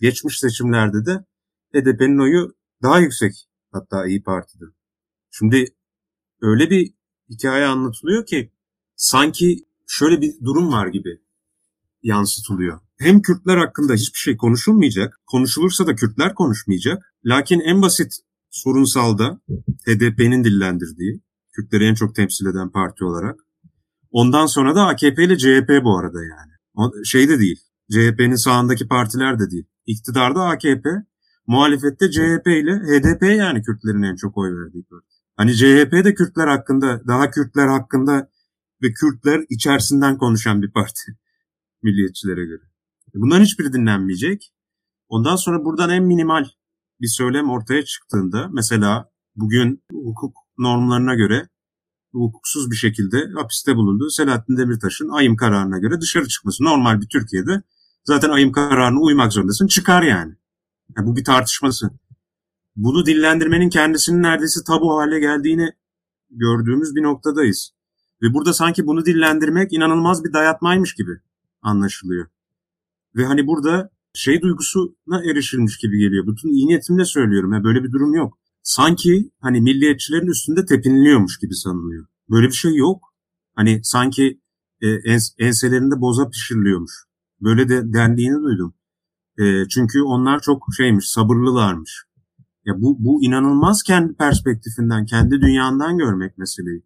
Geçmiş 0.01 0.39
seçimlerde 0.39 1.07
de 1.07 1.25
HDP'nin 1.75 2.19
oyu 2.19 2.55
daha 2.83 2.99
yüksek 2.99 3.33
hatta 3.73 4.07
İyi 4.07 4.23
Parti'de. 4.23 4.65
Şimdi 5.31 5.65
öyle 6.43 6.71
bir 6.71 6.95
hikaye 7.31 7.67
anlatılıyor 7.67 8.27
ki 8.27 8.53
sanki 8.99 9.65
şöyle 9.87 10.21
bir 10.21 10.35
durum 10.45 10.73
var 10.73 10.87
gibi 10.87 11.21
yansıtılıyor. 12.03 12.81
Hem 12.99 13.23
Kürtler 13.23 13.57
hakkında 13.57 13.95
hiçbir 13.95 14.19
şey 14.19 14.37
konuşulmayacak, 14.37 15.21
konuşulursa 15.27 15.87
da 15.87 15.95
Kürtler 15.95 16.35
konuşmayacak. 16.35 17.15
Lakin 17.25 17.61
en 17.61 17.83
basit 17.83 18.13
sorunsalda 18.51 19.41
HDP'nin 19.87 20.45
dillendirdiği, 20.45 21.23
Kürtleri 21.53 21.85
en 21.85 21.95
çok 21.95 22.15
temsil 22.15 22.47
eden 22.47 22.71
parti 22.71 23.05
olarak. 23.05 23.41
Ondan 24.11 24.47
sonra 24.47 24.75
da 24.75 24.87
AKP 24.87 25.25
ile 25.25 25.39
CHP 25.39 25.85
bu 25.85 25.99
arada 25.99 26.23
yani. 26.23 26.53
O 26.75 27.05
şey 27.05 27.29
de 27.29 27.39
değil. 27.39 27.61
CHP'nin 27.93 28.35
sağındaki 28.35 28.89
partiler 28.89 29.39
de 29.39 29.51
değil. 29.51 29.67
İktidarda 29.87 30.43
AKP, 30.43 30.89
muhalefette 31.47 32.11
CHP 32.11 32.47
ile 32.47 32.75
HDP 32.77 33.23
yani 33.23 33.63
Kürtlerin 33.63 34.03
en 34.03 34.17
çok 34.17 34.39
oy 34.39 34.51
verdiği 34.57 34.85
parti. 34.85 35.07
Hani 35.37 35.55
CHP 35.55 36.05
de 36.05 36.15
Kürtler 36.15 36.49
hakkında, 36.49 37.07
daha 37.07 37.31
Kürtler 37.31 37.67
hakkında 37.67 38.31
ve 38.83 38.93
Kürtler 38.93 39.45
içerisinden 39.51 40.18
konuşan 40.18 40.62
bir 40.62 40.72
parti 40.72 41.03
milliyetçilere 41.83 42.45
göre. 42.45 42.62
Bunların 43.14 43.45
hiçbiri 43.45 43.72
dinlenmeyecek. 43.72 44.53
Ondan 45.09 45.37
sonra 45.37 45.64
buradan 45.64 45.91
en 45.91 46.05
minimal 46.05 46.45
bir 47.01 47.09
söylem 47.09 47.51
ortaya 47.51 47.85
çıktığında 47.85 48.49
mesela 48.53 49.11
bugün 49.37 49.85
hukuk 49.93 50.37
normlarına 50.59 51.14
göre 51.14 51.49
hukuksuz 52.12 52.70
bir 52.70 52.76
şekilde 52.76 53.31
hapiste 53.35 53.76
bulunduğu 53.76 54.11
Selahattin 54.11 54.57
Demirtaş'ın 54.57 55.09
ayım 55.09 55.37
kararına 55.37 55.79
göre 55.79 56.01
dışarı 56.01 56.29
çıkması. 56.29 56.64
Normal 56.64 57.01
bir 57.01 57.09
Türkiye'de 57.09 57.62
zaten 58.05 58.31
ayım 58.31 58.53
kararına 58.53 59.01
uymak 59.01 59.33
zorundasın. 59.33 59.66
Çıkar 59.66 60.03
yani. 60.03 60.35
yani 60.97 61.07
bu 61.07 61.16
bir 61.16 61.24
tartışması. 61.24 61.91
Bunu 62.76 63.07
dillendirmenin 63.07 63.68
kendisinin 63.68 64.22
neredeyse 64.22 64.61
tabu 64.66 64.99
hale 64.99 65.20
geldiğini 65.20 65.72
gördüğümüz 66.31 66.95
bir 66.95 67.03
noktadayız. 67.03 67.70
Ve 68.23 68.35
burada 68.35 68.53
sanki 68.53 68.87
bunu 68.87 69.05
dillendirmek 69.05 69.73
inanılmaz 69.73 70.25
bir 70.25 70.33
dayatmaymış 70.33 70.95
gibi 70.95 71.12
anlaşılıyor. 71.62 72.27
Ve 73.16 73.25
hani 73.27 73.47
burada 73.47 73.91
şey 74.14 74.43
duygusuna 74.43 75.31
erişilmiş 75.31 75.79
gibi 75.79 75.99
geliyor. 75.99 76.27
Bütün 76.27 76.49
iyi 76.49 76.66
niyetimle 76.66 77.05
söylüyorum. 77.05 77.53
Ya 77.53 77.64
böyle 77.64 77.85
bir 77.85 77.93
durum 77.93 78.14
yok. 78.14 78.39
Sanki 78.62 79.31
hani 79.41 79.61
milliyetçilerin 79.61 80.27
üstünde 80.27 80.64
tepiniliyormuş 80.64 81.39
gibi 81.39 81.55
sanılıyor. 81.55 82.07
Böyle 82.31 82.47
bir 82.47 82.53
şey 82.53 82.75
yok. 82.75 83.14
Hani 83.55 83.81
sanki 83.83 84.41
e, 84.81 84.89
ens, 84.89 85.35
enselerinde 85.39 86.01
boza 86.01 86.29
pişiriliyormuş. 86.29 86.93
Böyle 87.41 87.69
de 87.69 87.93
dendiğini 87.93 88.43
duydum. 88.43 88.75
E, 89.39 89.69
çünkü 89.69 90.03
onlar 90.03 90.41
çok 90.41 90.62
şeymiş, 90.77 91.09
sabırlılarmış. 91.09 92.05
Ya 92.64 92.75
bu, 92.83 92.97
bu 93.05 93.25
inanılmaz 93.25 93.83
kendi 93.83 94.14
perspektifinden, 94.14 95.07
kendi 95.07 95.41
dünyandan 95.41 95.99
görmek 95.99 96.39
meseleyi. 96.39 96.83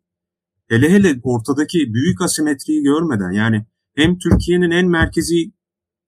Hele 0.73 0.91
hele 0.91 1.21
ortadaki 1.23 1.95
büyük 1.95 2.21
asimetriyi 2.21 2.83
görmeden 2.83 3.31
yani 3.31 3.67
hem 3.97 4.19
Türkiye'nin 4.19 4.71
en 4.71 4.89
merkezi 4.89 5.53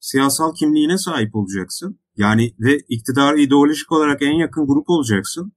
siyasal 0.00 0.54
kimliğine 0.54 0.98
sahip 0.98 1.34
olacaksın. 1.34 2.00
Yani 2.16 2.54
ve 2.60 2.78
iktidar 2.88 3.38
ideolojik 3.38 3.92
olarak 3.92 4.22
en 4.22 4.32
yakın 4.32 4.66
grup 4.66 4.90
olacaksın. 4.90 5.52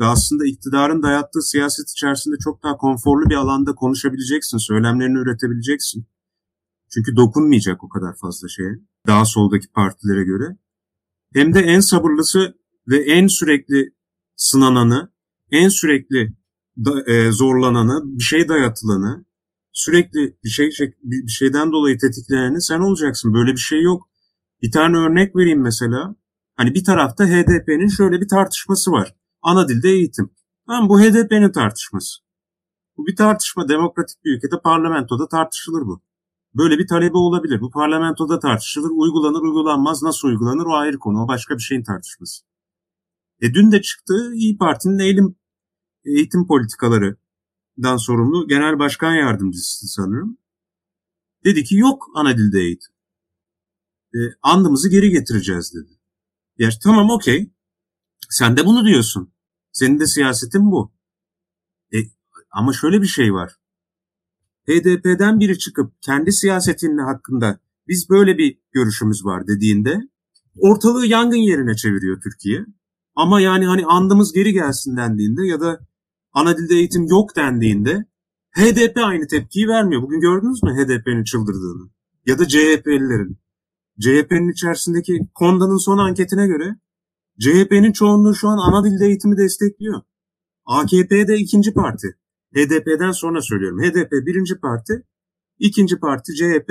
Ve 0.00 0.04
aslında 0.04 0.46
iktidarın 0.46 1.02
dayattığı 1.02 1.42
siyaset 1.42 1.90
içerisinde 1.90 2.36
çok 2.44 2.62
daha 2.62 2.76
konforlu 2.76 3.30
bir 3.30 3.34
alanda 3.34 3.74
konuşabileceksin, 3.74 4.58
söylemlerini 4.58 5.18
üretebileceksin. 5.18 6.06
Çünkü 6.94 7.16
dokunmayacak 7.16 7.84
o 7.84 7.88
kadar 7.88 8.16
fazla 8.20 8.48
şeye. 8.48 8.74
Daha 9.06 9.24
soldaki 9.24 9.68
partilere 9.68 10.24
göre. 10.24 10.56
Hem 11.34 11.54
de 11.54 11.60
en 11.60 11.80
sabırlısı 11.80 12.58
ve 12.88 12.96
en 12.96 13.26
sürekli 13.26 13.94
sınananı, 14.36 15.12
en 15.50 15.68
sürekli 15.68 16.36
da, 16.84 17.12
e, 17.12 17.32
zorlananı, 17.32 18.02
bir 18.04 18.22
şey 18.22 18.48
dayatılanı, 18.48 19.24
sürekli 19.72 20.36
bir 20.44 20.48
şey 20.48 20.70
bir 21.02 21.28
şeyden 21.28 21.72
dolayı 21.72 21.98
tetikleneni 21.98 22.62
sen 22.62 22.80
olacaksın. 22.80 23.34
Böyle 23.34 23.52
bir 23.52 23.56
şey 23.70 23.82
yok. 23.82 24.08
Bir 24.62 24.70
tane 24.70 24.96
örnek 24.96 25.36
vereyim 25.36 25.62
mesela. 25.62 26.16
Hani 26.56 26.74
bir 26.74 26.84
tarafta 26.84 27.24
HDP'nin 27.24 27.88
şöyle 27.88 28.20
bir 28.20 28.28
tartışması 28.28 28.90
var. 28.90 29.14
Ana 29.42 29.68
dilde 29.68 29.88
eğitim. 29.88 30.30
Tamam 30.66 30.88
bu 30.88 31.00
HDP'nin 31.00 31.52
tartışması. 31.52 32.18
Bu 32.96 33.06
bir 33.06 33.16
tartışma. 33.16 33.68
Demokratik 33.68 34.24
bir 34.24 34.36
ülkede 34.36 34.60
parlamentoda 34.64 35.28
tartışılır 35.28 35.82
bu. 35.86 36.02
Böyle 36.54 36.78
bir 36.78 36.86
talebi 36.86 37.16
olabilir. 37.16 37.60
Bu 37.60 37.70
parlamentoda 37.70 38.38
tartışılır. 38.38 38.90
Uygulanır 38.90 39.42
uygulanmaz. 39.42 40.02
Nasıl 40.02 40.28
uygulanır 40.28 40.66
o 40.66 40.74
ayrı 40.74 40.98
konu. 40.98 41.22
O 41.24 41.28
başka 41.28 41.54
bir 41.54 41.62
şeyin 41.62 41.82
tartışması. 41.82 42.44
E 43.40 43.54
dün 43.54 43.72
de 43.72 43.82
çıktı 43.82 44.32
İyi 44.34 44.58
Parti'nin 44.58 44.98
eğilim, 44.98 45.36
eğitim 46.06 46.46
politikaları 46.46 47.16
dan 47.82 47.96
sorumlu 47.96 48.48
genel 48.48 48.78
başkan 48.78 49.14
yardımcısı 49.14 49.88
sanırım. 49.88 50.38
Dedi 51.44 51.64
ki 51.64 51.76
yok 51.76 52.06
ana 52.14 52.38
dilde 52.38 52.58
eğitim. 52.60 52.94
E, 54.14 54.18
andımızı 54.42 54.90
geri 54.90 55.10
getireceğiz 55.10 55.74
dedi. 55.74 56.00
Ya 56.58 56.70
tamam 56.82 57.10
okey. 57.10 57.52
Sen 58.30 58.56
de 58.56 58.66
bunu 58.66 58.86
diyorsun. 58.86 59.32
Senin 59.72 60.00
de 60.00 60.06
siyasetin 60.06 60.70
bu. 60.70 60.92
E, 61.94 61.96
ama 62.50 62.72
şöyle 62.72 63.02
bir 63.02 63.06
şey 63.06 63.32
var. 63.32 63.56
HDP'den 64.68 65.40
biri 65.40 65.58
çıkıp 65.58 66.02
kendi 66.02 66.32
siyasetinin 66.32 66.98
hakkında 66.98 67.60
biz 67.88 68.10
böyle 68.10 68.38
bir 68.38 68.58
görüşümüz 68.72 69.24
var 69.24 69.46
dediğinde 69.46 70.00
ortalığı 70.56 71.06
yangın 71.06 71.36
yerine 71.36 71.76
çeviriyor 71.76 72.20
Türkiye. 72.20 72.66
Ama 73.14 73.40
yani 73.40 73.66
hani 73.66 73.86
andımız 73.86 74.32
geri 74.32 74.52
gelsin 74.52 74.96
dendiğinde 74.96 75.46
ya 75.46 75.60
da 75.60 75.86
ana 76.36 76.58
dilde 76.58 76.74
eğitim 76.74 77.06
yok 77.06 77.36
dendiğinde 77.36 78.04
HDP 78.50 78.96
aynı 78.96 79.26
tepkiyi 79.26 79.68
vermiyor. 79.68 80.02
Bugün 80.02 80.20
gördünüz 80.20 80.62
mü 80.62 80.70
HDP'nin 80.70 81.24
çıldırdığını? 81.24 81.90
Ya 82.26 82.38
da 82.38 82.48
CHP'lilerin. 82.48 83.38
CHP'nin 84.00 84.52
içerisindeki 84.52 85.12
Konda'nın 85.34 85.76
son 85.76 85.98
anketine 85.98 86.46
göre 86.46 86.76
CHP'nin 87.40 87.92
çoğunluğu 87.92 88.34
şu 88.34 88.48
an 88.48 88.58
ana 88.58 88.84
dilde 88.84 89.06
eğitimi 89.06 89.36
destekliyor. 89.36 90.02
AKP 90.66 91.28
de 91.28 91.36
ikinci 91.36 91.74
parti. 91.74 92.08
HDP'den 92.54 93.12
sonra 93.12 93.40
söylüyorum. 93.40 93.82
HDP 93.82 94.12
birinci 94.12 94.60
parti, 94.60 95.02
ikinci 95.58 95.98
parti 95.98 96.32
CHP, 96.34 96.70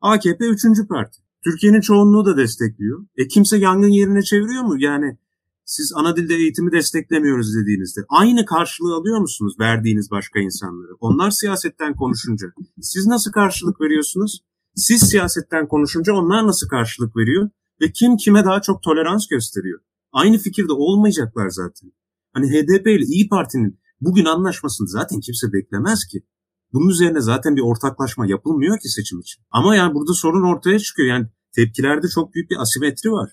AKP 0.00 0.44
üçüncü 0.44 0.88
parti. 0.88 1.22
Türkiye'nin 1.44 1.80
çoğunluğu 1.80 2.24
da 2.24 2.36
destekliyor. 2.36 3.06
E 3.16 3.28
kimse 3.28 3.56
yangın 3.56 3.88
yerine 3.88 4.22
çeviriyor 4.22 4.62
mu? 4.62 4.74
Yani 4.78 5.18
siz 5.66 5.92
ana 5.94 6.16
dilde 6.16 6.34
eğitimi 6.34 6.72
desteklemiyoruz 6.72 7.54
dediğinizde 7.56 8.00
aynı 8.08 8.44
karşılığı 8.44 8.94
alıyor 8.94 9.18
musunuz 9.18 9.54
verdiğiniz 9.60 10.10
başka 10.10 10.40
insanları? 10.40 10.94
Onlar 11.00 11.30
siyasetten 11.30 11.96
konuşunca 11.96 12.46
siz 12.80 13.06
nasıl 13.06 13.32
karşılık 13.32 13.80
veriyorsunuz? 13.80 14.40
Siz 14.74 15.02
siyasetten 15.02 15.68
konuşunca 15.68 16.12
onlar 16.12 16.46
nasıl 16.46 16.68
karşılık 16.68 17.16
veriyor? 17.16 17.50
Ve 17.80 17.92
kim 17.92 18.16
kime 18.16 18.44
daha 18.44 18.60
çok 18.60 18.82
tolerans 18.82 19.28
gösteriyor? 19.28 19.80
Aynı 20.12 20.38
fikirde 20.38 20.72
olmayacaklar 20.72 21.48
zaten. 21.48 21.92
Hani 22.32 22.46
HDP 22.46 22.86
ile 22.86 23.04
İyi 23.04 23.28
Parti'nin 23.28 23.80
bugün 24.00 24.24
anlaşmasını 24.24 24.88
zaten 24.88 25.20
kimse 25.20 25.52
beklemez 25.52 26.06
ki. 26.06 26.26
Bunun 26.72 26.88
üzerine 26.88 27.20
zaten 27.20 27.56
bir 27.56 27.60
ortaklaşma 27.60 28.26
yapılmıyor 28.26 28.78
ki 28.78 28.88
seçim 28.88 29.20
için. 29.20 29.44
Ama 29.50 29.76
yani 29.76 29.94
burada 29.94 30.12
sorun 30.12 30.42
ortaya 30.42 30.78
çıkıyor. 30.78 31.08
Yani 31.08 31.26
tepkilerde 31.52 32.08
çok 32.08 32.34
büyük 32.34 32.50
bir 32.50 32.56
asimetri 32.62 33.10
var. 33.10 33.30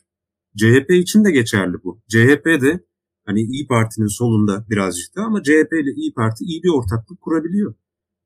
CHP 0.58 0.90
için 0.90 1.26
de 1.26 1.32
geçerli 1.32 1.84
bu. 1.84 2.02
CHP 2.08 2.46
de 2.46 2.86
hani 3.26 3.42
İyi 3.42 3.68
Parti'nin 3.68 4.08
solunda 4.08 4.66
birazcık 4.70 5.16
da 5.16 5.22
ama 5.22 5.44
CHP 5.44 5.74
ile 5.74 5.92
İyi 5.96 6.14
Parti 6.14 6.44
iyi 6.44 6.64
bir 6.64 6.70
ortaklık 6.70 7.22
kurabiliyor. 7.22 7.76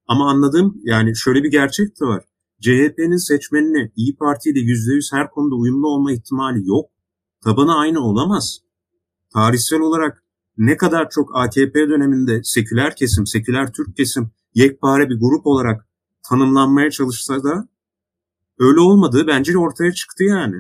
Ama 0.08 0.30
anladığım 0.30 0.82
yani 0.84 1.16
şöyle 1.16 1.44
bir 1.44 1.52
gerçek 1.52 1.88
de 2.02 2.06
var. 2.06 2.24
CHP'nin 2.62 3.28
seçmenine 3.28 3.92
İyi 3.96 4.16
Parti 4.16 4.50
ile 4.50 4.60
%100 4.60 5.16
her 5.16 5.30
konuda 5.30 5.56
uyumlu 5.56 5.88
olma 5.88 6.12
ihtimali 6.12 6.68
yok. 6.68 6.86
Tabanı 7.44 7.78
aynı 7.78 8.00
olamaz. 8.00 8.60
Tarihsel 9.34 9.80
olarak 9.80 10.24
ne 10.58 10.78
kadar 10.78 11.10
çok 11.10 11.36
AKP 11.36 11.90
döneminde 11.90 12.44
seküler 12.44 12.96
kesim, 12.96 13.28
seküler 13.28 13.74
Türk 13.74 13.98
kesim 13.98 14.32
yekpare 14.54 15.10
bir 15.10 15.20
grup 15.20 15.48
olarak 15.48 15.88
tanımlanmaya 16.30 16.92
çalışsa 16.92 17.44
da 17.44 17.70
öyle 18.60 18.80
olmadığı 18.80 19.28
bence 19.28 19.58
ortaya 19.58 19.92
çıktı 19.92 20.24
yani. 20.24 20.56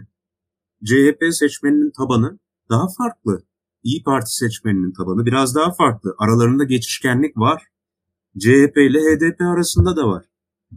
CHP 0.85 1.33
seçmeninin 1.33 1.91
tabanı 1.97 2.39
daha 2.69 2.87
farklı. 2.97 3.43
İyi 3.83 4.03
Parti 4.03 4.35
seçmeninin 4.35 4.93
tabanı 4.93 5.25
biraz 5.25 5.55
daha 5.55 5.73
farklı. 5.73 6.15
Aralarında 6.17 6.63
geçişkenlik 6.63 7.37
var. 7.37 7.63
CHP 8.39 8.77
ile 8.77 8.99
HDP 8.99 9.41
arasında 9.41 9.95
da 9.95 10.07
var. 10.07 10.25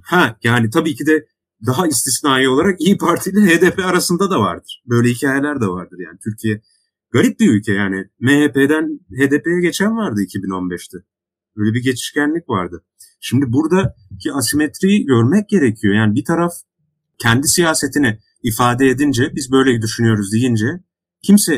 Ha 0.03 0.36
yani 0.42 0.70
tabii 0.70 0.94
ki 0.94 1.07
de 1.07 1.26
daha 1.66 1.86
istisnai 1.86 2.48
olarak 2.48 2.80
İyi 2.80 2.98
Parti 2.98 3.30
ile 3.30 3.40
HDP 3.40 3.78
arasında 3.78 4.30
da 4.30 4.40
vardır. 4.40 4.82
Böyle 4.86 5.09
hikayeler 5.09 5.61
de 5.61 5.66
vardır 5.66 5.98
yani. 5.98 6.18
Türkiye 6.24 6.62
garip 7.11 7.40
bir 7.40 7.51
ülke 7.51 7.72
yani. 7.72 8.05
MHP'den 8.20 9.01
HDP'ye 9.11 9.61
geçen 9.61 9.96
vardı 9.96 10.20
2015'te. 10.20 10.98
Böyle 11.57 11.74
bir 11.74 11.82
geçişkenlik 11.82 12.48
vardı. 12.48 12.84
Şimdi 13.20 13.53
buradaki 13.53 14.32
asimetriyi 14.32 15.07
görmek 15.07 15.48
gerekiyor. 15.48 15.94
Yani 15.94 16.14
bir 16.14 16.24
taraf 16.24 16.53
kendi 17.18 17.48
siyasetini 17.48 18.18
ifade 18.43 18.88
edince, 18.88 19.32
biz 19.34 19.53
böyle 19.53 19.82
düşünüyoruz 19.82 20.32
deyince 20.32 20.84
kimse 21.22 21.55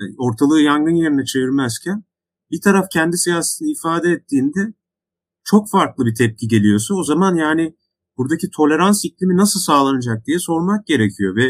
e, 0.00 0.04
ortalığı 0.18 0.60
yangın 0.60 0.94
yerine 0.94 1.24
çevirmezken 1.24 2.04
bir 2.50 2.60
taraf 2.60 2.86
kendi 2.92 3.18
siyasetini 3.18 3.70
ifade 3.70 4.10
ettiğinde 4.10 4.74
çok 5.44 5.70
farklı 5.70 6.06
bir 6.06 6.14
tepki 6.14 6.48
geliyorsa 6.48 6.94
o 6.94 7.04
zaman 7.04 7.34
yani 7.34 7.76
buradaki 8.18 8.50
tolerans 8.50 9.04
iklimi 9.04 9.36
nasıl 9.36 9.60
sağlanacak 9.60 10.26
diye 10.26 10.38
sormak 10.38 10.86
gerekiyor 10.86 11.36
ve 11.36 11.46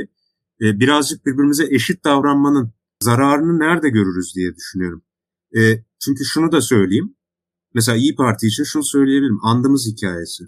e, 0.60 0.80
birazcık 0.80 1.26
birbirimize 1.26 1.66
eşit 1.70 2.04
davranmanın 2.04 2.72
zararını 3.02 3.58
nerede 3.58 3.88
görürüz 3.88 4.32
diye 4.36 4.54
düşünüyorum. 4.54 5.02
E, 5.56 5.84
çünkü 6.04 6.24
şunu 6.24 6.52
da 6.52 6.60
söyleyeyim. 6.60 7.14
Mesela 7.74 7.96
İyi 7.96 8.14
Parti 8.14 8.46
için 8.46 8.64
şunu 8.64 8.84
söyleyebilirim. 8.84 9.38
Andımız 9.42 9.86
hikayesi. 9.86 10.44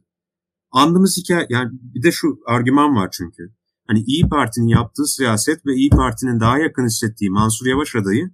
Andımız 0.71 1.17
hikaye 1.17 1.47
yani 1.51 1.71
bir 1.83 2.03
de 2.03 2.13
şu 2.13 2.39
argüman 2.47 2.95
var 2.95 3.09
çünkü. 3.13 3.55
Hani 3.91 4.03
İyi 4.07 4.29
Parti'nin 4.29 4.69
yaptığı 4.69 5.07
siyaset 5.07 5.67
ve 5.67 5.75
İyi 5.75 5.91
Parti'nin 5.91 6.41
daha 6.41 6.59
yakın 6.59 6.87
hissettiği 6.87 7.31
Mansur 7.31 7.67
Yavaş 7.67 7.97
adayı 7.97 8.31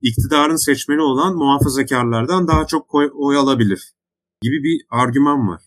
iktidarın 0.00 0.56
seçmeni 0.56 1.02
olan 1.02 1.36
muhafazakarlardan 1.36 2.48
daha 2.48 2.66
çok 2.66 2.94
oy, 2.94 3.36
alabilir 3.36 3.92
gibi 4.42 4.62
bir 4.62 4.86
argüman 4.90 5.48
var. 5.48 5.62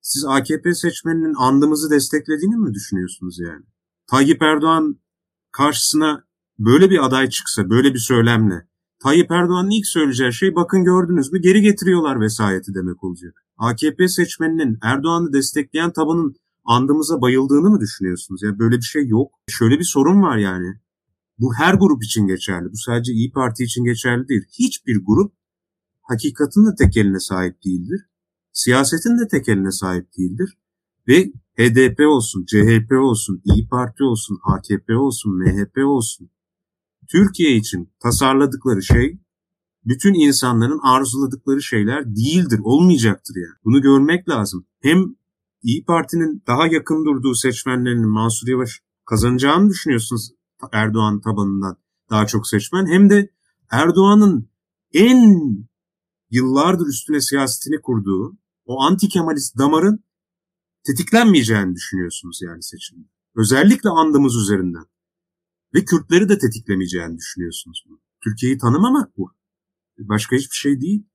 Siz 0.00 0.24
AKP 0.24 0.74
seçmeninin 0.74 1.34
andımızı 1.38 1.90
desteklediğini 1.90 2.56
mi 2.56 2.74
düşünüyorsunuz 2.74 3.38
yani? 3.38 3.64
Tayyip 4.10 4.42
Erdoğan 4.42 5.00
karşısına 5.52 6.24
böyle 6.58 6.90
bir 6.90 7.06
aday 7.06 7.28
çıksa, 7.28 7.70
böyle 7.70 7.94
bir 7.94 7.98
söylemle 7.98 8.68
Tayyip 9.02 9.30
Erdoğan'ın 9.30 9.70
ilk 9.70 9.86
söyleyeceği 9.86 10.32
şey 10.32 10.54
bakın 10.54 10.84
gördünüz 10.84 11.32
mü 11.32 11.38
geri 11.40 11.60
getiriyorlar 11.60 12.20
vesayeti 12.20 12.74
demek 12.74 13.04
olacak. 13.04 13.44
AKP 13.58 14.08
seçmeninin 14.08 14.78
Erdoğan'ı 14.82 15.32
destekleyen 15.32 15.92
tabanın 15.92 16.34
andımıza 16.70 17.20
bayıldığını 17.20 17.70
mı 17.70 17.80
düşünüyorsunuz? 17.80 18.42
Ya 18.42 18.58
böyle 18.58 18.76
bir 18.76 18.90
şey 18.94 19.06
yok. 19.06 19.34
Şöyle 19.48 19.78
bir 19.78 19.84
sorun 19.84 20.22
var 20.22 20.36
yani. 20.36 20.80
Bu 21.38 21.54
her 21.54 21.74
grup 21.74 22.04
için 22.04 22.26
geçerli. 22.26 22.72
Bu 22.72 22.76
sadece 22.76 23.12
İyi 23.12 23.32
Parti 23.32 23.64
için 23.64 23.84
geçerli 23.84 24.28
değil. 24.28 24.42
Hiçbir 24.58 25.04
grup 25.06 25.32
hakikatin 26.02 26.66
de 26.66 26.74
tek 26.78 26.96
eline 26.96 27.20
sahip 27.20 27.64
değildir. 27.64 28.00
Siyasetin 28.52 29.18
de 29.18 29.28
tek 29.28 29.48
eline 29.48 29.70
sahip 29.70 30.08
değildir. 30.18 30.58
Ve 31.08 31.32
HDP 31.58 32.00
olsun, 32.00 32.44
CHP 32.46 32.92
olsun, 32.92 33.42
İyi 33.44 33.68
Parti 33.68 34.04
olsun, 34.04 34.38
AKP 34.44 34.96
olsun, 34.96 35.38
MHP 35.38 35.78
olsun. 35.86 36.30
Türkiye 37.08 37.56
için 37.56 37.92
tasarladıkları 38.02 38.82
şey 38.82 39.20
bütün 39.84 40.14
insanların 40.14 40.80
arzuladıkları 40.82 41.62
şeyler 41.62 42.16
değildir, 42.16 42.60
olmayacaktır 42.62 43.34
yani. 43.36 43.58
Bunu 43.64 43.82
görmek 43.82 44.28
lazım. 44.28 44.66
Hem 44.80 45.19
İyi 45.62 45.84
Parti'nin 45.84 46.42
daha 46.46 46.66
yakın 46.66 47.04
durduğu 47.04 47.34
seçmenlerinin 47.34 48.08
Mansur 48.08 48.48
Yavaş 48.48 48.80
kazanacağını 49.06 49.68
düşünüyorsunuz 49.68 50.30
Erdoğan 50.72 51.20
tabanından 51.20 51.76
daha 52.10 52.26
çok 52.26 52.46
seçmen. 52.46 52.86
Hem 52.86 53.10
de 53.10 53.30
Erdoğan'ın 53.70 54.50
en 54.92 55.40
yıllardır 56.30 56.86
üstüne 56.86 57.20
siyasetini 57.20 57.80
kurduğu 57.80 58.38
o 58.64 58.82
anti 58.82 59.08
Kemalist 59.08 59.58
damarın 59.58 60.04
tetiklenmeyeceğini 60.86 61.74
düşünüyorsunuz 61.74 62.40
yani 62.42 62.62
seçimde. 62.62 63.08
Özellikle 63.36 63.90
andımız 63.90 64.36
üzerinden. 64.36 64.84
Ve 65.74 65.84
Kürtleri 65.84 66.28
de 66.28 66.38
tetiklemeyeceğini 66.38 67.16
düşünüyorsunuz. 67.16 67.84
Türkiye'yi 68.24 68.58
tanımamak 68.58 69.16
bu. 69.16 69.32
Başka 69.98 70.36
hiçbir 70.36 70.56
şey 70.56 70.80
değil. 70.80 71.06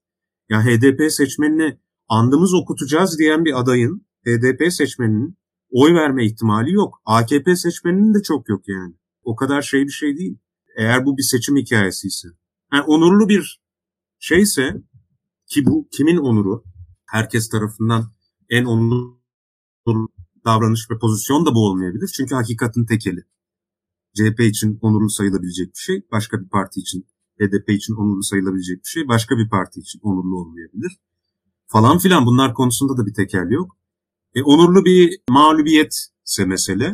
Ya 0.48 0.64
HDP 0.64 1.12
seçmenine 1.12 1.80
andımız 2.08 2.54
okutacağız 2.54 3.18
diyen 3.18 3.44
bir 3.44 3.60
adayın 3.60 4.06
HDP 4.26 4.72
seçmeninin 4.72 5.38
oy 5.70 5.94
verme 5.94 6.26
ihtimali 6.26 6.72
yok. 6.72 7.02
AKP 7.04 7.56
seçmeninin 7.56 8.14
de 8.14 8.22
çok 8.22 8.48
yok 8.48 8.68
yani. 8.68 8.94
O 9.22 9.36
kadar 9.36 9.62
şey 9.62 9.84
bir 9.84 9.90
şey 9.90 10.16
değil. 10.16 10.38
Eğer 10.76 11.06
bu 11.06 11.16
bir 11.16 11.22
seçim 11.22 11.56
hikayesi 11.56 12.06
ise. 12.06 12.28
Yani 12.72 12.84
onurlu 12.84 13.28
bir 13.28 13.60
şeyse 14.18 14.82
ki 15.46 15.66
bu 15.66 15.88
kimin 15.92 16.16
onuru? 16.16 16.64
Herkes 17.06 17.48
tarafından 17.48 18.12
en 18.50 18.64
onurlu 18.64 19.18
davranış 20.44 20.90
ve 20.90 20.98
pozisyon 20.98 21.46
da 21.46 21.54
bu 21.54 21.66
olmayabilir. 21.66 22.12
Çünkü 22.16 22.34
hakikatin 22.34 22.84
tekeli. 22.84 23.24
CHP 24.14 24.40
için 24.40 24.78
onurlu 24.80 25.10
sayılabilecek 25.10 25.66
bir 25.66 25.78
şey, 25.78 26.02
başka 26.12 26.40
bir 26.40 26.48
parti 26.48 26.80
için, 26.80 27.06
HDP 27.40 27.70
için 27.70 27.94
onurlu 27.94 28.22
sayılabilecek 28.22 28.78
bir 28.78 28.88
şey, 28.88 29.08
başka 29.08 29.38
bir 29.38 29.48
parti 29.48 29.80
için 29.80 30.00
onurlu 30.02 30.36
olmayabilir. 30.40 30.98
Falan 31.66 31.98
filan 31.98 32.26
bunlar 32.26 32.54
konusunda 32.54 32.96
da 32.96 33.06
bir 33.06 33.14
tekerli 33.14 33.54
yok. 33.54 33.76
E, 34.36 34.42
onurlu 34.42 34.84
bir 34.84 35.18
mağlubiyetse 35.30 36.44
mesele. 36.46 36.84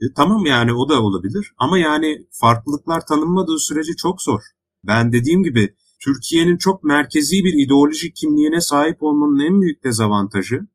E, 0.00 0.04
tamam 0.16 0.46
yani 0.46 0.72
o 0.72 0.88
da 0.88 1.02
olabilir 1.02 1.54
ama 1.58 1.78
yani 1.78 2.26
farklılıklar 2.30 3.06
tanınmadığı 3.06 3.58
sürece 3.58 3.92
çok 3.96 4.22
zor. 4.22 4.40
Ben 4.84 5.12
dediğim 5.12 5.42
gibi 5.42 5.74
Türkiye'nin 6.00 6.56
çok 6.56 6.84
merkezi 6.84 7.44
bir 7.44 7.64
ideolojik 7.64 8.16
kimliğine 8.16 8.60
sahip 8.60 9.02
olmanın 9.02 9.38
en 9.38 9.60
büyük 9.60 9.84
dezavantajı 9.84 10.66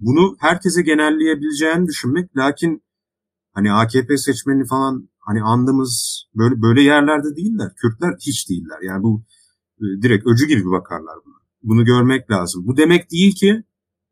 bunu 0.00 0.36
herkese 0.40 0.82
genelleyebileceğini 0.82 1.86
düşünmek. 1.86 2.36
Lakin 2.36 2.82
hani 3.52 3.72
AKP 3.72 4.16
seçmeni 4.16 4.66
falan 4.66 5.08
hani 5.18 5.42
andığımız 5.42 6.24
böyle 6.34 6.62
böyle 6.62 6.82
yerlerde 6.82 7.36
değiller. 7.36 7.72
Kürtler 7.76 8.14
hiç 8.20 8.50
değiller. 8.50 8.78
Yani 8.82 9.02
bu 9.02 9.22
e, 9.80 9.84
direkt 10.02 10.26
öcü 10.26 10.46
gibi 10.46 10.70
bakarlar 10.70 11.16
buna. 11.26 11.34
Bunu 11.62 11.84
görmek 11.84 12.30
lazım. 12.30 12.66
Bu 12.66 12.76
demek 12.76 13.10
değil 13.10 13.34
ki 13.34 13.64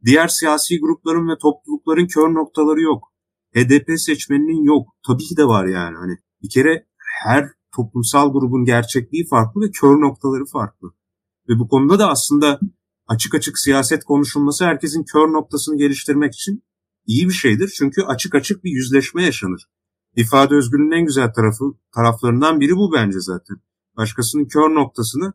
diğer 0.05 0.29
siyasi 0.29 0.81
grupların 0.81 1.29
ve 1.29 1.39
toplulukların 1.43 2.07
kör 2.07 2.29
noktaları 2.35 2.81
yok. 2.81 3.13
HDP 3.55 3.91
seçmeninin 3.97 4.65
yok. 4.65 4.89
Tabii 5.07 5.25
ki 5.25 5.37
de 5.37 5.45
var 5.45 5.67
yani. 5.67 5.97
Hani 5.97 6.13
bir 6.43 6.51
kere 6.51 6.87
her 7.25 7.45
toplumsal 7.77 8.33
grubun 8.33 8.65
gerçekliği 8.65 9.27
farklı 9.27 9.61
ve 9.61 9.71
kör 9.71 10.01
noktaları 10.01 10.45
farklı. 10.53 10.89
Ve 11.49 11.59
bu 11.59 11.69
konuda 11.69 11.99
da 11.99 12.11
aslında 12.11 12.61
açık 13.07 13.35
açık 13.35 13.59
siyaset 13.59 14.05
konuşulması 14.05 14.65
herkesin 14.65 15.05
kör 15.13 15.33
noktasını 15.33 15.77
geliştirmek 15.79 16.35
için 16.35 16.65
iyi 17.07 17.29
bir 17.29 17.35
şeydir. 17.35 17.75
Çünkü 17.79 18.03
açık 18.03 18.35
açık 18.35 18.65
bir 18.65 18.71
yüzleşme 18.71 19.25
yaşanır. 19.25 19.67
İfade 20.17 20.55
özgürlüğünün 20.55 20.99
en 20.99 21.07
güzel 21.07 21.33
tarafı 21.33 21.65
taraflarından 21.95 22.61
biri 22.61 22.77
bu 22.77 22.93
bence 22.93 23.21
zaten. 23.21 23.57
Başkasının 23.97 24.45
kör 24.45 24.75
noktasını 24.75 25.33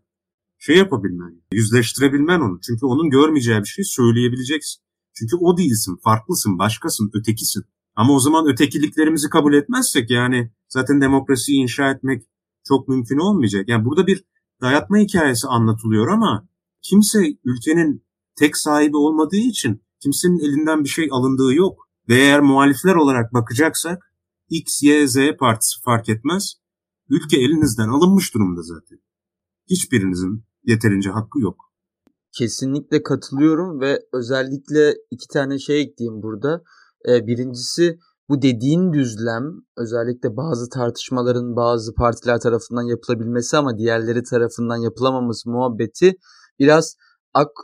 şey 0.59 0.77
yapabilmen, 0.77 1.41
yüzleştirebilmen 1.51 2.39
onu. 2.39 2.59
Çünkü 2.61 2.85
onun 2.85 3.09
görmeyeceği 3.09 3.59
bir 3.59 3.65
şey 3.65 3.85
söyleyebileceksin. 3.85 4.81
Çünkü 5.13 5.35
o 5.35 5.57
değilsin, 5.57 5.97
farklısın, 6.03 6.59
başkasın, 6.59 7.11
ötekisin. 7.13 7.63
Ama 7.95 8.13
o 8.13 8.19
zaman 8.19 8.47
ötekiliklerimizi 8.47 9.29
kabul 9.29 9.53
etmezsek 9.53 10.09
yani 10.09 10.51
zaten 10.69 11.01
demokrasiyi 11.01 11.61
inşa 11.61 11.91
etmek 11.91 12.23
çok 12.67 12.87
mümkün 12.87 13.17
olmayacak. 13.17 13.69
Yani 13.69 13.85
burada 13.85 14.07
bir 14.07 14.23
dayatma 14.61 14.97
hikayesi 14.97 15.47
anlatılıyor 15.47 16.07
ama 16.07 16.47
kimse 16.81 17.19
ülkenin 17.43 18.05
tek 18.35 18.57
sahibi 18.57 18.97
olmadığı 18.97 19.37
için 19.51 19.83
kimsenin 19.99 20.39
elinden 20.39 20.83
bir 20.83 20.89
şey 20.89 21.07
alındığı 21.11 21.53
yok. 21.53 21.89
Ve 22.09 22.15
eğer 22.15 22.41
muhalifler 22.41 22.95
olarak 22.95 23.33
bakacaksak 23.33 24.13
X, 24.49 24.83
Y, 24.83 25.07
Z 25.07 25.17
partisi 25.39 25.81
fark 25.81 26.09
etmez. 26.09 26.53
Ülke 27.09 27.37
elinizden 27.37 27.89
alınmış 27.89 28.33
durumda 28.33 28.61
zaten. 28.61 28.99
Hiçbirinizin 29.69 30.43
yeterince 30.69 31.09
hakkı 31.09 31.39
yok. 31.39 31.55
Kesinlikle 32.37 33.03
katılıyorum 33.03 33.81
ve 33.81 33.99
özellikle 34.13 34.95
iki 35.11 35.27
tane 35.27 35.59
şey 35.59 35.81
ekleyeyim 35.81 36.21
burada. 36.23 36.61
Ee, 37.09 37.27
birincisi 37.27 37.97
bu 38.29 38.41
dediğin 38.41 38.93
düzlem 38.93 39.43
özellikle 39.77 40.37
bazı 40.37 40.69
tartışmaların 40.69 41.55
bazı 41.55 41.93
partiler 41.93 42.39
tarafından 42.39 42.83
yapılabilmesi 42.83 43.57
ama 43.57 43.77
diğerleri 43.77 44.23
tarafından 44.23 44.77
yapılamaması 44.77 45.49
muhabbeti 45.49 46.15
biraz 46.59 46.95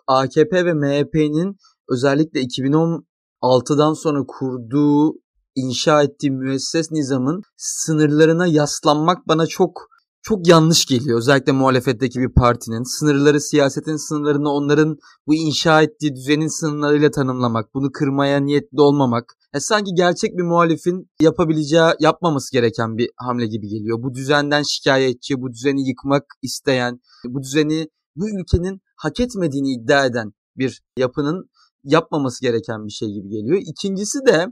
AKP 0.07 0.65
ve 0.65 0.73
MHP'nin 0.73 1.55
özellikle 1.89 2.39
2016'dan 2.41 3.93
sonra 3.93 4.23
kurduğu, 4.27 5.13
inşa 5.55 6.03
ettiği 6.03 6.31
müesses 6.31 6.91
nizamın 6.91 7.41
sınırlarına 7.57 8.47
yaslanmak 8.47 9.27
bana 9.27 9.47
çok 9.47 9.87
çok 10.25 10.47
yanlış 10.47 10.85
geliyor. 10.85 11.17
Özellikle 11.17 11.51
muhalefetteki 11.51 12.19
bir 12.19 12.33
partinin 12.33 12.83
sınırları 12.83 13.41
siyasetin 13.41 14.07
sınırlarını 14.07 14.49
onların 14.49 14.97
bu 15.27 15.35
inşa 15.35 15.81
ettiği 15.81 16.15
düzenin 16.15 16.59
sınırlarıyla 16.59 17.11
tanımlamak, 17.11 17.73
bunu 17.73 17.91
kırmaya 17.91 18.39
niyetli 18.39 18.81
olmamak. 18.81 19.33
E 19.53 19.59
sanki 19.59 19.91
gerçek 19.95 20.37
bir 20.37 20.43
muhalifin 20.43 21.09
yapabileceği, 21.21 21.93
yapmaması 21.99 22.51
gereken 22.51 22.97
bir 22.97 23.09
hamle 23.17 23.47
gibi 23.47 23.67
geliyor. 23.67 24.03
Bu 24.03 24.13
düzenden 24.15 24.63
şikayetçi, 24.63 25.41
bu 25.41 25.53
düzeni 25.53 25.87
yıkmak 25.87 26.23
isteyen, 26.41 26.99
bu 27.25 27.43
düzeni 27.43 27.87
bu 28.15 28.25
ülkenin 28.29 28.81
hak 28.97 29.19
etmediğini 29.19 29.73
iddia 29.73 30.05
eden 30.05 30.31
bir 30.57 30.81
yapının 30.97 31.49
yapmaması 31.83 32.41
gereken 32.41 32.85
bir 32.85 32.91
şey 32.91 33.07
gibi 33.09 33.29
geliyor. 33.29 33.61
İkincisi 33.65 34.19
de 34.27 34.47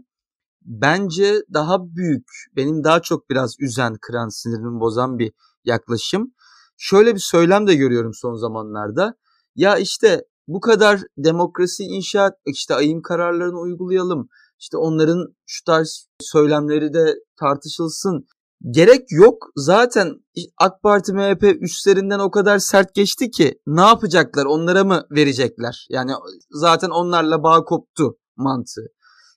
bence 0.66 1.42
daha 1.54 1.78
büyük, 1.96 2.26
benim 2.56 2.84
daha 2.84 3.02
çok 3.02 3.30
biraz 3.30 3.56
üzen, 3.60 3.96
kıran, 4.02 4.30
sinirimi 4.30 4.80
bozan 4.80 5.20
bir 5.20 5.32
yaklaşım. 5.66 6.34
Şöyle 6.78 7.16
bir 7.16 7.20
söylem 7.20 7.68
de 7.68 7.76
görüyorum 7.76 8.12
son 8.14 8.36
zamanlarda. 8.36 9.14
Ya 9.56 9.78
işte 9.78 10.24
bu 10.48 10.60
kadar 10.60 11.02
demokrasi 11.18 11.84
inşa 11.84 12.32
işte 12.46 12.76
ayım 12.76 13.02
kararlarını 13.02 13.60
uygulayalım. 13.60 14.28
İşte 14.60 14.78
onların 14.78 15.36
şu 15.46 15.64
tarz 15.66 16.08
söylemleri 16.22 16.94
de 16.94 17.16
tartışılsın. 17.40 18.26
Gerek 18.70 19.12
yok. 19.12 19.48
Zaten 19.56 20.14
AK 20.58 20.82
Parti 20.84 21.14
MHP 21.14 21.44
üstlerinden 21.62 22.20
o 22.20 22.32
kadar 22.32 22.60
sert 22.60 22.96
geçti 22.96 23.32
ki 23.32 23.60
ne 23.68 23.82
yapacaklar? 23.82 24.46
Onlara 24.46 24.84
mı 24.84 25.06
verecekler? 25.12 25.88
Yani 25.90 26.12
zaten 26.52 26.90
onlarla 26.90 27.44
bağ 27.44 27.64
koptu 27.64 28.18
mantığı. 28.36 28.88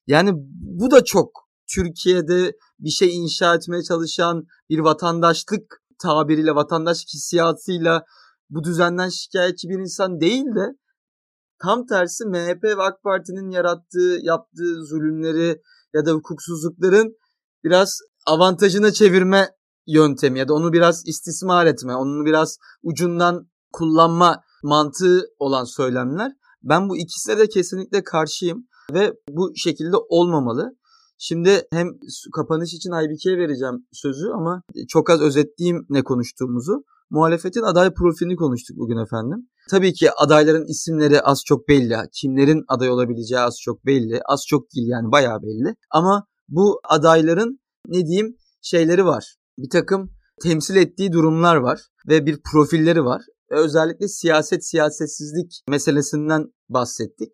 Yani 0.07 0.31
bu 0.61 0.91
da 0.91 1.05
çok 1.05 1.31
Türkiye'de 1.75 2.53
bir 2.79 2.91
şey 2.91 3.17
inşa 3.17 3.55
etmeye 3.55 3.83
çalışan 3.83 4.45
bir 4.71 4.79
vatandaşlık 4.79 5.83
tabiriyle, 6.03 6.55
vatandaşlık 6.55 7.09
hissiyatıyla 7.15 8.05
bu 8.51 8.65
düzenden 8.65 9.09
şikayetçi 9.09 9.69
bir 9.69 9.79
insan 9.79 10.21
değil 10.21 10.45
de 10.45 10.77
tam 11.63 11.87
tersi 11.87 12.25
MHP 12.25 12.65
ve 12.65 12.83
AK 12.83 13.03
Parti'nin 13.03 13.51
yarattığı, 13.51 14.19
yaptığı 14.23 14.85
zulümleri 14.85 15.63
ya 15.95 16.07
da 16.07 16.13
hukuksuzlukların 16.13 17.13
biraz 17.65 17.99
avantajına 18.27 18.93
çevirme 18.93 19.49
yöntemi 19.87 20.39
ya 20.39 20.49
da 20.49 20.55
onu 20.55 20.73
biraz 20.73 21.03
istismar 21.07 21.67
etme, 21.67 21.97
onu 21.97 22.25
biraz 22.25 22.57
ucundan 22.83 23.49
kullanma 23.73 24.41
mantığı 24.63 25.25
olan 25.39 25.65
söylemler. 25.65 26.33
Ben 26.63 26.89
bu 26.89 26.97
ikisine 26.97 27.39
de 27.39 27.49
kesinlikle 27.49 28.05
karşıyım 28.05 28.67
ve 28.93 29.13
bu 29.29 29.53
şekilde 29.57 29.97
olmamalı. 30.09 30.77
Şimdi 31.19 31.63
hem 31.73 31.89
kapanış 32.35 32.75
için 32.75 32.91
Aybike'ye 32.91 33.39
vereceğim 33.39 33.87
sözü 33.93 34.27
ama 34.35 34.63
çok 34.89 35.11
az 35.11 35.21
özetleyeyim 35.21 35.87
ne 35.89 36.03
konuştuğumuzu. 36.03 36.85
Muhalefetin 37.11 37.63
aday 37.63 37.95
profilini 37.95 38.37
konuştuk 38.37 38.77
bugün 38.79 38.97
efendim. 38.97 39.49
Tabii 39.71 39.93
ki 39.93 40.11
adayların 40.13 40.67
isimleri 40.67 41.21
az 41.21 41.43
çok 41.47 41.69
belli. 41.69 41.97
Kimlerin 42.13 42.65
aday 42.69 42.91
olabileceği 42.91 43.41
az 43.41 43.61
çok 43.61 43.87
belli. 43.87 44.21
Az 44.25 44.45
çok 44.49 44.63
değil 44.75 44.89
yani 44.89 45.13
bayağı 45.13 45.43
belli. 45.43 45.75
Ama 45.91 46.27
bu 46.49 46.81
adayların 46.85 47.61
ne 47.89 48.07
diyeyim 48.07 48.37
şeyleri 48.63 49.05
var. 49.05 49.37
Bir 49.59 49.71
takım 49.71 50.11
temsil 50.43 50.77
ettiği 50.77 51.13
durumlar 51.13 51.57
var 51.57 51.81
ve 52.09 52.27
bir 52.27 52.41
profilleri 52.53 53.05
var. 53.05 53.23
Özellikle 53.51 54.09
siyaset 54.09 54.67
siyasetsizlik 54.67 55.63
meselesinden 55.69 56.45
bahsettik. 56.69 57.33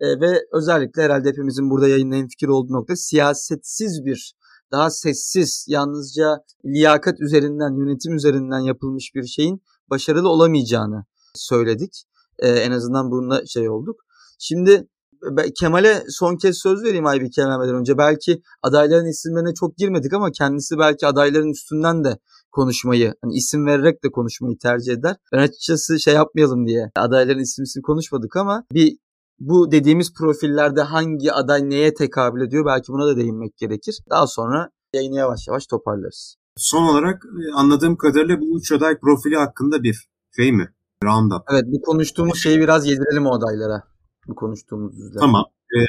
E, 0.00 0.20
ve 0.20 0.40
özellikle 0.52 1.02
herhalde 1.02 1.28
hepimizin 1.28 1.70
burada 1.70 1.88
yayınlayan 1.88 2.28
fikir 2.28 2.48
olduğu 2.48 2.72
nokta 2.72 2.96
siyasetsiz 2.96 4.04
bir 4.04 4.34
daha 4.72 4.90
sessiz, 4.90 5.66
yalnızca 5.68 6.44
liyakat 6.64 7.20
üzerinden, 7.20 7.78
yönetim 7.78 8.14
üzerinden 8.14 8.60
yapılmış 8.60 9.14
bir 9.14 9.26
şeyin 9.26 9.62
başarılı 9.90 10.28
olamayacağını 10.28 11.04
söyledik. 11.34 12.04
Ee, 12.38 12.48
en 12.48 12.70
azından 12.70 13.10
bununla 13.10 13.46
şey 13.46 13.68
olduk. 13.68 13.96
Şimdi 14.38 14.88
Kemal'e 15.60 16.04
son 16.08 16.36
kez 16.36 16.58
söz 16.62 16.82
vereyim 16.84 17.06
Aybike 17.06 17.44
vermeden 17.44 17.74
önce. 17.74 17.98
Belki 17.98 18.42
adayların 18.62 19.06
isimlerine 19.06 19.54
çok 19.54 19.76
girmedik 19.76 20.12
ama 20.12 20.30
kendisi 20.30 20.78
belki 20.78 21.06
adayların 21.06 21.50
üstünden 21.50 22.04
de 22.04 22.18
konuşmayı, 22.50 23.14
hani 23.22 23.34
isim 23.34 23.66
vererek 23.66 24.04
de 24.04 24.10
konuşmayı 24.10 24.58
tercih 24.58 24.92
eder. 24.92 25.16
Ben 25.32 25.38
açıkçası 25.38 26.00
şey 26.00 26.14
yapmayalım 26.14 26.66
diye 26.66 26.90
adayların 26.96 27.40
isim 27.40 27.62
isim 27.62 27.82
konuşmadık 27.82 28.36
ama 28.36 28.64
bir 28.72 28.98
bu 29.40 29.70
dediğimiz 29.70 30.14
profillerde 30.14 30.82
hangi 30.82 31.32
aday 31.32 31.70
neye 31.70 31.94
tekabül 31.94 32.40
ediyor 32.40 32.66
belki 32.66 32.92
buna 32.92 33.06
da 33.06 33.16
değinmek 33.16 33.56
gerekir. 33.56 33.98
Daha 34.10 34.26
sonra 34.26 34.70
yayını 34.94 35.16
yavaş 35.16 35.48
yavaş 35.48 35.66
toparlarız. 35.66 36.36
Son 36.56 36.82
olarak 36.82 37.22
e, 37.24 37.52
anladığım 37.54 37.96
kadarıyla 37.96 38.40
bu 38.40 38.58
üç 38.58 38.72
aday 38.72 38.98
profili 39.00 39.36
hakkında 39.36 39.82
bir 39.82 40.08
şey 40.36 40.52
mi? 40.52 40.74
Roundup. 41.04 41.42
Evet 41.50 41.64
bu 41.66 41.80
konuştuğumuz 41.80 42.38
şeyi 42.38 42.58
biraz 42.58 42.86
yedirelim 42.86 43.26
o 43.26 43.34
adaylara. 43.34 43.82
Bu 44.28 44.34
konuştuğumuz 44.34 45.00
üzere. 45.00 45.20
Tamam. 45.20 45.44
Ee, 45.76 45.80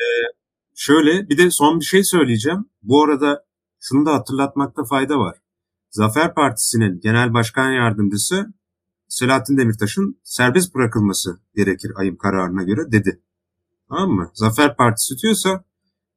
şöyle 0.76 1.30
bir 1.30 1.38
de 1.38 1.52
son 1.52 1.80
bir 1.80 1.86
şey 1.86 2.04
söyleyeceğim. 2.04 2.66
Bu 2.82 3.04
arada 3.04 3.45
şunu 3.80 4.06
da 4.06 4.14
hatırlatmakta 4.14 4.84
fayda 4.84 5.20
var. 5.20 5.38
Zafer 5.91 6.34
Partisi'nin 6.34 7.00
genel 7.00 7.34
başkan 7.34 7.72
yardımcısı 7.72 8.54
Selahattin 9.08 9.58
Demirtaş'ın 9.58 10.20
serbest 10.24 10.76
bırakılması 10.76 11.39
gerekir 11.56 11.91
ayım 11.95 12.18
kararına 12.18 12.64
göre 12.64 12.91
dedi. 12.91 13.22
Tamam 13.90 14.12
mı? 14.12 14.32
Zafer 14.34 14.78
Partisi 14.78 15.18
diyorsa 15.18 15.64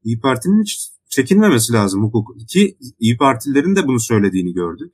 İyi 0.04 0.20
Parti'nin 0.20 0.62
hiç 0.62 0.90
çekinmemesi 1.08 1.72
lazım 1.72 2.02
hukuk. 2.02 2.48
Ki 2.48 2.76
İyi 2.98 3.16
Partililerin 3.16 3.76
de 3.76 3.86
bunu 3.86 4.00
söylediğini 4.00 4.52
gördük. 4.52 4.92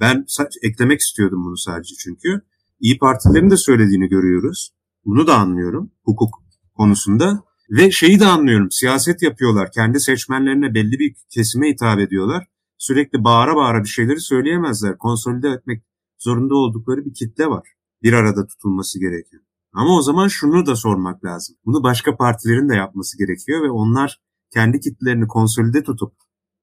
Ben 0.00 0.26
eklemek 0.62 1.00
istiyordum 1.00 1.44
bunu 1.44 1.56
sadece 1.56 1.94
çünkü. 1.94 2.40
İyi 2.80 2.98
Partilerin 2.98 3.50
de 3.50 3.56
söylediğini 3.56 4.08
görüyoruz. 4.08 4.70
Bunu 5.04 5.26
da 5.26 5.38
anlıyorum 5.38 5.90
hukuk 6.04 6.42
konusunda. 6.74 7.42
Ve 7.70 7.90
şeyi 7.90 8.20
de 8.20 8.26
anlıyorum. 8.26 8.70
Siyaset 8.70 9.22
yapıyorlar. 9.22 9.72
Kendi 9.72 10.00
seçmenlerine 10.00 10.74
belli 10.74 10.98
bir 10.98 11.14
kesime 11.30 11.68
hitap 11.68 11.98
ediyorlar. 11.98 12.46
Sürekli 12.78 13.24
bağıra 13.24 13.56
bağıra 13.56 13.82
bir 13.82 13.88
şeyleri 13.88 14.20
söyleyemezler. 14.20 14.98
Konsolide 14.98 15.48
etmek 15.48 15.82
zorunda 16.18 16.54
oldukları 16.54 17.04
bir 17.04 17.14
kitle 17.14 17.46
var. 17.46 17.68
Bir 18.02 18.12
arada 18.12 18.46
tutulması 18.46 19.00
gereken. 19.00 19.47
Ama 19.72 19.96
o 19.96 20.02
zaman 20.02 20.28
şunu 20.28 20.66
da 20.66 20.76
sormak 20.76 21.24
lazım. 21.24 21.56
Bunu 21.66 21.82
başka 21.82 22.16
partilerin 22.16 22.68
de 22.68 22.74
yapması 22.74 23.18
gerekiyor 23.18 23.62
ve 23.62 23.70
onlar 23.70 24.20
kendi 24.54 24.80
kitlelerini 24.80 25.26
konsolide 25.26 25.82
tutup 25.82 26.12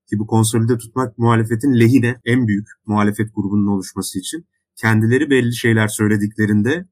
ki 0.10 0.20
bu 0.20 0.28
konsolide 0.28 0.78
tutmak 0.78 1.18
muhalefetin 1.18 1.80
lehine 1.80 2.22
en 2.26 2.47
büyük 2.47 2.68
muhalefet 2.86 3.36
grubunun 3.36 3.68
oluşması 3.68 4.20
için 4.20 4.47
kendileri 4.76 5.30
belli 5.30 5.56
şeyler 5.56 5.88
söylediklerinde 5.88 6.88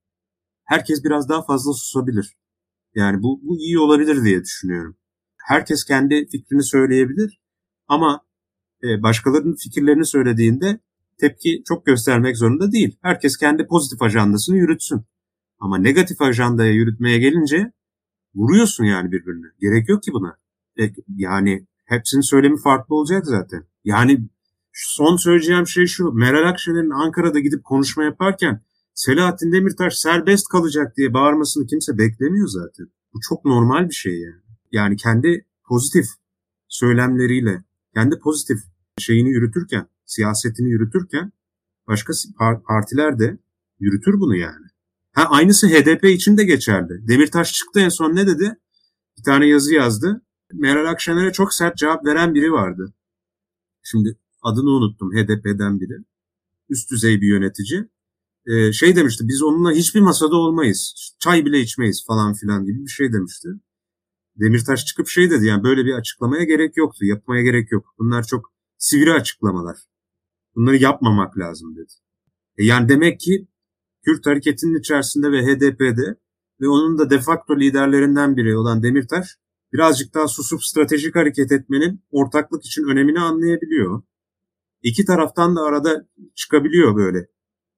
herkes 0.63 1.03
biraz 1.03 1.29
daha 1.29 1.45
fazla 1.45 1.73
susabilir. 1.73 2.37
Yani 2.95 3.23
bu, 3.23 3.39
bu 3.43 3.57
iyi 3.57 3.79
olabilir 3.79 4.23
diye 4.23 4.43
düşünüyorum. 4.43 4.97
Herkes 5.37 5.85
kendi 5.85 6.27
fikrini 6.31 6.63
söyleyebilir 6.63 7.41
ama 7.87 8.21
e, 8.83 9.03
başkalarının 9.03 9.55
fikirlerini 9.55 10.05
söylediğinde 10.05 10.79
tepki 11.19 11.63
çok 11.67 11.85
göstermek 11.85 12.37
zorunda 12.37 12.71
değil. 12.71 12.97
Herkes 13.01 13.37
kendi 13.37 13.67
pozitif 13.67 14.01
ajandasını 14.01 14.57
yürütsün. 14.57 15.05
Ama 15.63 15.77
negatif 15.77 16.21
ajandaya 16.21 16.71
yürütmeye 16.71 17.17
gelince 17.17 17.71
vuruyorsun 18.35 18.83
yani 18.83 19.11
birbirine. 19.11 19.47
Gerek 19.59 19.89
yok 19.89 20.03
ki 20.03 20.11
buna. 20.13 20.37
E, 20.79 20.83
yani 21.15 21.67
hepsinin 21.85 22.21
söylemi 22.21 22.61
farklı 22.61 22.95
olacak 22.95 23.25
zaten. 23.25 23.65
Yani 23.83 24.27
son 24.73 25.15
söyleyeceğim 25.15 25.67
şey 25.67 25.85
şu. 25.85 26.11
Meral 26.11 26.49
Akşener'in 26.49 26.89
Ankara'da 26.89 27.39
gidip 27.39 27.63
konuşma 27.63 28.03
yaparken 28.03 28.61
Selahattin 28.93 29.51
Demirtaş 29.51 29.97
serbest 29.97 30.47
kalacak 30.47 30.97
diye 30.97 31.13
bağırmasını 31.13 31.67
kimse 31.67 31.97
beklemiyor 31.97 32.47
zaten. 32.47 32.87
Bu 33.13 33.19
çok 33.29 33.45
normal 33.45 33.89
bir 33.89 33.95
şey 33.95 34.19
yani. 34.19 34.41
Yani 34.71 34.95
kendi 34.95 35.45
pozitif 35.67 36.05
söylemleriyle, 36.67 37.63
kendi 37.93 38.19
pozitif 38.19 38.59
şeyini 38.97 39.29
yürütürken, 39.29 39.87
siyasetini 40.05 40.69
yürütürken 40.69 41.31
başka 41.87 42.13
partiler 42.67 43.19
de 43.19 43.37
yürütür 43.79 44.19
bunu 44.19 44.35
yani. 44.35 44.72
Ha, 45.13 45.25
aynısı 45.29 45.67
HDP 45.67 46.03
için 46.03 46.37
de 46.37 46.43
geçerli. 46.43 47.07
Demirtaş 47.07 47.53
çıktı 47.53 47.79
en 47.79 47.89
son 47.89 48.15
ne 48.15 48.27
dedi? 48.27 48.59
Bir 49.17 49.23
tane 49.23 49.47
yazı 49.47 49.73
yazdı. 49.73 50.21
Meral 50.53 50.91
Akşener'e 50.91 51.31
çok 51.31 51.53
sert 51.53 51.77
cevap 51.77 52.05
veren 52.05 52.33
biri 52.33 52.51
vardı. 52.51 52.93
Şimdi 53.83 54.17
adını 54.41 54.69
unuttum 54.69 55.11
HDP'den 55.11 55.79
biri. 55.79 55.97
Üst 56.69 56.91
düzey 56.91 57.21
bir 57.21 57.27
yönetici. 57.27 57.89
Ee, 58.45 58.73
şey 58.73 58.95
demişti 58.95 59.27
biz 59.27 59.43
onunla 59.43 59.71
hiçbir 59.71 60.01
masada 60.01 60.35
olmayız. 60.35 61.13
Çay 61.19 61.45
bile 61.45 61.59
içmeyiz 61.59 62.05
falan 62.07 62.33
filan 62.33 62.65
gibi 62.65 62.83
bir 62.85 62.91
şey 62.91 63.13
demişti. 63.13 63.49
Demirtaş 64.35 64.85
çıkıp 64.85 65.07
şey 65.07 65.31
dedi 65.31 65.45
yani 65.45 65.63
böyle 65.63 65.85
bir 65.85 65.93
açıklamaya 65.93 66.43
gerek 66.43 66.77
yoktu. 66.77 67.05
Yapmaya 67.05 67.43
gerek 67.43 67.71
yok. 67.71 67.95
Bunlar 67.99 68.23
çok 68.23 68.53
sivri 68.77 69.13
açıklamalar. 69.13 69.77
Bunları 70.55 70.77
yapmamak 70.77 71.37
lazım 71.37 71.75
dedi. 71.75 71.93
E 72.57 72.65
yani 72.65 72.89
demek 72.89 73.19
ki 73.19 73.47
Kürt 74.05 74.25
hareketinin 74.25 74.79
içerisinde 74.79 75.31
ve 75.31 75.41
HDP'de 75.41 76.15
ve 76.61 76.67
onun 76.67 76.97
da 76.97 77.09
defakto 77.09 77.59
liderlerinden 77.59 78.37
biri 78.37 78.57
olan 78.57 78.83
Demirtaş 78.83 79.37
birazcık 79.73 80.13
daha 80.13 80.27
susup 80.27 80.63
stratejik 80.63 81.15
hareket 81.15 81.51
etmenin 81.51 82.03
ortaklık 82.11 82.65
için 82.65 82.83
önemini 82.83 83.19
anlayabiliyor. 83.19 84.01
İki 84.83 85.05
taraftan 85.05 85.55
da 85.55 85.61
arada 85.61 86.07
çıkabiliyor 86.35 86.95
böyle 86.95 87.27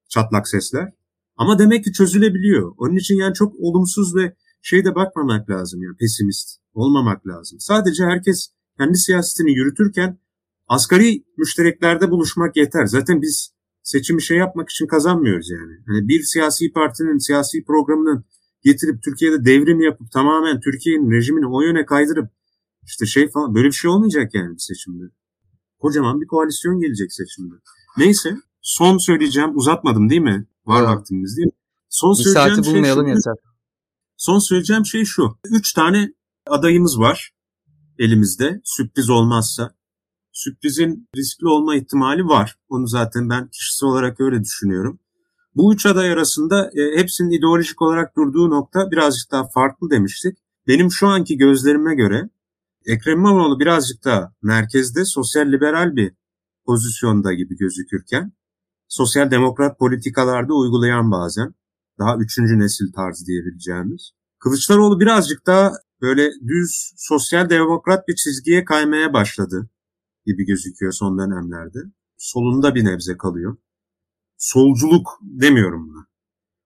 çatlak 0.09 0.47
sesler. 0.47 0.93
Ama 1.37 1.59
demek 1.59 1.83
ki 1.83 1.91
çözülebiliyor. 1.91 2.73
Onun 2.77 2.95
için 2.95 3.15
yani 3.15 3.33
çok 3.33 3.55
olumsuz 3.59 4.15
ve 4.15 4.35
şeyde 4.61 4.95
bakmamak 4.95 5.49
lazım 5.49 5.83
yani 5.83 5.97
pesimist 5.97 6.59
olmamak 6.73 7.27
lazım. 7.27 7.59
Sadece 7.59 8.03
herkes 8.03 8.49
kendi 8.77 8.97
siyasetini 8.97 9.51
yürütürken 9.51 10.19
asgari 10.67 11.23
müştereklerde 11.37 12.11
buluşmak 12.11 12.57
yeter. 12.57 12.85
Zaten 12.85 13.21
biz 13.21 13.54
seçimi 13.85 14.21
şey 14.21 14.37
yapmak 14.37 14.69
için 14.69 14.87
kazanmıyoruz 14.87 15.49
yani. 15.49 15.73
yani 15.87 16.07
bir 16.07 16.21
siyasi 16.23 16.71
partinin 16.71 17.17
siyasi 17.17 17.63
programının 17.67 18.25
getirip 18.63 19.03
Türkiye'de 19.03 19.45
devrim 19.45 19.81
yapıp 19.81 20.11
tamamen 20.11 20.59
Türkiye'nin 20.59 21.11
rejimini 21.11 21.47
o 21.47 21.61
yöne 21.61 21.85
kaydırıp 21.85 22.29
işte 22.83 23.05
şey 23.05 23.31
falan 23.31 23.55
böyle 23.55 23.67
bir 23.67 23.73
şey 23.73 23.91
olmayacak 23.91 24.33
yani 24.33 24.53
bir 24.53 24.59
seçimde. 24.59 25.03
Kocaman 25.79 26.21
bir 26.21 26.27
koalisyon 26.27 26.79
gelecek 26.79 27.13
seçimde. 27.13 27.55
Neyse 27.97 28.37
son 28.61 28.97
söyleyeceğim 28.97 29.57
uzatmadım 29.57 30.09
değil 30.09 30.21
mi? 30.21 30.47
Var 30.65 30.79
evet. 30.79 30.89
vaktimiz 30.89 31.37
değil 31.37 31.45
mi? 31.45 31.51
Son 31.89 32.11
bir 32.11 32.23
söyleyeceğim 32.23 32.55
saati 32.55 32.65
şey 32.65 32.73
bulmayalım 32.75 33.05
şey 33.05 33.13
şu, 33.13 33.17
yeter. 33.17 33.33
Son 34.17 34.39
söyleyeceğim 34.39 34.85
şey 34.85 35.05
şu. 35.05 35.37
Üç 35.49 35.73
tane 35.73 36.13
adayımız 36.47 36.99
var 36.99 37.31
elimizde 37.99 38.61
sürpriz 38.63 39.09
olmazsa 39.09 39.75
sürprizin 40.35 41.09
riskli 41.17 41.47
olma 41.47 41.75
ihtimali 41.75 42.25
var. 42.25 42.55
Onu 42.69 42.87
zaten 42.87 43.29
ben 43.29 43.47
kişisel 43.47 43.89
olarak 43.89 44.19
öyle 44.19 44.43
düşünüyorum. 44.43 44.99
Bu 45.55 45.73
üç 45.73 45.85
aday 45.85 46.11
arasında 46.11 46.71
e, 46.75 46.99
hepsinin 46.99 47.31
ideolojik 47.31 47.81
olarak 47.81 48.17
durduğu 48.17 48.49
nokta 48.49 48.91
birazcık 48.91 49.31
daha 49.31 49.47
farklı 49.47 49.89
demiştik. 49.89 50.37
Benim 50.67 50.91
şu 50.91 51.07
anki 51.07 51.37
gözlerime 51.37 51.95
göre 51.95 52.29
Ekrem 52.85 53.19
İmamoğlu 53.19 53.59
birazcık 53.59 54.03
daha 54.05 54.33
merkezde 54.41 55.05
sosyal 55.05 55.51
liberal 55.51 55.95
bir 55.95 56.13
pozisyonda 56.65 57.33
gibi 57.33 57.57
gözükürken 57.57 58.33
sosyal 58.87 59.31
demokrat 59.31 59.79
politikalarda 59.79 60.53
uygulayan 60.53 61.11
bazen 61.11 61.53
daha 61.99 62.17
üçüncü 62.17 62.59
nesil 62.59 62.93
tarzı 62.93 63.25
diyebileceğimiz. 63.25 64.11
Kılıçdaroğlu 64.39 64.99
birazcık 64.99 65.47
daha 65.47 65.73
böyle 66.01 66.31
düz 66.47 66.93
sosyal 66.97 67.49
demokrat 67.49 68.07
bir 68.07 68.15
çizgiye 68.15 68.65
kaymaya 68.65 69.13
başladı 69.13 69.69
gibi 70.25 70.45
gözüküyor 70.45 70.91
son 70.91 71.19
dönemlerde. 71.19 71.79
Solunda 72.17 72.75
bir 72.75 72.85
nebze 72.85 73.17
kalıyor. 73.17 73.57
Solculuk 74.37 75.07
demiyorum 75.21 75.89
buna. 75.89 76.07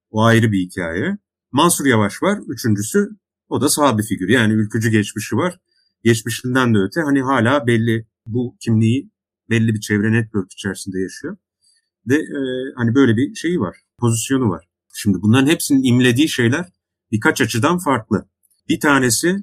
O 0.10 0.24
ayrı 0.24 0.52
bir 0.52 0.60
hikaye. 0.60 1.18
Mansur 1.52 1.86
Yavaş 1.86 2.24
var. 2.24 2.40
Üçüncüsü 2.48 3.10
o 3.50 3.62
da 3.62 3.70
sağ 3.70 3.98
bir 3.98 4.04
figür. 4.04 4.30
Yani 4.30 4.54
ülkücü 4.54 4.90
geçmişi 4.90 5.36
var. 5.36 5.60
Geçmişinden 6.04 6.74
de 6.74 6.78
öte 6.78 7.02
hani 7.02 7.22
hala 7.22 7.68
belli 7.68 8.08
bu 8.26 8.58
kimliği 8.60 9.12
belli 9.50 9.74
bir 9.74 9.80
çevre 9.80 10.12
network 10.12 10.52
içerisinde 10.52 11.00
yaşıyor. 11.00 11.38
Ve 12.08 12.16
e, 12.16 12.40
hani 12.76 12.96
böyle 12.96 13.18
bir 13.18 13.36
şeyi 13.36 13.60
var. 13.60 13.78
Pozisyonu 13.98 14.50
var. 14.50 14.70
Şimdi 14.94 15.18
bunların 15.22 15.48
hepsinin 15.48 15.84
imlediği 15.84 16.30
şeyler 16.30 16.72
birkaç 17.12 17.42
açıdan 17.42 17.78
farklı. 17.78 18.30
Bir 18.70 18.80
tanesi 18.80 19.36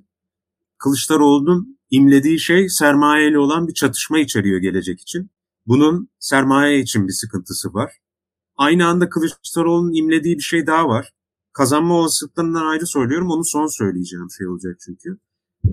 Kılıçdaroğlu'nun 0.78 1.78
imlediği 1.90 2.40
şey 2.40 2.68
sermaye 2.68 3.28
ile 3.28 3.38
olan 3.38 3.68
bir 3.68 3.74
çatışma 3.74 4.18
içeriyor 4.18 4.60
gelecek 4.60 5.00
için. 5.00 5.30
Bunun 5.66 6.08
sermaye 6.18 6.80
için 6.80 7.08
bir 7.08 7.12
sıkıntısı 7.12 7.74
var. 7.74 7.92
Aynı 8.56 8.86
anda 8.86 9.08
Kılıçdaroğlu'nun 9.08 9.94
imlediği 9.94 10.36
bir 10.36 10.42
şey 10.42 10.66
daha 10.66 10.88
var. 10.88 11.12
Kazanma 11.52 11.94
olasılıklarından 11.94 12.66
ayrı 12.66 12.86
söylüyorum. 12.86 13.30
Onu 13.30 13.44
son 13.44 13.66
söyleyeceğim 13.66 14.26
şey 14.38 14.48
olacak 14.48 14.76
çünkü. 14.84 15.18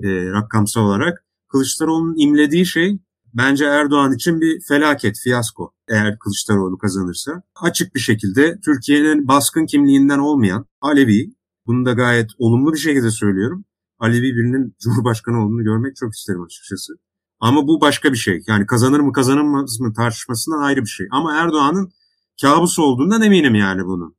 E, 0.03 0.31
rakamsal 0.31 0.81
olarak. 0.81 1.25
Kılıçdaroğlu'nun 1.47 2.15
imlediği 2.17 2.65
şey 2.65 2.99
bence 3.33 3.65
Erdoğan 3.65 4.13
için 4.15 4.41
bir 4.41 4.61
felaket, 4.67 5.19
fiyasko 5.23 5.73
eğer 5.89 6.19
Kılıçdaroğlu 6.19 6.77
kazanırsa. 6.77 7.41
Açık 7.55 7.95
bir 7.95 7.99
şekilde 7.99 8.59
Türkiye'nin 8.65 9.27
baskın 9.27 9.65
kimliğinden 9.65 10.19
olmayan 10.19 10.65
Alevi, 10.81 11.33
bunu 11.67 11.85
da 11.85 11.93
gayet 11.93 12.29
olumlu 12.37 12.73
bir 12.73 12.77
şekilde 12.77 13.11
söylüyorum. 13.11 13.65
Alevi 14.03 14.35
birinin 14.35 14.75
Cumhurbaşkanı 14.83 15.45
olduğunu 15.45 15.63
görmek 15.63 15.95
çok 15.95 16.13
isterim 16.13 16.43
açıkçası. 16.43 16.93
Ama 17.39 17.67
bu 17.67 17.81
başka 17.81 18.11
bir 18.11 18.17
şey. 18.17 18.43
Yani 18.47 18.65
kazanır 18.65 18.99
mı 18.99 19.13
kazanamaz 19.13 19.79
mı 19.79 19.93
tartışmasından 19.93 20.61
ayrı 20.61 20.81
bir 20.81 20.89
şey. 20.89 21.07
Ama 21.11 21.35
Erdoğan'ın 21.35 21.91
kabus 22.41 22.79
olduğundan 22.79 23.21
eminim 23.21 23.55
yani 23.55 23.85
bunun. 23.85 24.15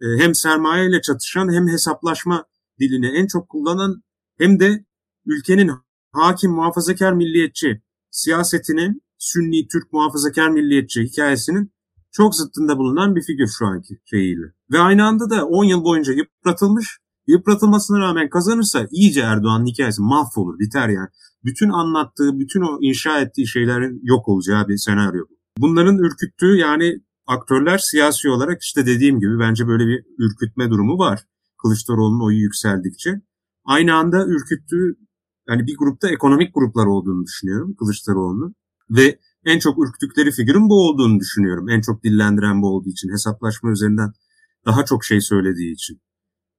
Ee, 0.00 0.22
hem 0.22 0.34
sermaye 0.34 0.88
ile 0.88 1.00
çatışan 1.00 1.52
hem 1.52 1.68
hesaplaşma 1.68 2.44
dilini 2.80 3.06
en 3.06 3.26
çok 3.26 3.48
kullanan 3.48 4.02
hem 4.38 4.60
de 4.60 4.84
ülkenin 5.26 5.70
hakim 6.12 6.50
muhafazakar 6.50 7.12
milliyetçi 7.12 7.82
siyasetinin 8.10 9.02
Sünni 9.18 9.68
Türk 9.72 9.92
muhafazakar 9.92 10.48
milliyetçi 10.50 11.02
hikayesinin 11.02 11.72
çok 12.10 12.34
zıttında 12.34 12.78
bulunan 12.78 13.16
bir 13.16 13.22
figür 13.22 13.48
şu 13.58 13.66
anki 13.66 13.94
şeyiyle. 14.04 14.46
Ve 14.72 14.78
aynı 14.78 15.04
anda 15.04 15.30
da 15.30 15.46
10 15.46 15.64
yıl 15.64 15.84
boyunca 15.84 16.12
yıpratılmış. 16.12 17.01
Yıpratılmasına 17.26 17.98
rağmen 17.98 18.28
kazanırsa 18.28 18.86
iyice 18.90 19.20
Erdoğan'ın 19.20 19.66
hikayesi 19.66 20.02
mahvolur, 20.02 20.58
biter 20.58 20.88
yani. 20.88 21.08
Bütün 21.44 21.70
anlattığı, 21.70 22.38
bütün 22.38 22.60
o 22.60 22.78
inşa 22.80 23.20
ettiği 23.20 23.46
şeylerin 23.46 24.00
yok 24.02 24.28
olacağı 24.28 24.68
bir 24.68 24.76
senaryo 24.76 25.22
bu. 25.30 25.34
Bunların 25.58 25.98
ürküttüğü 25.98 26.56
yani 26.56 27.00
aktörler 27.26 27.78
siyasi 27.78 28.28
olarak 28.28 28.62
işte 28.62 28.86
dediğim 28.86 29.20
gibi 29.20 29.38
bence 29.38 29.66
böyle 29.66 29.86
bir 29.86 30.04
ürkütme 30.18 30.70
durumu 30.70 30.98
var. 30.98 31.20
Kılıçdaroğlu'nun 31.62 32.26
oyu 32.26 32.38
yükseldikçe. 32.38 33.20
Aynı 33.64 33.94
anda 33.94 34.26
ürküttüğü 34.26 34.96
yani 35.48 35.66
bir 35.66 35.76
grupta 35.78 36.08
ekonomik 36.08 36.54
gruplar 36.54 36.86
olduğunu 36.86 37.24
düşünüyorum 37.24 37.74
Kılıçdaroğlu'nun. 37.78 38.54
Ve 38.90 39.18
en 39.44 39.58
çok 39.58 39.78
ürktükleri 39.78 40.30
figürün 40.30 40.68
bu 40.68 40.88
olduğunu 40.88 41.20
düşünüyorum. 41.20 41.68
En 41.68 41.80
çok 41.80 42.04
dillendiren 42.04 42.62
bu 42.62 42.66
olduğu 42.66 42.88
için. 42.88 43.12
Hesaplaşma 43.12 43.70
üzerinden 43.70 44.12
daha 44.66 44.84
çok 44.84 45.04
şey 45.04 45.20
söylediği 45.20 45.72
için. 45.72 46.00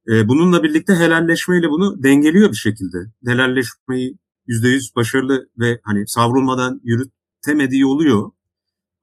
Ee, 0.10 0.28
bununla 0.28 0.64
birlikte 0.64 0.96
helalleşmeyle 0.96 1.70
bunu 1.70 2.04
dengeliyor 2.04 2.52
bir 2.52 2.58
şekilde. 2.58 2.98
Helalleşmeyi 3.26 4.18
%100 4.48 4.96
başarılı 4.96 5.50
ve 5.60 5.80
hani 5.84 6.08
savrulmadan 6.08 6.82
yürütemediği 6.84 7.86
oluyor. 7.86 8.32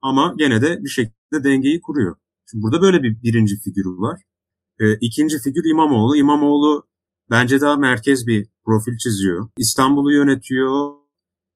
Ama 0.01 0.33
gene 0.37 0.61
de 0.61 0.83
bir 0.83 0.89
şekilde 0.89 1.43
dengeyi 1.43 1.81
kuruyor. 1.81 2.15
Şimdi 2.51 2.63
burada 2.63 2.81
böyle 2.81 3.03
bir 3.03 3.23
birinci 3.23 3.59
figürü 3.59 3.89
var. 3.89 4.21
Ee, 4.79 4.93
ikinci 5.01 5.39
figür 5.39 5.69
İmamoğlu. 5.71 6.15
İmamoğlu 6.15 6.87
bence 7.29 7.61
daha 7.61 7.77
merkez 7.77 8.27
bir 8.27 8.47
profil 8.65 8.97
çiziyor. 8.97 9.49
İstanbul'u 9.57 10.13
yönetiyor. 10.13 10.91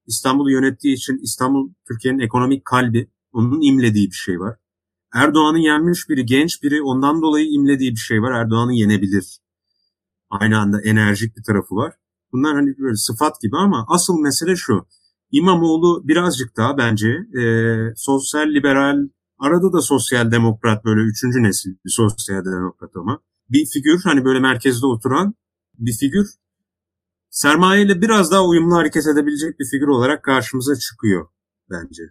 İstanbul'u 0.07 0.51
yönettiği 0.51 0.95
için 0.95 1.17
İstanbul 1.23 1.73
Türkiye'nin 1.87 2.19
ekonomik 2.19 2.65
kalbi. 2.65 3.09
Onun 3.33 3.61
imlediği 3.61 4.07
bir 4.07 4.15
şey 4.15 4.39
var. 4.39 4.57
Erdoğan'ın 5.15 5.57
yenmiş 5.57 6.09
biri, 6.09 6.25
genç 6.25 6.63
biri 6.63 6.81
ondan 6.81 7.21
dolayı 7.21 7.47
imlediği 7.51 7.91
bir 7.91 7.99
şey 7.99 8.21
var. 8.21 8.31
Erdoğan'ı 8.31 8.73
yenebilir. 8.73 9.39
Aynı 10.29 10.59
anda 10.59 10.81
enerjik 10.81 11.37
bir 11.37 11.43
tarafı 11.43 11.75
var. 11.75 11.93
Bunlar 12.31 12.55
hani 12.55 12.77
böyle 12.77 12.95
sıfat 12.95 13.41
gibi 13.41 13.57
ama 13.57 13.85
asıl 13.89 14.19
mesele 14.19 14.55
şu. 14.55 14.87
İmamoğlu 15.31 16.07
birazcık 16.07 16.57
daha 16.57 16.77
bence 16.77 17.09
e, 17.41 17.43
sosyal 17.95 18.47
liberal, 18.47 18.97
arada 19.39 19.73
da 19.73 19.81
sosyal 19.81 20.31
demokrat 20.31 20.85
böyle 20.85 21.01
üçüncü 21.01 21.43
nesil 21.43 21.69
bir 21.85 21.89
sosyal 21.89 22.45
demokrat 22.45 22.91
ama 22.95 23.19
bir 23.49 23.65
figür 23.65 24.01
hani 24.03 24.25
böyle 24.25 24.39
merkezde 24.39 24.85
oturan 24.85 25.33
bir 25.77 25.93
figür 25.93 26.27
sermayeyle 27.29 28.01
biraz 28.01 28.31
daha 28.31 28.45
uyumlu 28.45 28.75
hareket 28.75 29.07
edebilecek 29.07 29.59
bir 29.59 29.65
figür 29.65 29.87
olarak 29.87 30.23
karşımıza 30.23 30.75
çıkıyor 30.75 31.27
bence. 31.69 32.03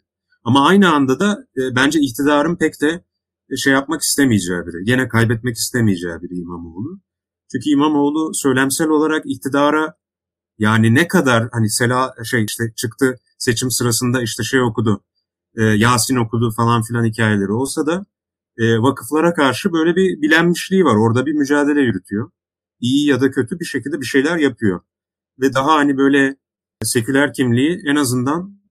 Ama 0.45 0.67
aynı 0.67 0.95
anda 0.95 1.21
da 1.21 1.47
e, 1.57 1.77
bence 1.77 2.01
iktidarın 2.01 2.57
pek 2.57 2.81
de 2.81 3.05
e, 3.51 3.57
şey 3.57 3.73
yapmak 3.73 4.01
istemeyeceği 4.03 4.59
biri. 4.67 4.91
Yine 4.91 5.09
kaybetmek 5.09 5.57
istemeyeceği 5.57 6.15
biri 6.23 6.35
İmamoğlu. 6.35 7.01
Çünkü 7.53 7.71
İmamoğlu 7.71 8.35
söylemsel 8.35 8.89
olarak 8.89 9.23
iktidara 9.27 9.95
yani 10.59 10.95
ne 10.95 11.09
kadar 11.09 11.49
hani 11.53 11.71
Sela 11.71 12.15
şey 12.25 12.45
işte 12.45 12.65
çıktı 12.77 13.19
seçim 13.39 13.71
sırasında 13.71 14.23
işte 14.23 14.43
şey 14.43 14.61
okudu. 14.61 15.05
E, 15.57 15.63
Yasin 15.63 16.17
okudu 16.17 16.51
falan 16.57 16.83
filan 16.83 17.05
hikayeleri 17.05 17.53
olsa 17.53 17.87
da 17.87 18.05
e, 18.59 18.79
vakıflara 18.79 19.35
karşı 19.35 19.73
böyle 19.73 19.97
bir 19.97 20.23
bilenmişliği 20.23 20.85
var. 20.85 20.97
Orada 20.97 21.27
bir 21.27 21.33
mücadele 21.33 21.81
yürütüyor. 21.81 22.31
İyi 22.81 23.09
ya 23.09 23.21
da 23.21 23.31
kötü 23.31 23.61
bir 23.61 23.65
şekilde 23.65 24.01
bir 24.01 24.07
şeyler 24.07 24.37
yapıyor. 24.37 24.81
Ve 25.41 25.55
daha 25.55 25.75
hani 25.75 25.97
böyle 25.97 26.37
seküler 26.83 27.33
kimliği 27.33 27.83
en 27.87 27.97
azından 27.97 28.64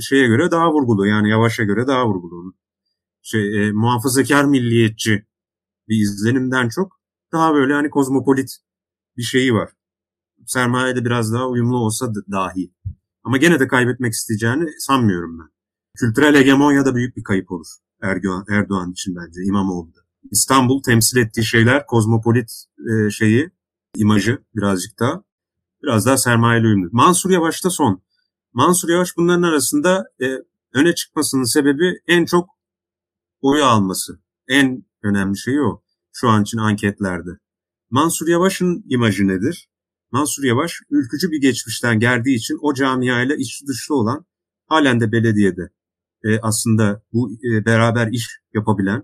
şeye 0.00 0.26
göre 0.26 0.50
daha 0.50 0.72
vurgulu. 0.72 1.06
Yani 1.06 1.30
Yavaş'a 1.30 1.64
göre 1.64 1.86
daha 1.86 2.08
vurgulu. 2.08 2.54
Şey, 3.22 3.68
e, 3.68 3.72
muhafazakar 3.72 4.44
milliyetçi 4.44 5.26
bir 5.88 6.02
izlenimden 6.02 6.68
çok 6.68 7.00
daha 7.32 7.54
böyle 7.54 7.74
hani 7.74 7.90
kozmopolit 7.90 8.56
bir 9.16 9.22
şeyi 9.22 9.54
var. 9.54 9.70
Sermaye 10.46 10.96
biraz 10.96 11.32
daha 11.32 11.48
uyumlu 11.48 11.76
olsa 11.76 12.14
dahi. 12.14 12.74
Ama 13.24 13.36
gene 13.36 13.60
de 13.60 13.68
kaybetmek 13.68 14.12
isteyeceğini 14.12 14.66
sanmıyorum 14.78 15.38
ben. 15.38 15.48
Kültürel 15.96 16.36
hegemonya 16.36 16.84
da 16.84 16.94
büyük 16.94 17.16
bir 17.16 17.22
kayıp 17.22 17.52
olur 17.52 17.66
Erdoğan, 18.02 18.44
Erdoğan 18.48 18.92
için 18.92 19.16
bence 19.16 19.42
İmamoğlu'da. 19.42 19.98
İstanbul 20.30 20.82
temsil 20.82 21.16
ettiği 21.16 21.44
şeyler 21.44 21.86
kozmopolit 21.86 22.64
e, 22.78 23.10
şeyi, 23.10 23.50
imajı 23.96 24.44
birazcık 24.56 24.98
daha 24.98 25.22
biraz 25.82 26.06
daha 26.06 26.16
sermayeli 26.16 26.66
uyumlu. 26.66 26.88
Mansur 26.92 27.30
Yavaş 27.30 27.64
da 27.64 27.70
son. 27.70 28.02
Mansur 28.52 28.88
Yavaş 28.88 29.16
bunların 29.16 29.42
arasında 29.42 30.04
e, 30.22 30.26
öne 30.74 30.94
çıkmasının 30.94 31.44
sebebi 31.44 32.00
en 32.06 32.24
çok 32.24 32.50
oyu 33.40 33.64
alması. 33.64 34.20
En 34.48 34.84
önemli 35.02 35.38
şey 35.38 35.60
o 35.60 35.82
şu 36.12 36.28
an 36.28 36.42
için 36.42 36.58
anketlerde. 36.58 37.30
Mansur 37.90 38.28
Yavaş'ın 38.28 38.84
imajı 38.88 39.28
nedir? 39.28 39.68
Mansur 40.10 40.44
Yavaş 40.44 40.80
ülkücü 40.90 41.30
bir 41.30 41.40
geçmişten 41.40 42.00
geldiği 42.00 42.36
için 42.36 42.58
o 42.62 42.74
camiayla 42.74 43.36
içli 43.36 43.66
dışlı 43.66 43.94
olan 43.94 44.26
halen 44.66 45.00
de 45.00 45.12
belediyede 45.12 45.70
e, 46.24 46.40
aslında 46.40 47.02
bu 47.12 47.30
e, 47.32 47.64
beraber 47.64 48.08
iş 48.12 48.40
yapabilen, 48.54 49.02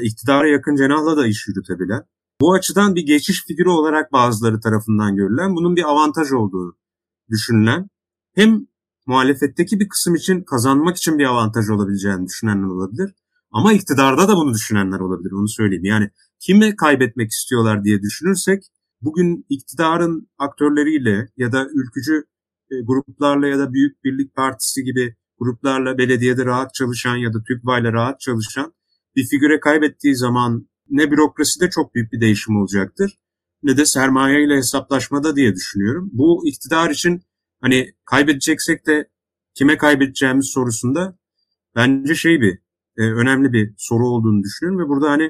iktidara 0.00 0.48
yakın 0.48 0.76
cenahla 0.76 1.16
da 1.16 1.26
iş 1.26 1.48
yürütebilen, 1.48 2.02
bu 2.40 2.52
açıdan 2.52 2.94
bir 2.94 3.06
geçiş 3.06 3.44
figürü 3.46 3.68
olarak 3.68 4.12
bazıları 4.12 4.60
tarafından 4.60 5.16
görülen, 5.16 5.56
bunun 5.56 5.76
bir 5.76 5.90
avantaj 5.90 6.32
olduğu 6.32 6.78
düşünülen, 7.30 7.88
hem 8.34 8.66
muhalefetteki 9.06 9.80
bir 9.80 9.88
kısım 9.88 10.14
için 10.14 10.42
kazanmak 10.42 10.96
için 10.96 11.18
bir 11.18 11.24
avantaj 11.24 11.70
olabileceğini 11.70 12.26
düşünenler 12.26 12.68
olabilir. 12.68 13.14
Ama 13.50 13.72
iktidarda 13.72 14.28
da 14.28 14.36
bunu 14.36 14.54
düşünenler 14.54 15.00
olabilir, 15.00 15.32
onu 15.32 15.48
söyleyeyim. 15.48 15.84
Yani 15.84 16.10
kime 16.40 16.76
kaybetmek 16.76 17.30
istiyorlar 17.30 17.84
diye 17.84 18.02
düşünürsek, 18.02 18.62
bugün 19.00 19.46
iktidarın 19.48 20.28
aktörleriyle 20.38 21.28
ya 21.36 21.52
da 21.52 21.66
ülkücü 21.74 22.24
e, 22.70 22.74
gruplarla 22.84 23.46
ya 23.46 23.58
da 23.58 23.72
Büyük 23.72 24.04
Birlik 24.04 24.34
Partisi 24.34 24.84
gibi 24.84 25.16
gruplarla 25.38 25.98
belediyede 25.98 26.44
rahat 26.44 26.74
çalışan 26.74 27.16
ya 27.16 27.32
da 27.34 27.38
TÜGVA'yla 27.48 27.92
rahat 27.92 28.20
çalışan 28.20 28.72
bir 29.16 29.26
figüre 29.26 29.60
kaybettiği 29.60 30.16
zaman 30.16 30.68
ne 30.90 31.10
bürokraside 31.10 31.70
çok 31.70 31.94
büyük 31.94 32.12
bir 32.12 32.20
değişim 32.20 32.56
olacaktır 32.56 33.18
ne 33.62 33.76
de 33.76 33.86
sermaye 33.86 34.44
ile 34.44 34.56
hesaplaşmada 34.56 35.36
diye 35.36 35.54
düşünüyorum. 35.54 36.10
Bu 36.12 36.42
iktidar 36.46 36.90
için 36.90 37.22
hani 37.60 37.94
kaybedeceksek 38.04 38.86
de 38.86 39.08
kime 39.54 39.78
kaybedeceğimiz 39.78 40.46
sorusunda 40.46 41.18
bence 41.76 42.14
şey 42.14 42.40
bir 42.40 42.58
e, 42.96 43.02
önemli 43.02 43.52
bir 43.52 43.74
soru 43.76 44.08
olduğunu 44.08 44.42
düşünüyorum 44.42 44.84
ve 44.84 44.88
burada 44.88 45.10
hani 45.10 45.24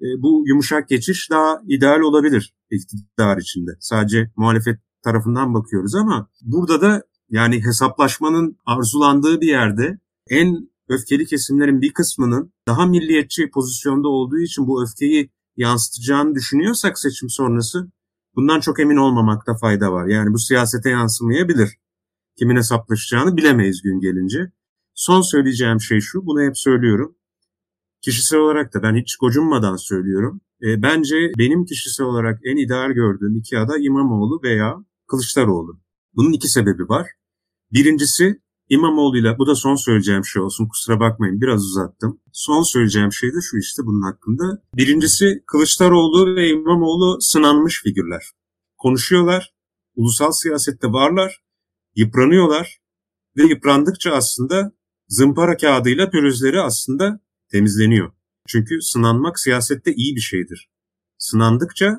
e, 0.00 0.06
bu 0.18 0.44
yumuşak 0.46 0.88
geçiş 0.88 1.30
daha 1.30 1.60
ideal 1.68 2.00
olabilir 2.00 2.54
iktidar 2.70 3.38
içinde. 3.38 3.70
Sadece 3.80 4.30
muhalefet 4.36 4.78
tarafından 5.02 5.54
bakıyoruz 5.54 5.94
ama 5.94 6.30
burada 6.42 6.80
da 6.80 7.02
Yani 7.30 7.64
hesaplaşmanın 7.64 8.56
arzulandığı 8.66 9.40
bir 9.40 9.48
yerde 9.48 9.98
en 10.30 10.70
öfkeli 10.88 11.26
kesimlerin 11.26 11.80
bir 11.80 11.92
kısmının 11.92 12.52
daha 12.66 12.86
milliyetçi 12.86 13.50
pozisyonda 13.50 14.08
olduğu 14.08 14.38
için 14.38 14.66
bu 14.66 14.82
öfkeyi 14.82 15.30
yansıtacağını 15.56 16.34
düşünüyorsak 16.34 16.98
seçim 16.98 17.30
sonrası 17.30 17.90
bundan 18.36 18.60
çok 18.60 18.80
emin 18.80 18.96
olmamakta 18.96 19.56
fayda 19.56 19.92
var. 19.92 20.06
Yani 20.06 20.32
bu 20.32 20.38
siyasete 20.38 20.90
yansımayabilir. 20.90 21.78
Kimin 22.38 22.56
hesaplaşacağını 22.56 23.36
bilemeyiz 23.36 23.82
gün 23.82 24.00
gelince. 24.00 24.52
Son 24.94 25.20
söyleyeceğim 25.20 25.80
şey 25.80 26.00
şu, 26.00 26.26
bunu 26.26 26.42
hep 26.42 26.58
söylüyorum. 26.58 27.16
Kişisel 28.02 28.40
olarak 28.40 28.74
da 28.74 28.82
ben 28.82 28.96
hiç 28.96 29.16
gocunmadan 29.16 29.76
söylüyorum. 29.76 30.40
E, 30.62 30.82
bence 30.82 31.16
benim 31.38 31.64
kişisel 31.64 32.06
olarak 32.06 32.40
en 32.44 32.56
ideal 32.56 32.90
gördüğüm 32.90 33.36
iki 33.36 33.58
aday 33.58 33.86
İmamoğlu 33.86 34.40
veya 34.42 34.76
Kılıçdaroğlu. 35.06 35.80
Bunun 36.14 36.32
iki 36.32 36.48
sebebi 36.48 36.88
var. 36.88 37.06
Birincisi 37.72 38.40
İmamoğlu'yla 38.70 39.38
bu 39.38 39.46
da 39.46 39.54
son 39.54 39.74
söyleyeceğim 39.74 40.24
şey 40.24 40.42
olsun 40.42 40.68
kusura 40.68 41.00
bakmayın 41.00 41.40
biraz 41.40 41.64
uzattım. 41.64 42.20
Son 42.32 42.62
söyleyeceğim 42.62 43.12
şey 43.12 43.28
de 43.28 43.38
şu 43.50 43.58
işte 43.58 43.82
bunun 43.86 44.02
hakkında. 44.02 44.62
Birincisi 44.76 45.42
Kılıçdaroğlu 45.46 46.36
ve 46.36 46.48
İmamoğlu 46.48 47.20
sınanmış 47.20 47.82
figürler. 47.82 48.30
Konuşuyorlar, 48.78 49.54
ulusal 49.94 50.32
siyasette 50.32 50.88
varlar, 50.88 51.42
yıpranıyorlar 51.96 52.78
ve 53.36 53.42
yıprandıkça 53.42 54.12
aslında 54.12 54.72
zımpara 55.08 55.56
kağıdıyla 55.56 56.10
pürüzleri 56.10 56.60
aslında 56.60 57.20
temizleniyor. 57.52 58.12
Çünkü 58.48 58.82
sınanmak 58.82 59.38
siyasette 59.38 59.94
iyi 59.94 60.16
bir 60.16 60.20
şeydir. 60.20 60.70
Sınandıkça 61.18 61.98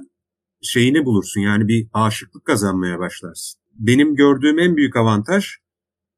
şeyini 0.61 1.05
bulursun 1.05 1.41
yani 1.41 1.67
bir 1.67 1.87
aşıklık 1.93 2.45
kazanmaya 2.45 2.99
başlarsın. 2.99 3.61
Benim 3.73 4.15
gördüğüm 4.15 4.59
en 4.59 4.77
büyük 4.77 4.95
avantaj 4.95 5.45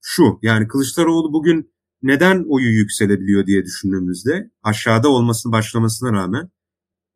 şu 0.04 0.40
yani 0.42 0.68
Kılıçdaroğlu 0.68 1.34
bugün 1.34 1.74
neden 2.02 2.46
oyu 2.50 2.70
yükselebiliyor 2.70 3.46
diye 3.46 3.66
düşündüğümüzde 3.66 4.52
aşağıda 4.64 5.10
olmasını 5.10 5.52
başlamasına 5.52 6.14
rağmen 6.14 6.52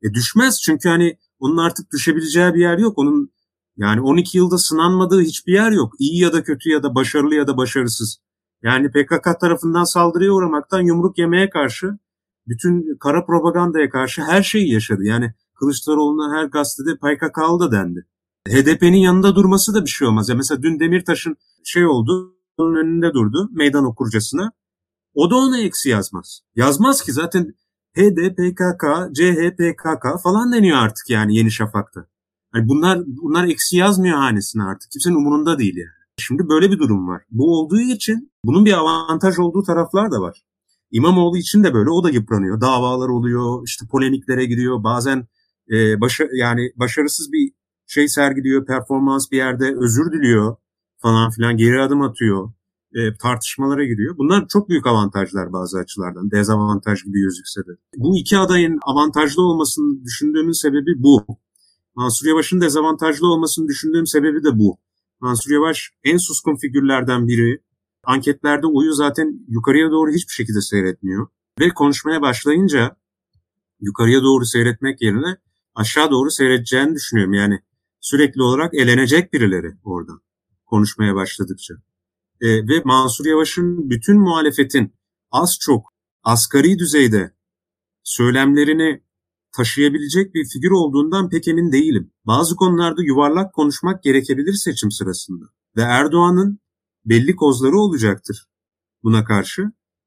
e 0.04 0.14
düşmez 0.14 0.62
çünkü 0.62 0.90
hani 0.90 1.18
onun 1.40 1.58
artık 1.58 1.92
düşebileceği 1.94 2.54
bir 2.54 2.60
yer 2.60 2.78
yok. 2.78 2.98
Onun 2.98 3.32
yani 3.78 4.02
12 4.02 4.38
yılda 4.38 4.58
sınanmadığı 4.58 5.22
hiçbir 5.22 5.54
yer 5.54 5.72
yok. 5.72 5.94
İyi 6.00 6.22
ya 6.22 6.34
da 6.34 6.44
kötü 6.44 6.70
ya 6.70 6.84
da 6.84 6.96
başarılı 6.96 7.36
ya 7.36 7.48
da 7.48 7.58
başarısız. 7.58 8.18
Yani 8.64 8.92
PKK 8.92 9.40
tarafından 9.42 9.84
saldırıya 9.84 10.32
uğramaktan 10.32 10.82
yumruk 10.82 11.18
yemeye 11.18 11.50
karşı 11.50 11.98
bütün 12.48 12.98
kara 13.00 13.26
propagandaya 13.26 13.90
karşı 13.90 14.22
her 14.22 14.44
şeyi 14.44 14.74
yaşadı. 14.74 15.04
Yani 15.04 15.34
Kılıçdaroğlu'na 15.56 16.38
her 16.38 16.46
gazetede 16.46 16.96
PKK'lı 16.96 17.60
da 17.60 17.72
dendi. 17.72 18.06
HDP'nin 18.50 18.98
yanında 18.98 19.36
durması 19.36 19.74
da 19.74 19.86
bir 19.86 19.90
şey 19.90 20.08
olmaz. 20.08 20.30
Ya 20.30 20.36
mesela 20.36 20.64
dün 20.64 20.80
Demirtaş'ın 20.80 21.38
şey 21.64 21.86
oldu, 21.86 22.37
onun 22.58 22.76
önünde 22.76 23.14
durdu 23.14 23.50
meydan 23.52 23.86
okurcasına. 23.86 24.52
O 25.14 25.32
da 25.32 25.36
ona 25.36 25.60
eksi 25.60 25.90
yazmaz. 25.90 26.42
Yazmaz 26.56 27.02
ki 27.02 27.12
zaten 27.12 27.54
HDPKK, 27.98 28.84
CHPKK 29.16 30.24
falan 30.24 30.54
deniyor 30.54 30.78
artık 30.78 31.10
yani 31.10 31.36
Yeni 31.36 31.52
Şafak'ta. 31.52 32.08
Yani 32.56 32.68
bunlar 32.68 33.00
bunlar 33.06 33.48
eksi 33.48 33.78
yazmıyor 33.78 34.18
hanesine 34.18 34.64
artık. 34.64 34.92
Kimsenin 34.92 35.16
umurunda 35.16 35.60
değil 35.60 35.78
yani. 35.78 35.98
Şimdi 36.18 36.50
böyle 36.50 36.72
bir 36.72 36.80
durum 36.80 37.08
var. 37.08 37.24
Bu 37.32 37.60
olduğu 37.60 37.80
için 37.80 38.32
bunun 38.46 38.66
bir 38.66 38.74
avantaj 38.74 39.40
olduğu 39.40 39.64
taraflar 39.64 40.12
da 40.12 40.22
var. 40.22 40.44
İmamoğlu 40.92 41.38
için 41.38 41.64
de 41.64 41.74
böyle 41.74 41.90
o 41.90 42.04
da 42.04 42.10
yıpranıyor. 42.10 42.62
Davalar 42.62 43.10
oluyor, 43.10 43.64
işte 43.66 43.86
polemiklere 43.92 44.46
giriyor. 44.46 44.84
Bazen 44.84 45.28
e, 45.72 46.02
başa, 46.02 46.24
yani 46.34 46.72
başarısız 46.76 47.32
bir 47.32 47.52
şey 47.88 48.08
sergiliyor, 48.08 48.66
performans 48.66 49.32
bir 49.32 49.38
yerde 49.38 49.76
özür 49.80 50.12
diliyor 50.12 50.56
falan 50.98 51.32
filan 51.32 51.58
geri 51.58 51.82
adım 51.82 52.02
atıyor. 52.02 52.52
E, 52.94 53.18
tartışmalara 53.18 53.84
giriyor. 53.84 54.18
Bunlar 54.18 54.48
çok 54.48 54.70
büyük 54.70 54.88
avantajlar 54.88 55.54
bazı 55.54 55.78
açılardan. 55.78 56.32
Dezavantaj 56.32 57.04
gibi 57.04 57.20
gözükse 57.20 57.62
de. 57.62 57.72
Bu 57.96 58.18
iki 58.18 58.38
adayın 58.38 58.80
avantajlı 58.82 59.42
olmasını 59.42 60.04
düşündüğümün 60.04 60.52
sebebi 60.52 61.04
bu. 61.04 61.26
Mansur 61.96 62.28
Yavaş'ın 62.28 62.62
dezavantajlı 62.62 63.28
olmasını 63.28 63.68
düşündüğüm 63.68 64.08
sebebi 64.08 64.44
de 64.44 64.60
bu. 64.60 64.78
Mansur 65.20 65.52
Yavaş 65.52 65.92
en 66.04 66.18
suskun 66.18 66.56
figürlerden 66.56 67.28
biri. 67.28 67.62
Anketlerde 68.04 68.68
oyu 68.68 68.94
zaten 68.94 69.46
yukarıya 69.48 69.92
doğru 69.92 70.12
hiçbir 70.12 70.34
şekilde 70.34 70.62
seyretmiyor. 70.62 71.28
Ve 71.60 71.70
konuşmaya 71.70 72.22
başlayınca 72.22 72.96
yukarıya 73.82 74.24
doğru 74.24 74.46
seyretmek 74.46 75.02
yerine 75.02 75.38
aşağı 75.76 76.12
doğru 76.12 76.32
seyredeceğini 76.32 76.96
düşünüyorum. 76.96 77.34
Yani 77.34 77.60
sürekli 78.00 78.42
olarak 78.42 78.74
elenecek 78.74 79.34
birileri 79.34 79.78
orada 79.84 80.12
konuşmaya 80.68 81.16
başladıkça. 81.16 81.74
E, 82.42 82.48
ve 82.48 82.82
Mansur 82.86 83.26
Yavaş'ın 83.26 83.90
bütün 83.90 84.20
muhalefetin 84.20 84.94
az 85.32 85.58
çok 85.60 85.94
asgari 86.24 86.80
düzeyde 86.80 87.34
söylemlerini 88.04 89.04
taşıyabilecek 89.58 90.34
bir 90.34 90.46
figür 90.54 90.72
olduğundan 90.72 91.30
pek 91.30 91.48
emin 91.48 91.72
değilim. 91.72 92.12
Bazı 92.26 92.56
konularda 92.56 93.04
yuvarlak 93.04 93.54
konuşmak 93.54 94.04
gerekebilir 94.04 94.54
seçim 94.54 94.92
sırasında. 94.92 95.46
Ve 95.78 95.82
Erdoğan'ın 95.82 96.60
belli 97.06 97.36
kozları 97.36 97.78
olacaktır 97.78 98.48
buna 99.04 99.24
karşı. 99.24 99.62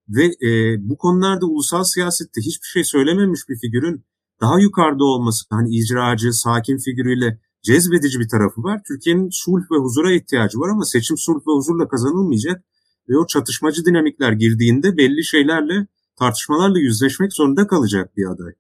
Ve 0.09 0.25
e, 0.25 0.77
bu 0.89 0.99
konularda 0.99 1.47
ulusal 1.47 1.85
siyasette 1.85 2.41
hiçbir 2.41 2.67
şey 2.67 2.85
söylememiş 2.85 3.41
bir 3.49 3.59
figürün 3.59 4.05
daha 4.41 4.61
yukarıda 4.61 5.05
olması, 5.05 5.47
hani 5.51 5.77
icracı, 5.77 6.33
sakin 6.33 6.79
figürüyle 6.79 7.41
cezbedici 7.63 8.21
bir 8.21 8.29
tarafı 8.29 8.63
var. 8.63 8.81
Türkiye'nin 8.89 9.29
sulh 9.33 9.63
ve 9.73 9.77
huzura 9.77 10.13
ihtiyacı 10.13 10.59
var 10.59 10.69
ama 10.69 10.85
seçim 10.85 11.17
sulh 11.17 11.41
ve 11.47 11.53
huzurla 11.53 11.89
kazanılmayacak. 11.89 12.65
Ve 13.09 13.19
o 13.19 13.27
çatışmacı 13.27 13.85
dinamikler 13.85 14.33
girdiğinde 14.33 14.97
belli 14.97 15.25
şeylerle, 15.25 15.87
tartışmalarla 16.19 16.79
yüzleşmek 16.79 17.33
zorunda 17.33 17.67
kalacak 17.67 18.17
bir 18.17 18.27
aday. 18.27 18.53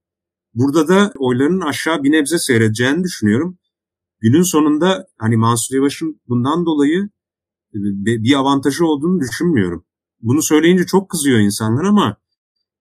Burada 0.55 0.89
da 0.89 1.13
oyların 1.19 1.61
aşağı 1.61 2.03
bir 2.03 2.13
nebze 2.13 2.39
seyredeceğini 2.39 3.05
düşünüyorum. 3.05 3.59
Günün 4.21 4.43
sonunda 4.43 5.07
hani 5.19 5.37
Mansur 5.37 5.75
Yavaş'ın 5.77 6.21
bundan 6.29 6.67
dolayı 6.67 7.09
e, 7.75 7.79
bir 8.05 8.35
avantajı 8.35 8.87
olduğunu 8.87 9.21
düşünmüyorum. 9.21 9.85
Bunu 10.21 10.43
söyleyince 10.43 10.87
çok 10.87 11.11
kızıyor 11.11 11.39
insanlar 11.39 11.85
ama 11.85 12.17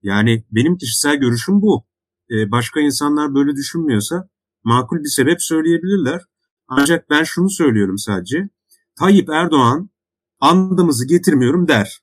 yani 0.02 0.46
benim 0.52 0.78
kişisel 0.78 1.16
görüşüm 1.16 1.62
bu. 1.62 1.86
Ee, 2.32 2.52
başka 2.52 2.80
insanlar 2.80 3.36
böyle 3.36 3.56
düşünmüyorsa 3.56 4.30
makul 4.64 4.98
bir 4.98 5.10
sebep 5.10 5.42
söyleyebilirler. 5.42 6.22
Ancak 6.68 7.10
ben 7.10 7.24
şunu 7.24 7.50
söylüyorum 7.50 7.98
sadece. 7.98 8.50
Tayyip 9.00 9.30
Erdoğan 9.30 9.90
andımızı 10.40 11.08
getirmiyorum 11.08 11.68
der. 11.68 12.00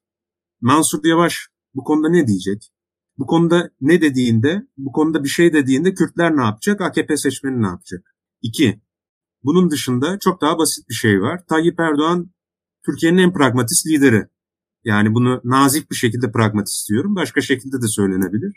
Mansur 0.61 1.05
Yavaş 1.05 1.49
bu 1.75 1.85
konuda 1.85 2.09
ne 2.09 2.27
diyecek? 2.27 2.73
Bu 3.19 3.27
konuda 3.27 3.71
ne 3.81 4.01
dediğinde, 4.01 4.67
bu 4.77 4.93
konuda 4.93 5.25
bir 5.25 5.29
şey 5.29 5.53
dediğinde 5.53 5.95
Kürtler 5.95 6.37
ne 6.37 6.43
yapacak, 6.43 6.81
AKP 6.81 7.17
seçmeni 7.17 7.63
ne 7.63 7.67
yapacak? 7.67 8.17
İki, 8.43 8.81
bunun 9.43 9.71
dışında 9.71 10.19
çok 10.19 10.41
daha 10.41 10.59
basit 10.59 10.89
bir 10.89 10.95
şey 10.95 11.21
var. 11.21 11.41
Tayyip 11.49 11.81
Erdoğan 11.81 12.31
Türkiye'nin 12.87 13.19
en 13.19 13.33
pragmatist 13.33 13.87
lideri. 13.87 14.29
Yani 14.85 15.15
bunu 15.15 15.41
nazik 15.45 15.91
bir 15.91 15.97
şekilde 15.97 16.33
pragmatist 16.33 16.89
diyorum. 16.89 17.17
Başka 17.17 17.41
şekilde 17.41 17.83
de 17.83 17.89
söylenebilir. 17.89 18.53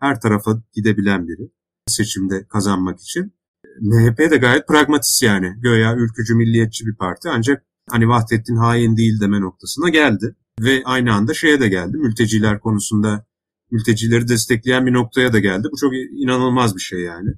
Her 0.00 0.20
tarafa 0.20 0.62
gidebilen 0.72 1.28
biri 1.28 1.50
seçimde 1.86 2.46
kazanmak 2.48 3.00
için. 3.00 3.34
MHP 3.80 4.18
de 4.18 4.36
gayet 4.36 4.68
pragmatist 4.68 5.22
yani. 5.22 5.54
Göya 5.58 5.96
ülkücü 5.96 6.34
milliyetçi 6.34 6.86
bir 6.86 6.94
parti 6.94 7.28
ancak 7.28 7.64
hani 7.90 8.08
Vahdettin 8.08 8.56
hain 8.56 8.96
değil 8.96 9.20
deme 9.20 9.40
noktasına 9.40 9.88
geldi. 9.88 10.36
Ve 10.60 10.82
aynı 10.84 11.14
anda 11.14 11.34
şeye 11.34 11.60
de 11.60 11.68
geldi. 11.68 11.96
Mülteciler 11.96 12.60
konusunda 12.60 13.26
mültecileri 13.70 14.28
destekleyen 14.28 14.86
bir 14.86 14.92
noktaya 14.92 15.32
da 15.32 15.38
geldi. 15.38 15.68
Bu 15.72 15.76
çok 15.76 15.92
inanılmaz 15.94 16.76
bir 16.76 16.80
şey 16.80 17.00
yani. 17.00 17.30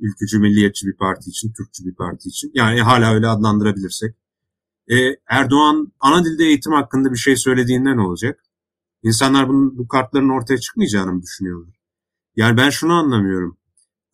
Ülkücü, 0.00 0.38
milliyetçi 0.38 0.86
bir 0.86 0.96
parti 0.96 1.30
için, 1.30 1.52
Türkçü 1.52 1.84
bir 1.84 1.94
parti 1.94 2.28
için. 2.28 2.50
Yani 2.54 2.82
hala 2.82 3.14
öyle 3.14 3.26
adlandırabilirsek. 3.26 4.16
Ee, 4.90 5.16
Erdoğan 5.28 5.92
ana 6.00 6.24
dilde 6.24 6.44
eğitim 6.44 6.72
hakkında 6.72 7.12
bir 7.12 7.16
şey 7.16 7.36
söylediğinden 7.36 7.96
ne 7.96 8.00
olacak? 8.00 8.40
İnsanlar 9.02 9.48
bunun, 9.48 9.78
bu 9.78 9.88
kartların 9.88 10.28
ortaya 10.28 10.58
çıkmayacağını 10.58 11.12
mı 11.12 11.22
düşünüyorlar? 11.22 11.74
Yani 12.36 12.56
ben 12.56 12.70
şunu 12.70 12.92
anlamıyorum. 12.92 13.57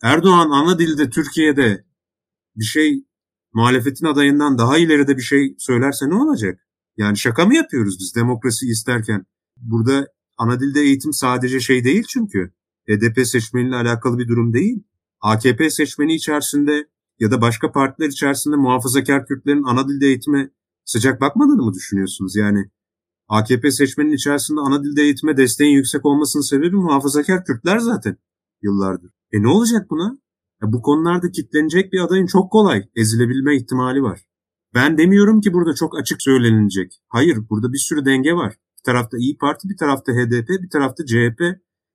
Erdoğan 0.05 0.49
ana 0.49 0.79
dilde 0.79 1.09
Türkiye'de 1.09 1.85
bir 2.55 2.63
şey 2.63 3.05
muhalefetin 3.53 4.05
adayından 4.05 4.57
daha 4.57 4.77
ileride 4.77 5.17
bir 5.17 5.21
şey 5.21 5.55
söylerse 5.57 6.09
ne 6.09 6.15
olacak? 6.15 6.59
Yani 6.97 7.17
şaka 7.17 7.45
mı 7.45 7.55
yapıyoruz 7.55 7.99
biz 7.99 8.15
demokrasi 8.15 8.65
isterken? 8.65 9.25
Burada 9.57 10.07
ana 10.37 10.59
dilde 10.59 10.81
eğitim 10.81 11.13
sadece 11.13 11.59
şey 11.59 11.83
değil 11.83 12.03
çünkü. 12.09 12.53
HDP 12.89 13.27
seçmeniyle 13.27 13.75
alakalı 13.75 14.17
bir 14.17 14.27
durum 14.27 14.53
değil. 14.53 14.83
AKP 15.21 15.69
seçmeni 15.69 16.15
içerisinde 16.15 16.89
ya 17.19 17.31
da 17.31 17.41
başka 17.41 17.71
partiler 17.71 18.07
içerisinde 18.07 18.55
muhafazakar 18.55 19.25
Kürtlerin 19.27 19.63
ana 19.63 19.87
dilde 19.87 20.05
eğitime 20.05 20.49
sıcak 20.83 21.21
bakmadığını 21.21 21.61
mı 21.61 21.73
düşünüyorsunuz? 21.73 22.35
Yani 22.35 22.71
AKP 23.27 23.71
seçmenin 23.71 24.13
içerisinde 24.13 24.59
ana 24.59 24.83
dilde 24.83 25.01
eğitime 25.01 25.37
desteğin 25.37 25.75
yüksek 25.75 26.05
olmasının 26.05 26.43
sebebi 26.43 26.75
muhafazakar 26.75 27.45
Kürtler 27.45 27.79
zaten 27.79 28.17
yıllardır. 28.61 29.14
E 29.31 29.43
ne 29.43 29.47
olacak 29.47 29.89
buna? 29.89 30.17
Ya 30.61 30.73
bu 30.73 30.81
konularda 30.81 31.31
kitlenecek 31.31 31.93
bir 31.93 31.99
adayın 31.99 32.25
çok 32.25 32.51
kolay 32.51 32.89
ezilebilme 32.95 33.55
ihtimali 33.55 34.01
var. 34.01 34.25
Ben 34.73 34.97
demiyorum 34.97 35.41
ki 35.41 35.53
burada 35.53 35.73
çok 35.73 35.99
açık 35.99 36.21
söylenilecek. 36.21 37.01
Hayır 37.07 37.37
burada 37.49 37.73
bir 37.73 37.77
sürü 37.77 38.05
denge 38.05 38.33
var. 38.33 38.53
Bir 38.77 38.83
tarafta 38.83 39.17
İyi 39.17 39.37
Parti, 39.37 39.69
bir 39.69 39.77
tarafta 39.77 40.11
HDP, 40.11 40.49
bir 40.49 40.69
tarafta 40.69 41.05
CHP 41.05 41.41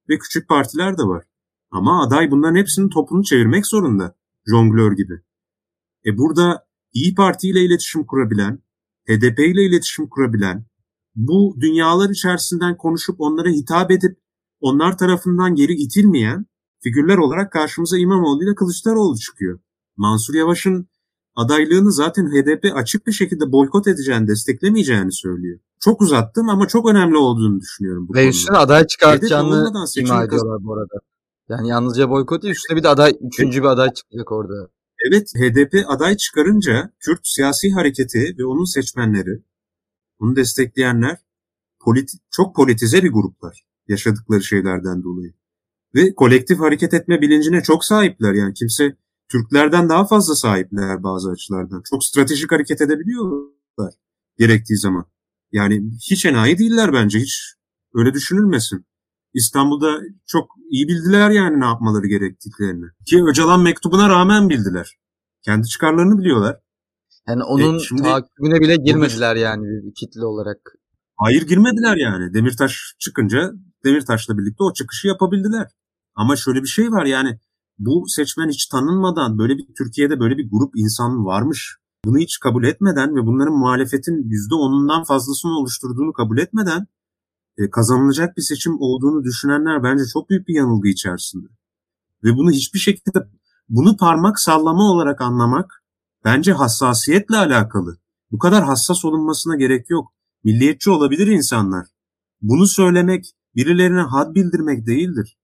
ve 0.09 0.18
küçük 0.18 0.49
partiler 0.49 0.99
de 0.99 1.03
var. 1.03 1.24
Ama 1.70 2.03
aday 2.03 2.31
bunların 2.31 2.57
hepsinin 2.57 2.89
topunu 2.89 3.24
çevirmek 3.24 3.66
zorunda. 3.66 4.16
Jonglör 4.47 4.93
gibi. 4.93 5.20
E 6.07 6.18
burada 6.18 6.66
İyi 6.93 7.14
Parti 7.14 7.49
ile 7.49 7.64
iletişim 7.64 8.07
kurabilen, 8.07 8.62
HDP 9.09 9.39
ile 9.39 9.62
iletişim 9.66 10.09
kurabilen, 10.09 10.66
bu 11.14 11.57
dünyalar 11.61 12.11
içerisinden 12.11 12.76
konuşup 12.76 13.16
onlara 13.18 13.49
hitap 13.49 13.91
edip 13.91 14.18
onlar 14.61 14.99
tarafından 14.99 15.55
geri 15.55 15.72
itilmeyen 15.72 16.47
figürler 16.81 17.16
olarak 17.16 17.53
karşımıza 17.53 17.99
İmamoğlu 17.99 18.45
ile 18.45 18.55
Kılıçdaroğlu 18.55 19.18
çıkıyor. 19.18 19.61
Mansur 19.97 20.35
Yavaş'ın 20.35 20.89
adaylığını 21.35 21.93
zaten 21.93 22.26
HDP 22.26 22.76
açık 22.76 23.07
bir 23.07 23.12
şekilde 23.12 23.53
boykot 23.53 23.89
edeceğini, 23.89 24.28
desteklemeyeceğini 24.28 25.12
söylüyor. 25.12 25.59
Çok 25.81 26.03
uzattım 26.03 26.49
ama 26.49 26.68
çok 26.68 26.89
önemli 26.89 27.16
olduğunu 27.16 27.61
düşünüyorum 27.61 28.09
bu 28.09 28.14
Ve 28.14 28.28
üstüne 28.28 28.57
aday 28.57 28.87
çıkartacağını 28.87 29.72
ima 29.97 30.24
ediyorlar 30.24 30.64
bu 30.64 30.74
arada. 30.74 31.01
Yani 31.49 31.68
yalnızca 31.68 32.11
boykot 32.11 32.43
değil, 32.43 32.55
üstüne 32.55 32.76
bir 32.76 32.83
de 32.83 32.89
aday, 32.89 33.18
üçüncü 33.20 33.61
bir 33.61 33.66
aday 33.66 33.93
çıkacak 33.95 34.33
orada. 34.33 34.68
Evet, 35.09 35.33
HDP 35.35 35.85
aday 35.87 36.16
çıkarınca 36.16 36.93
Kürt 36.99 37.20
siyasi 37.22 37.70
hareketi 37.70 38.35
ve 38.39 38.45
onun 38.45 38.64
seçmenleri, 38.64 39.43
onu 40.20 40.37
destekleyenler 40.37 41.18
politi 41.81 42.18
çok 42.31 42.57
politize 42.57 43.03
bir 43.03 43.12
gruplar 43.12 43.64
yaşadıkları 43.89 44.43
şeylerden 44.43 45.03
dolayı. 45.03 45.35
Ve 45.95 46.14
kolektif 46.14 46.61
hareket 46.61 46.95
etme 46.95 47.20
bilincine 47.20 47.62
çok 47.62 47.84
sahipler. 47.84 48.34
Yani 48.34 48.55
kimse 48.55 48.97
Türklerden 49.28 49.88
daha 49.88 50.07
fazla 50.07 50.34
sahipler 50.34 51.03
bazı 51.03 51.30
açılardan. 51.30 51.82
Çok 51.91 52.05
stratejik 52.05 52.53
hareket 52.53 52.80
edebiliyorlar 52.80 53.93
gerektiği 54.38 54.76
zaman. 54.76 55.05
Yani 55.53 55.82
hiç 56.11 56.26
enayi 56.26 56.59
değiller 56.59 56.93
bence. 56.93 57.18
Hiç 57.18 57.55
öyle 57.95 58.14
düşünülmesin. 58.14 58.86
İstanbul'da 59.34 60.01
çok 60.26 60.51
iyi 60.70 60.88
bildiler 60.88 61.30
yani 61.30 61.61
ne 61.61 61.64
yapmaları 61.64 62.07
gerektiklerini. 62.07 62.86
Ki 63.07 63.24
Öcalan 63.30 63.62
mektubuna 63.62 64.09
rağmen 64.09 64.49
bildiler. 64.49 64.99
Kendi 65.43 65.66
çıkarlarını 65.66 66.18
biliyorlar. 66.18 66.61
Yani 67.28 67.45
onun 67.45 67.76
e, 67.76 67.80
şimdi, 67.80 68.03
takibine 68.03 68.61
bile 68.61 68.76
girmediler 68.76 69.34
bunu, 69.34 69.43
yani 69.43 69.66
bir 69.66 69.95
kitle 69.95 70.24
olarak. 70.24 70.59
Hayır 71.16 71.47
girmediler 71.47 71.97
yani. 71.97 72.34
Demirtaş 72.34 72.95
çıkınca 72.99 73.53
Demirtaş'la 73.84 74.38
birlikte 74.38 74.64
o 74.64 74.72
çıkışı 74.72 75.09
yapabildiler. 75.09 75.66
Ama 76.14 76.36
şöyle 76.36 76.62
bir 76.62 76.68
şey 76.68 76.90
var 76.90 77.04
yani 77.04 77.38
bu 77.78 78.04
seçmen 78.08 78.48
hiç 78.48 78.66
tanınmadan 78.66 79.38
böyle 79.38 79.58
bir 79.58 79.66
Türkiye'de 79.78 80.20
böyle 80.20 80.36
bir 80.38 80.50
grup 80.50 80.72
insan 80.76 81.24
varmış. 81.24 81.76
Bunu 82.04 82.18
hiç 82.18 82.38
kabul 82.38 82.64
etmeden 82.64 83.16
ve 83.16 83.26
bunların 83.26 83.54
muhalefetin 83.54 84.12
%10'undan 84.12 85.04
fazlasını 85.04 85.58
oluşturduğunu 85.58 86.12
kabul 86.12 86.38
etmeden 86.38 86.86
e, 87.58 87.70
kazanılacak 87.70 88.36
bir 88.36 88.42
seçim 88.42 88.80
olduğunu 88.80 89.24
düşünenler 89.24 89.82
bence 89.82 90.04
çok 90.12 90.30
büyük 90.30 90.48
bir 90.48 90.54
yanılgı 90.54 90.88
içerisinde. 90.88 91.46
Ve 92.24 92.36
bunu 92.36 92.50
hiçbir 92.50 92.78
şekilde 92.78 93.18
bunu 93.68 93.96
parmak 93.96 94.40
sallama 94.40 94.92
olarak 94.92 95.20
anlamak 95.20 95.84
bence 96.24 96.52
hassasiyetle 96.52 97.36
alakalı. 97.36 97.98
Bu 98.30 98.38
kadar 98.38 98.64
hassas 98.64 99.04
olunmasına 99.04 99.56
gerek 99.56 99.90
yok. 99.90 100.12
Milliyetçi 100.44 100.90
olabilir 100.90 101.26
insanlar. 101.26 101.86
Bunu 102.42 102.66
söylemek 102.66 103.24
birilerine 103.56 104.00
had 104.00 104.34
bildirmek 104.34 104.86
değildir. 104.86 105.38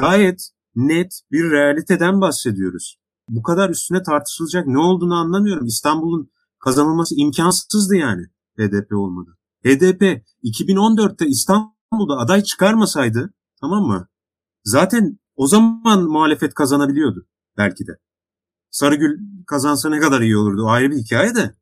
Gayet 0.00 0.50
net 0.74 1.20
bir 1.32 1.50
realiteden 1.50 2.20
bahsediyoruz. 2.20 2.98
Bu 3.28 3.42
kadar 3.42 3.70
üstüne 3.70 4.02
tartışılacak 4.02 4.66
ne 4.66 4.78
olduğunu 4.78 5.14
anlamıyorum. 5.14 5.66
İstanbul'un 5.66 6.30
kazanılması 6.58 7.14
imkansızdı 7.16 7.96
yani 7.96 8.22
HDP 8.58 8.92
olmadı. 8.92 9.36
HDP 9.64 10.22
2014'te 10.44 11.26
İstanbul'da 11.26 12.16
aday 12.18 12.42
çıkarmasaydı 12.42 13.34
tamam 13.60 13.84
mı? 13.84 14.08
Zaten 14.64 15.18
o 15.36 15.46
zaman 15.46 16.02
muhalefet 16.02 16.54
kazanabiliyordu 16.54 17.26
belki 17.56 17.86
de. 17.86 17.92
Sarıgül 18.70 19.18
kazansa 19.46 19.90
ne 19.90 20.00
kadar 20.00 20.20
iyi 20.20 20.36
olurdu 20.36 20.62
o 20.64 20.68
ayrı 20.68 20.90
bir 20.90 20.96
hikaye 20.96 21.34
de 21.34 21.56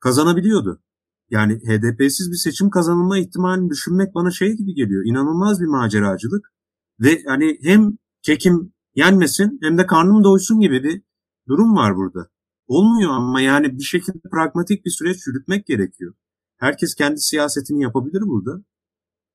kazanabiliyordu. 0.00 0.82
Yani 1.30 1.54
HDP'siz 1.54 2.30
bir 2.30 2.36
seçim 2.36 2.70
kazanılma 2.70 3.18
ihtimalini 3.18 3.70
düşünmek 3.70 4.14
bana 4.14 4.30
şey 4.30 4.56
gibi 4.56 4.74
geliyor. 4.74 5.02
İnanılmaz 5.06 5.60
bir 5.60 5.66
maceracılık. 5.66 6.52
Ve 7.00 7.22
hani 7.26 7.58
hem 7.62 7.98
kekim 8.22 8.72
yenmesin 8.94 9.58
hem 9.62 9.78
de 9.78 9.86
karnım 9.86 10.24
doysun 10.24 10.60
gibi 10.60 10.82
bir 10.82 11.02
durum 11.48 11.76
var 11.76 11.96
burada. 11.96 12.28
Olmuyor 12.66 13.10
ama 13.10 13.40
yani 13.40 13.78
bir 13.78 13.82
şekilde 13.82 14.28
pragmatik 14.32 14.84
bir 14.84 14.90
süreç 14.90 15.26
yürütmek 15.26 15.66
gerekiyor. 15.66 16.14
Herkes 16.56 16.94
kendi 16.94 17.20
siyasetini 17.20 17.82
yapabilir 17.82 18.22
burada. 18.22 18.64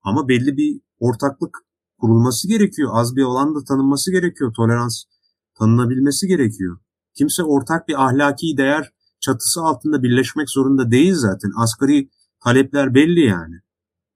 Ama 0.02 0.28
belli 0.28 0.58
bir 0.58 0.82
ortaklık 1.00 1.58
kurulması 1.98 2.48
gerekiyor. 2.48 2.92
Az 2.94 3.16
bir 3.16 3.24
olan 3.24 3.56
da 3.56 3.64
tanınması 3.64 4.12
gerekiyor. 4.12 4.54
Tolerans 4.54 5.04
tanınabilmesi 5.60 6.28
gerekiyor. 6.28 6.78
Kimse 7.18 7.44
ortak 7.44 7.88
bir 7.88 8.06
ahlaki 8.06 8.58
değer 8.58 8.94
çatısı 9.20 9.62
altında 9.62 10.04
birleşmek 10.04 10.50
zorunda 10.50 10.92
değil 10.92 11.14
zaten. 11.16 11.52
Asgari 11.58 12.10
talepler 12.44 12.94
belli 12.94 13.20
yani. 13.20 13.56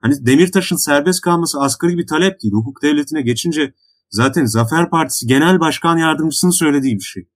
Hani 0.02 0.26
Demirtaş'ın 0.26 0.76
serbest 0.76 1.22
kalması 1.22 1.60
asgari 1.60 1.97
bir 1.97 2.08
talep 2.08 2.41
değil. 2.41 2.54
Hukuk 2.54 2.82
devletine 2.84 3.22
geçince 3.22 3.74
zaten 4.10 4.45
Zafer 4.45 4.89
Partisi 4.89 5.28
Genel 5.28 5.60
Başkan 5.60 5.97
Yardımcısının 5.97 6.52
söylediği 6.52 6.95
bir 6.95 7.04
şey. 7.04 7.30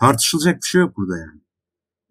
Tartışılacak 0.00 0.56
bir 0.56 0.66
şey 0.66 0.80
yok 0.80 0.96
burada 0.96 1.18
yani. 1.18 1.40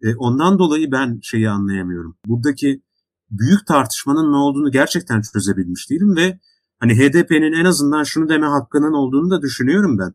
E, 0.02 0.16
ondan 0.16 0.58
dolayı 0.58 0.92
ben 0.92 1.20
şeyi 1.22 1.50
anlayamıyorum. 1.50 2.18
Buradaki 2.26 2.82
büyük 3.30 3.66
tartışmanın 3.66 4.32
ne 4.32 4.36
olduğunu 4.36 4.70
gerçekten 4.70 5.22
çözebilmiş 5.32 5.90
değilim 5.90 6.16
ve 6.16 6.40
hani 6.80 6.94
HDP'nin 6.94 7.52
en 7.52 7.64
azından 7.64 8.02
şunu 8.02 8.28
deme 8.28 8.46
hakkının 8.46 8.92
olduğunu 8.92 9.30
da 9.30 9.42
düşünüyorum 9.42 9.98
ben. 9.98 10.14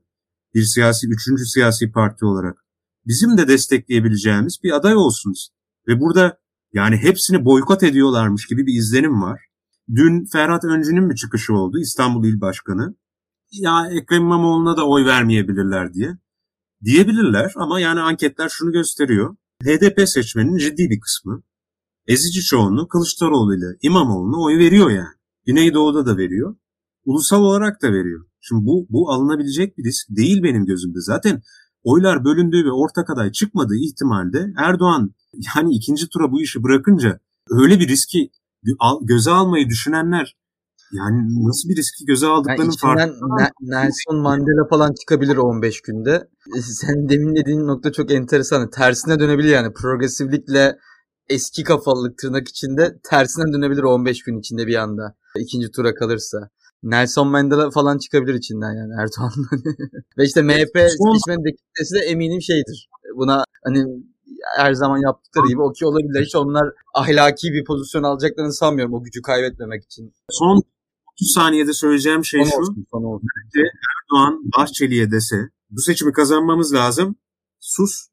Bir 0.53 0.63
siyasi, 0.63 1.07
üçüncü 1.07 1.45
siyasi 1.45 1.91
parti 1.91 2.26
olarak. 2.26 2.65
Bizim 3.05 3.38
de 3.38 3.47
destekleyebileceğimiz 3.47 4.59
bir 4.63 4.72
aday 4.72 4.95
olsunuz. 4.95 5.49
Ve 5.88 5.99
burada 5.99 6.39
yani 6.74 6.97
hepsini 6.97 7.45
boykot 7.45 7.84
ediyorlarmış 7.84 8.45
gibi 8.47 8.65
bir 8.65 8.74
izlenim 8.74 9.22
var. 9.22 9.48
Dün 9.95 10.25
Ferhat 10.25 10.63
Öncü'nün 10.63 11.09
bir 11.09 11.15
çıkışı 11.15 11.53
oldu 11.53 11.79
İstanbul 11.79 12.25
İl 12.25 12.41
Başkanı. 12.41 12.95
Ya 13.51 13.87
Ekrem 13.91 14.21
İmamoğlu'na 14.21 14.77
da 14.77 14.87
oy 14.87 15.05
vermeyebilirler 15.05 15.93
diye. 15.93 16.17
Diyebilirler 16.83 17.53
ama 17.55 17.79
yani 17.79 17.99
anketler 17.99 18.49
şunu 18.49 18.71
gösteriyor. 18.71 19.35
HDP 19.63 20.09
seçmeninin 20.09 20.57
ciddi 20.57 20.89
bir 20.89 20.99
kısmı 20.99 21.43
ezici 22.07 22.41
çoğunluğu 22.41 22.87
Kılıçdaroğlu 22.87 23.57
ile 23.57 23.65
İmamoğlu'na 23.81 24.41
oy 24.41 24.57
veriyor 24.57 24.89
yani. 24.89 25.15
Güneydoğu'da 25.45 26.05
da 26.05 26.17
veriyor. 26.17 26.55
Ulusal 27.05 27.41
olarak 27.41 27.81
da 27.81 27.87
veriyor. 27.87 28.25
Şimdi 28.41 28.65
bu, 28.65 28.87
bu 28.89 29.11
alınabilecek 29.11 29.77
bir 29.77 29.83
risk 29.83 30.09
değil 30.09 30.43
benim 30.43 30.65
gözümde. 30.65 30.99
Zaten 31.01 31.41
oylar 31.83 32.25
bölündüğü 32.25 32.65
ve 32.65 32.71
ortak 32.71 33.09
aday 33.09 33.31
çıkmadığı 33.31 33.77
ihtimalde 33.77 34.53
Erdoğan 34.57 35.13
yani 35.55 35.73
ikinci 35.73 36.09
tura 36.09 36.31
bu 36.31 36.41
işi 36.41 36.63
bırakınca 36.63 37.19
öyle 37.49 37.79
bir 37.79 37.87
riski 37.87 38.31
göze 39.01 39.32
almayı 39.32 39.70
düşünenler 39.70 40.36
yani 40.91 41.47
nasıl 41.47 41.70
bir 41.70 41.76
riski 41.76 42.05
göze 42.05 42.28
aldıklarının 42.28 42.64
yani 42.64 42.78
farkında. 42.78 43.49
Nelson 43.62 44.18
Mandela 44.18 44.68
falan 44.70 44.93
çıkabilir 44.93 45.38
15 45.38 45.82
günde. 45.82 46.28
E, 46.57 46.62
sen 46.62 47.10
demin 47.10 47.36
dediğin 47.36 47.68
nokta 47.68 47.91
çok 47.91 48.12
enteresan. 48.12 48.70
Tersine 48.70 49.20
dönebilir 49.20 49.49
yani. 49.49 49.74
Progresivlikle 49.74 50.78
eski 51.30 51.64
kafalılık 51.64 52.18
tırnak 52.18 52.47
içinde 52.47 52.99
tersine 53.03 53.53
dönebilir 53.53 53.84
15 53.84 54.24
gün 54.24 54.39
içinde 54.39 54.68
bir 54.68 54.76
anda. 54.76 55.16
ikinci 55.39 55.72
tura 55.72 55.93
kalırsa. 55.95 56.49
Nelson 56.84 57.28
Mandela 57.28 57.72
falan 57.72 57.97
çıkabilir 57.97 58.34
içinden 58.34 58.74
yani 58.74 58.93
Erdoğan'dan. 59.01 59.64
Ve 60.18 60.24
işte 60.24 60.41
MHP 60.41 60.76
seçmen 60.76 61.43
de 61.43 62.05
eminim 62.05 62.41
şeydir. 62.41 62.89
Buna 63.16 63.43
hani 63.64 63.86
her 64.57 64.73
zaman 64.73 64.97
yaptıkları 64.97 65.47
gibi 65.47 65.61
okey 65.61 65.87
olabilir. 65.87 66.25
Hiç 66.25 66.35
onlar 66.35 66.69
ahlaki 66.93 67.53
bir 67.53 67.65
pozisyon 67.65 68.03
alacaklarını 68.03 68.53
sanmıyorum 68.53 68.93
o 68.93 69.03
gücü 69.03 69.21
kaybetmemek 69.21 69.83
için. 69.83 70.13
Son 70.29 70.61
30 71.13 71.33
saniyede 71.33 71.73
söyleyeceğim 71.73 72.25
şey 72.25 72.45
son 72.45 72.51
şu. 72.51 72.57
Olsun, 72.57 72.85
son 72.91 73.03
olsun. 73.03 73.27
Erdoğan 73.55 74.41
Bahçeli'ye 74.57 75.11
dese 75.11 75.49
bu 75.69 75.81
seçimi 75.81 76.13
kazanmamız 76.13 76.73
lazım. 76.73 77.15
Sus. 77.59 78.07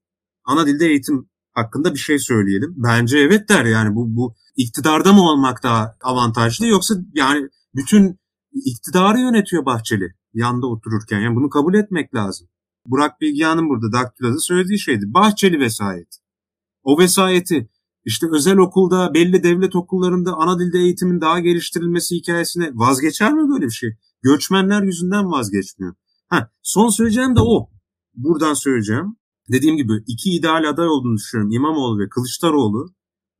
Ana 0.45 0.67
dilde 0.67 0.87
eğitim 0.87 1.29
hakkında 1.53 1.95
bir 1.95 1.99
şey 1.99 2.19
söyleyelim. 2.19 2.75
Bence 2.77 3.19
evet 3.19 3.49
der 3.49 3.65
yani 3.65 3.95
bu 3.95 4.17
bu 4.17 4.35
iktidarda 4.57 5.13
mı 5.13 5.31
olmak 5.31 5.63
daha 5.63 5.97
avantajlı 6.03 6.67
yoksa 6.67 6.95
yani 7.15 7.49
bütün 7.75 8.19
iktidarı 8.53 9.19
yönetiyor 9.19 9.67
Bahçeli 9.67 10.09
yanda 10.35 10.67
otururken. 10.67 11.21
Yani 11.21 11.37
bunu 11.37 11.51
kabul 11.51 11.75
etmek 11.75 12.15
lazım. 12.15 12.49
Burak 12.91 13.21
Bilgehan'ın 13.21 13.69
burada 13.69 13.93
Daktila'da 13.93 14.39
söylediği 14.39 14.79
şeydi. 14.79 15.05
Bahçeli 15.07 15.61
vesayet. 15.61 16.19
O 16.83 16.99
vesayeti 16.99 17.69
işte 18.05 18.27
özel 18.33 18.59
okulda, 18.59 19.15
belli 19.15 19.43
devlet 19.43 19.77
okullarında 19.77 20.35
ana 20.35 20.59
dilde 20.59 20.79
eğitimin 20.79 21.21
daha 21.21 21.41
geliştirilmesi 21.41 22.17
hikayesine 22.17 22.71
vazgeçer 22.75 23.33
mi 23.33 23.49
böyle 23.49 23.65
bir 23.65 23.71
şey? 23.71 23.91
Göçmenler 24.23 24.83
yüzünden 24.83 25.31
vazgeçmiyor. 25.31 25.95
Ha, 26.29 26.51
son 26.63 26.89
söyleyeceğim 26.89 27.37
de 27.37 27.41
o. 27.41 27.71
Buradan 28.15 28.55
söyleyeceğim. 28.55 29.17
dediğim 29.53 29.77
gibi 29.77 29.93
iki 30.07 30.31
ideal 30.31 30.69
aday 30.69 30.89
olduğunu 30.89 31.17
düşünüyorum. 31.17 31.53
İmamoğlu 31.53 31.99
ve 31.99 32.09
Kılıçdaroğlu. 32.09 32.95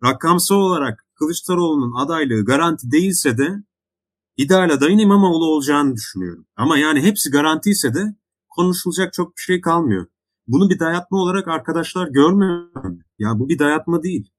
Rakamsal 0.05 0.57
olarak 0.57 1.07
Kılıçdaroğlu'nun 1.15 2.05
adaylığı 2.05 2.45
garanti 2.45 2.91
değilse 2.91 3.39
de 3.39 3.49
ideal 4.37 4.71
adayın 4.71 4.99
İmamoğlu 4.99 5.45
olacağını 5.45 5.95
düşünüyorum. 5.95 6.47
Ama 6.57 6.79
yani 6.79 7.01
hepsi 7.01 7.31
garanti 7.31 7.71
ise 7.71 7.95
de 7.95 8.17
konuşulacak 8.57 9.13
çok 9.13 9.37
bir 9.37 9.43
şey 9.43 9.61
kalmıyor. 9.61 10.07
Bunu 10.47 10.71
bir 10.71 10.79
dayatma 10.79 11.19
olarak 11.19 11.49
arkadaşlar 11.49 12.09
görmüyor. 12.09 12.69
Ya 13.19 13.39
bu 13.39 13.49
bir 13.49 13.59
dayatma 13.59 14.03
değil. 14.03 14.31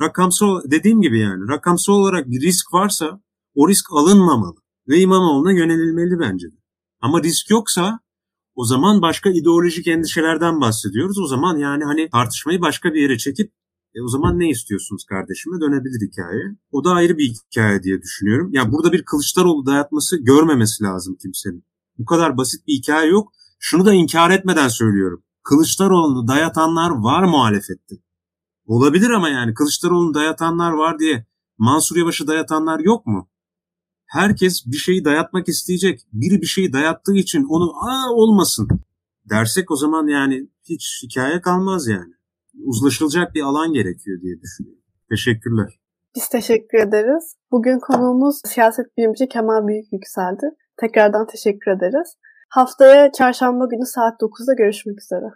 Rakamsal 0.00 0.60
dediğim 0.70 1.00
gibi 1.00 1.18
yani 1.20 1.48
rakamsal 1.48 1.92
olarak 1.92 2.30
bir 2.30 2.40
risk 2.40 2.74
varsa 2.74 3.20
o 3.54 3.68
risk 3.68 3.92
alınmamalı 3.92 4.56
ve 4.88 5.00
İmamoğlu'na 5.00 5.52
yönelilmeli 5.52 6.20
bence. 6.20 6.46
Ama 7.00 7.22
risk 7.22 7.50
yoksa 7.50 8.00
o 8.54 8.64
zaman 8.64 9.02
başka 9.02 9.30
ideolojik 9.30 9.86
endişelerden 9.86 10.60
bahsediyoruz. 10.60 11.18
O 11.18 11.26
zaman 11.26 11.56
yani 11.56 11.84
hani 11.84 12.10
tartışmayı 12.10 12.60
başka 12.60 12.94
bir 12.94 13.02
yere 13.02 13.18
çekip 13.18 13.52
e 13.94 14.02
o 14.02 14.08
zaman 14.08 14.38
ne 14.38 14.50
istiyorsunuz 14.50 15.04
kardeşime 15.04 15.60
dönebilir 15.60 16.08
hikaye. 16.08 16.56
O 16.70 16.84
da 16.84 16.90
ayrı 16.90 17.18
bir 17.18 17.28
hikaye 17.28 17.82
diye 17.82 18.02
düşünüyorum. 18.02 18.50
Ya 18.52 18.72
burada 18.72 18.92
bir 18.92 19.04
Kılıçdaroğlu 19.04 19.66
dayatması 19.66 20.16
görmemesi 20.16 20.84
lazım 20.84 21.16
kimsenin. 21.22 21.64
Bu 21.98 22.04
kadar 22.04 22.36
basit 22.36 22.66
bir 22.66 22.72
hikaye 22.72 23.10
yok. 23.10 23.32
Şunu 23.64 23.84
da 23.84 23.92
inkar 23.92 24.30
etmeden 24.30 24.68
söylüyorum. 24.68 25.24
Kılıçdaroğlu'nu 25.42 26.28
dayatanlar 26.28 26.90
var 26.90 27.22
muhalefette. 27.22 27.94
Olabilir 28.66 29.10
ama 29.10 29.28
yani 29.28 29.54
Kılıçdaroğlu'nu 29.54 30.14
dayatanlar 30.14 30.72
var 30.72 30.98
diye 30.98 31.26
Mansur 31.58 31.96
Yavaş'ı 31.96 32.26
dayatanlar 32.26 32.80
yok 32.80 33.06
mu? 33.06 33.28
Herkes 34.06 34.66
bir 34.66 34.76
şeyi 34.76 35.04
dayatmak 35.04 35.48
isteyecek. 35.48 36.00
Biri 36.12 36.40
bir 36.40 36.46
şeyi 36.46 36.72
dayattığı 36.72 37.14
için 37.14 37.44
onu 37.44 37.72
aa 37.90 38.10
olmasın 38.10 38.68
dersek 39.30 39.70
o 39.70 39.76
zaman 39.76 40.06
yani 40.06 40.48
hiç 40.64 41.02
hikaye 41.02 41.40
kalmaz 41.40 41.88
yani. 41.88 42.14
Uzlaşılacak 42.64 43.34
bir 43.34 43.42
alan 43.42 43.72
gerekiyor 43.72 44.20
diye 44.20 44.40
düşünüyorum. 44.40 44.82
Teşekkürler. 45.10 45.80
Biz 46.16 46.28
teşekkür 46.28 46.78
ederiz. 46.78 47.36
Bugün 47.50 47.78
konuğumuz 47.78 48.40
siyaset 48.44 48.96
bilimci 48.96 49.28
Kemal 49.28 49.66
Büyük 49.66 49.92
Yükseldi. 49.92 50.46
Tekrardan 50.76 51.26
teşekkür 51.26 51.70
ederiz. 51.70 52.16
Haftaya 52.52 53.12
çarşamba 53.12 53.66
günü 53.66 53.86
saat 53.86 54.20
9'da 54.20 54.54
görüşmek 54.54 55.02
üzere. 55.02 55.26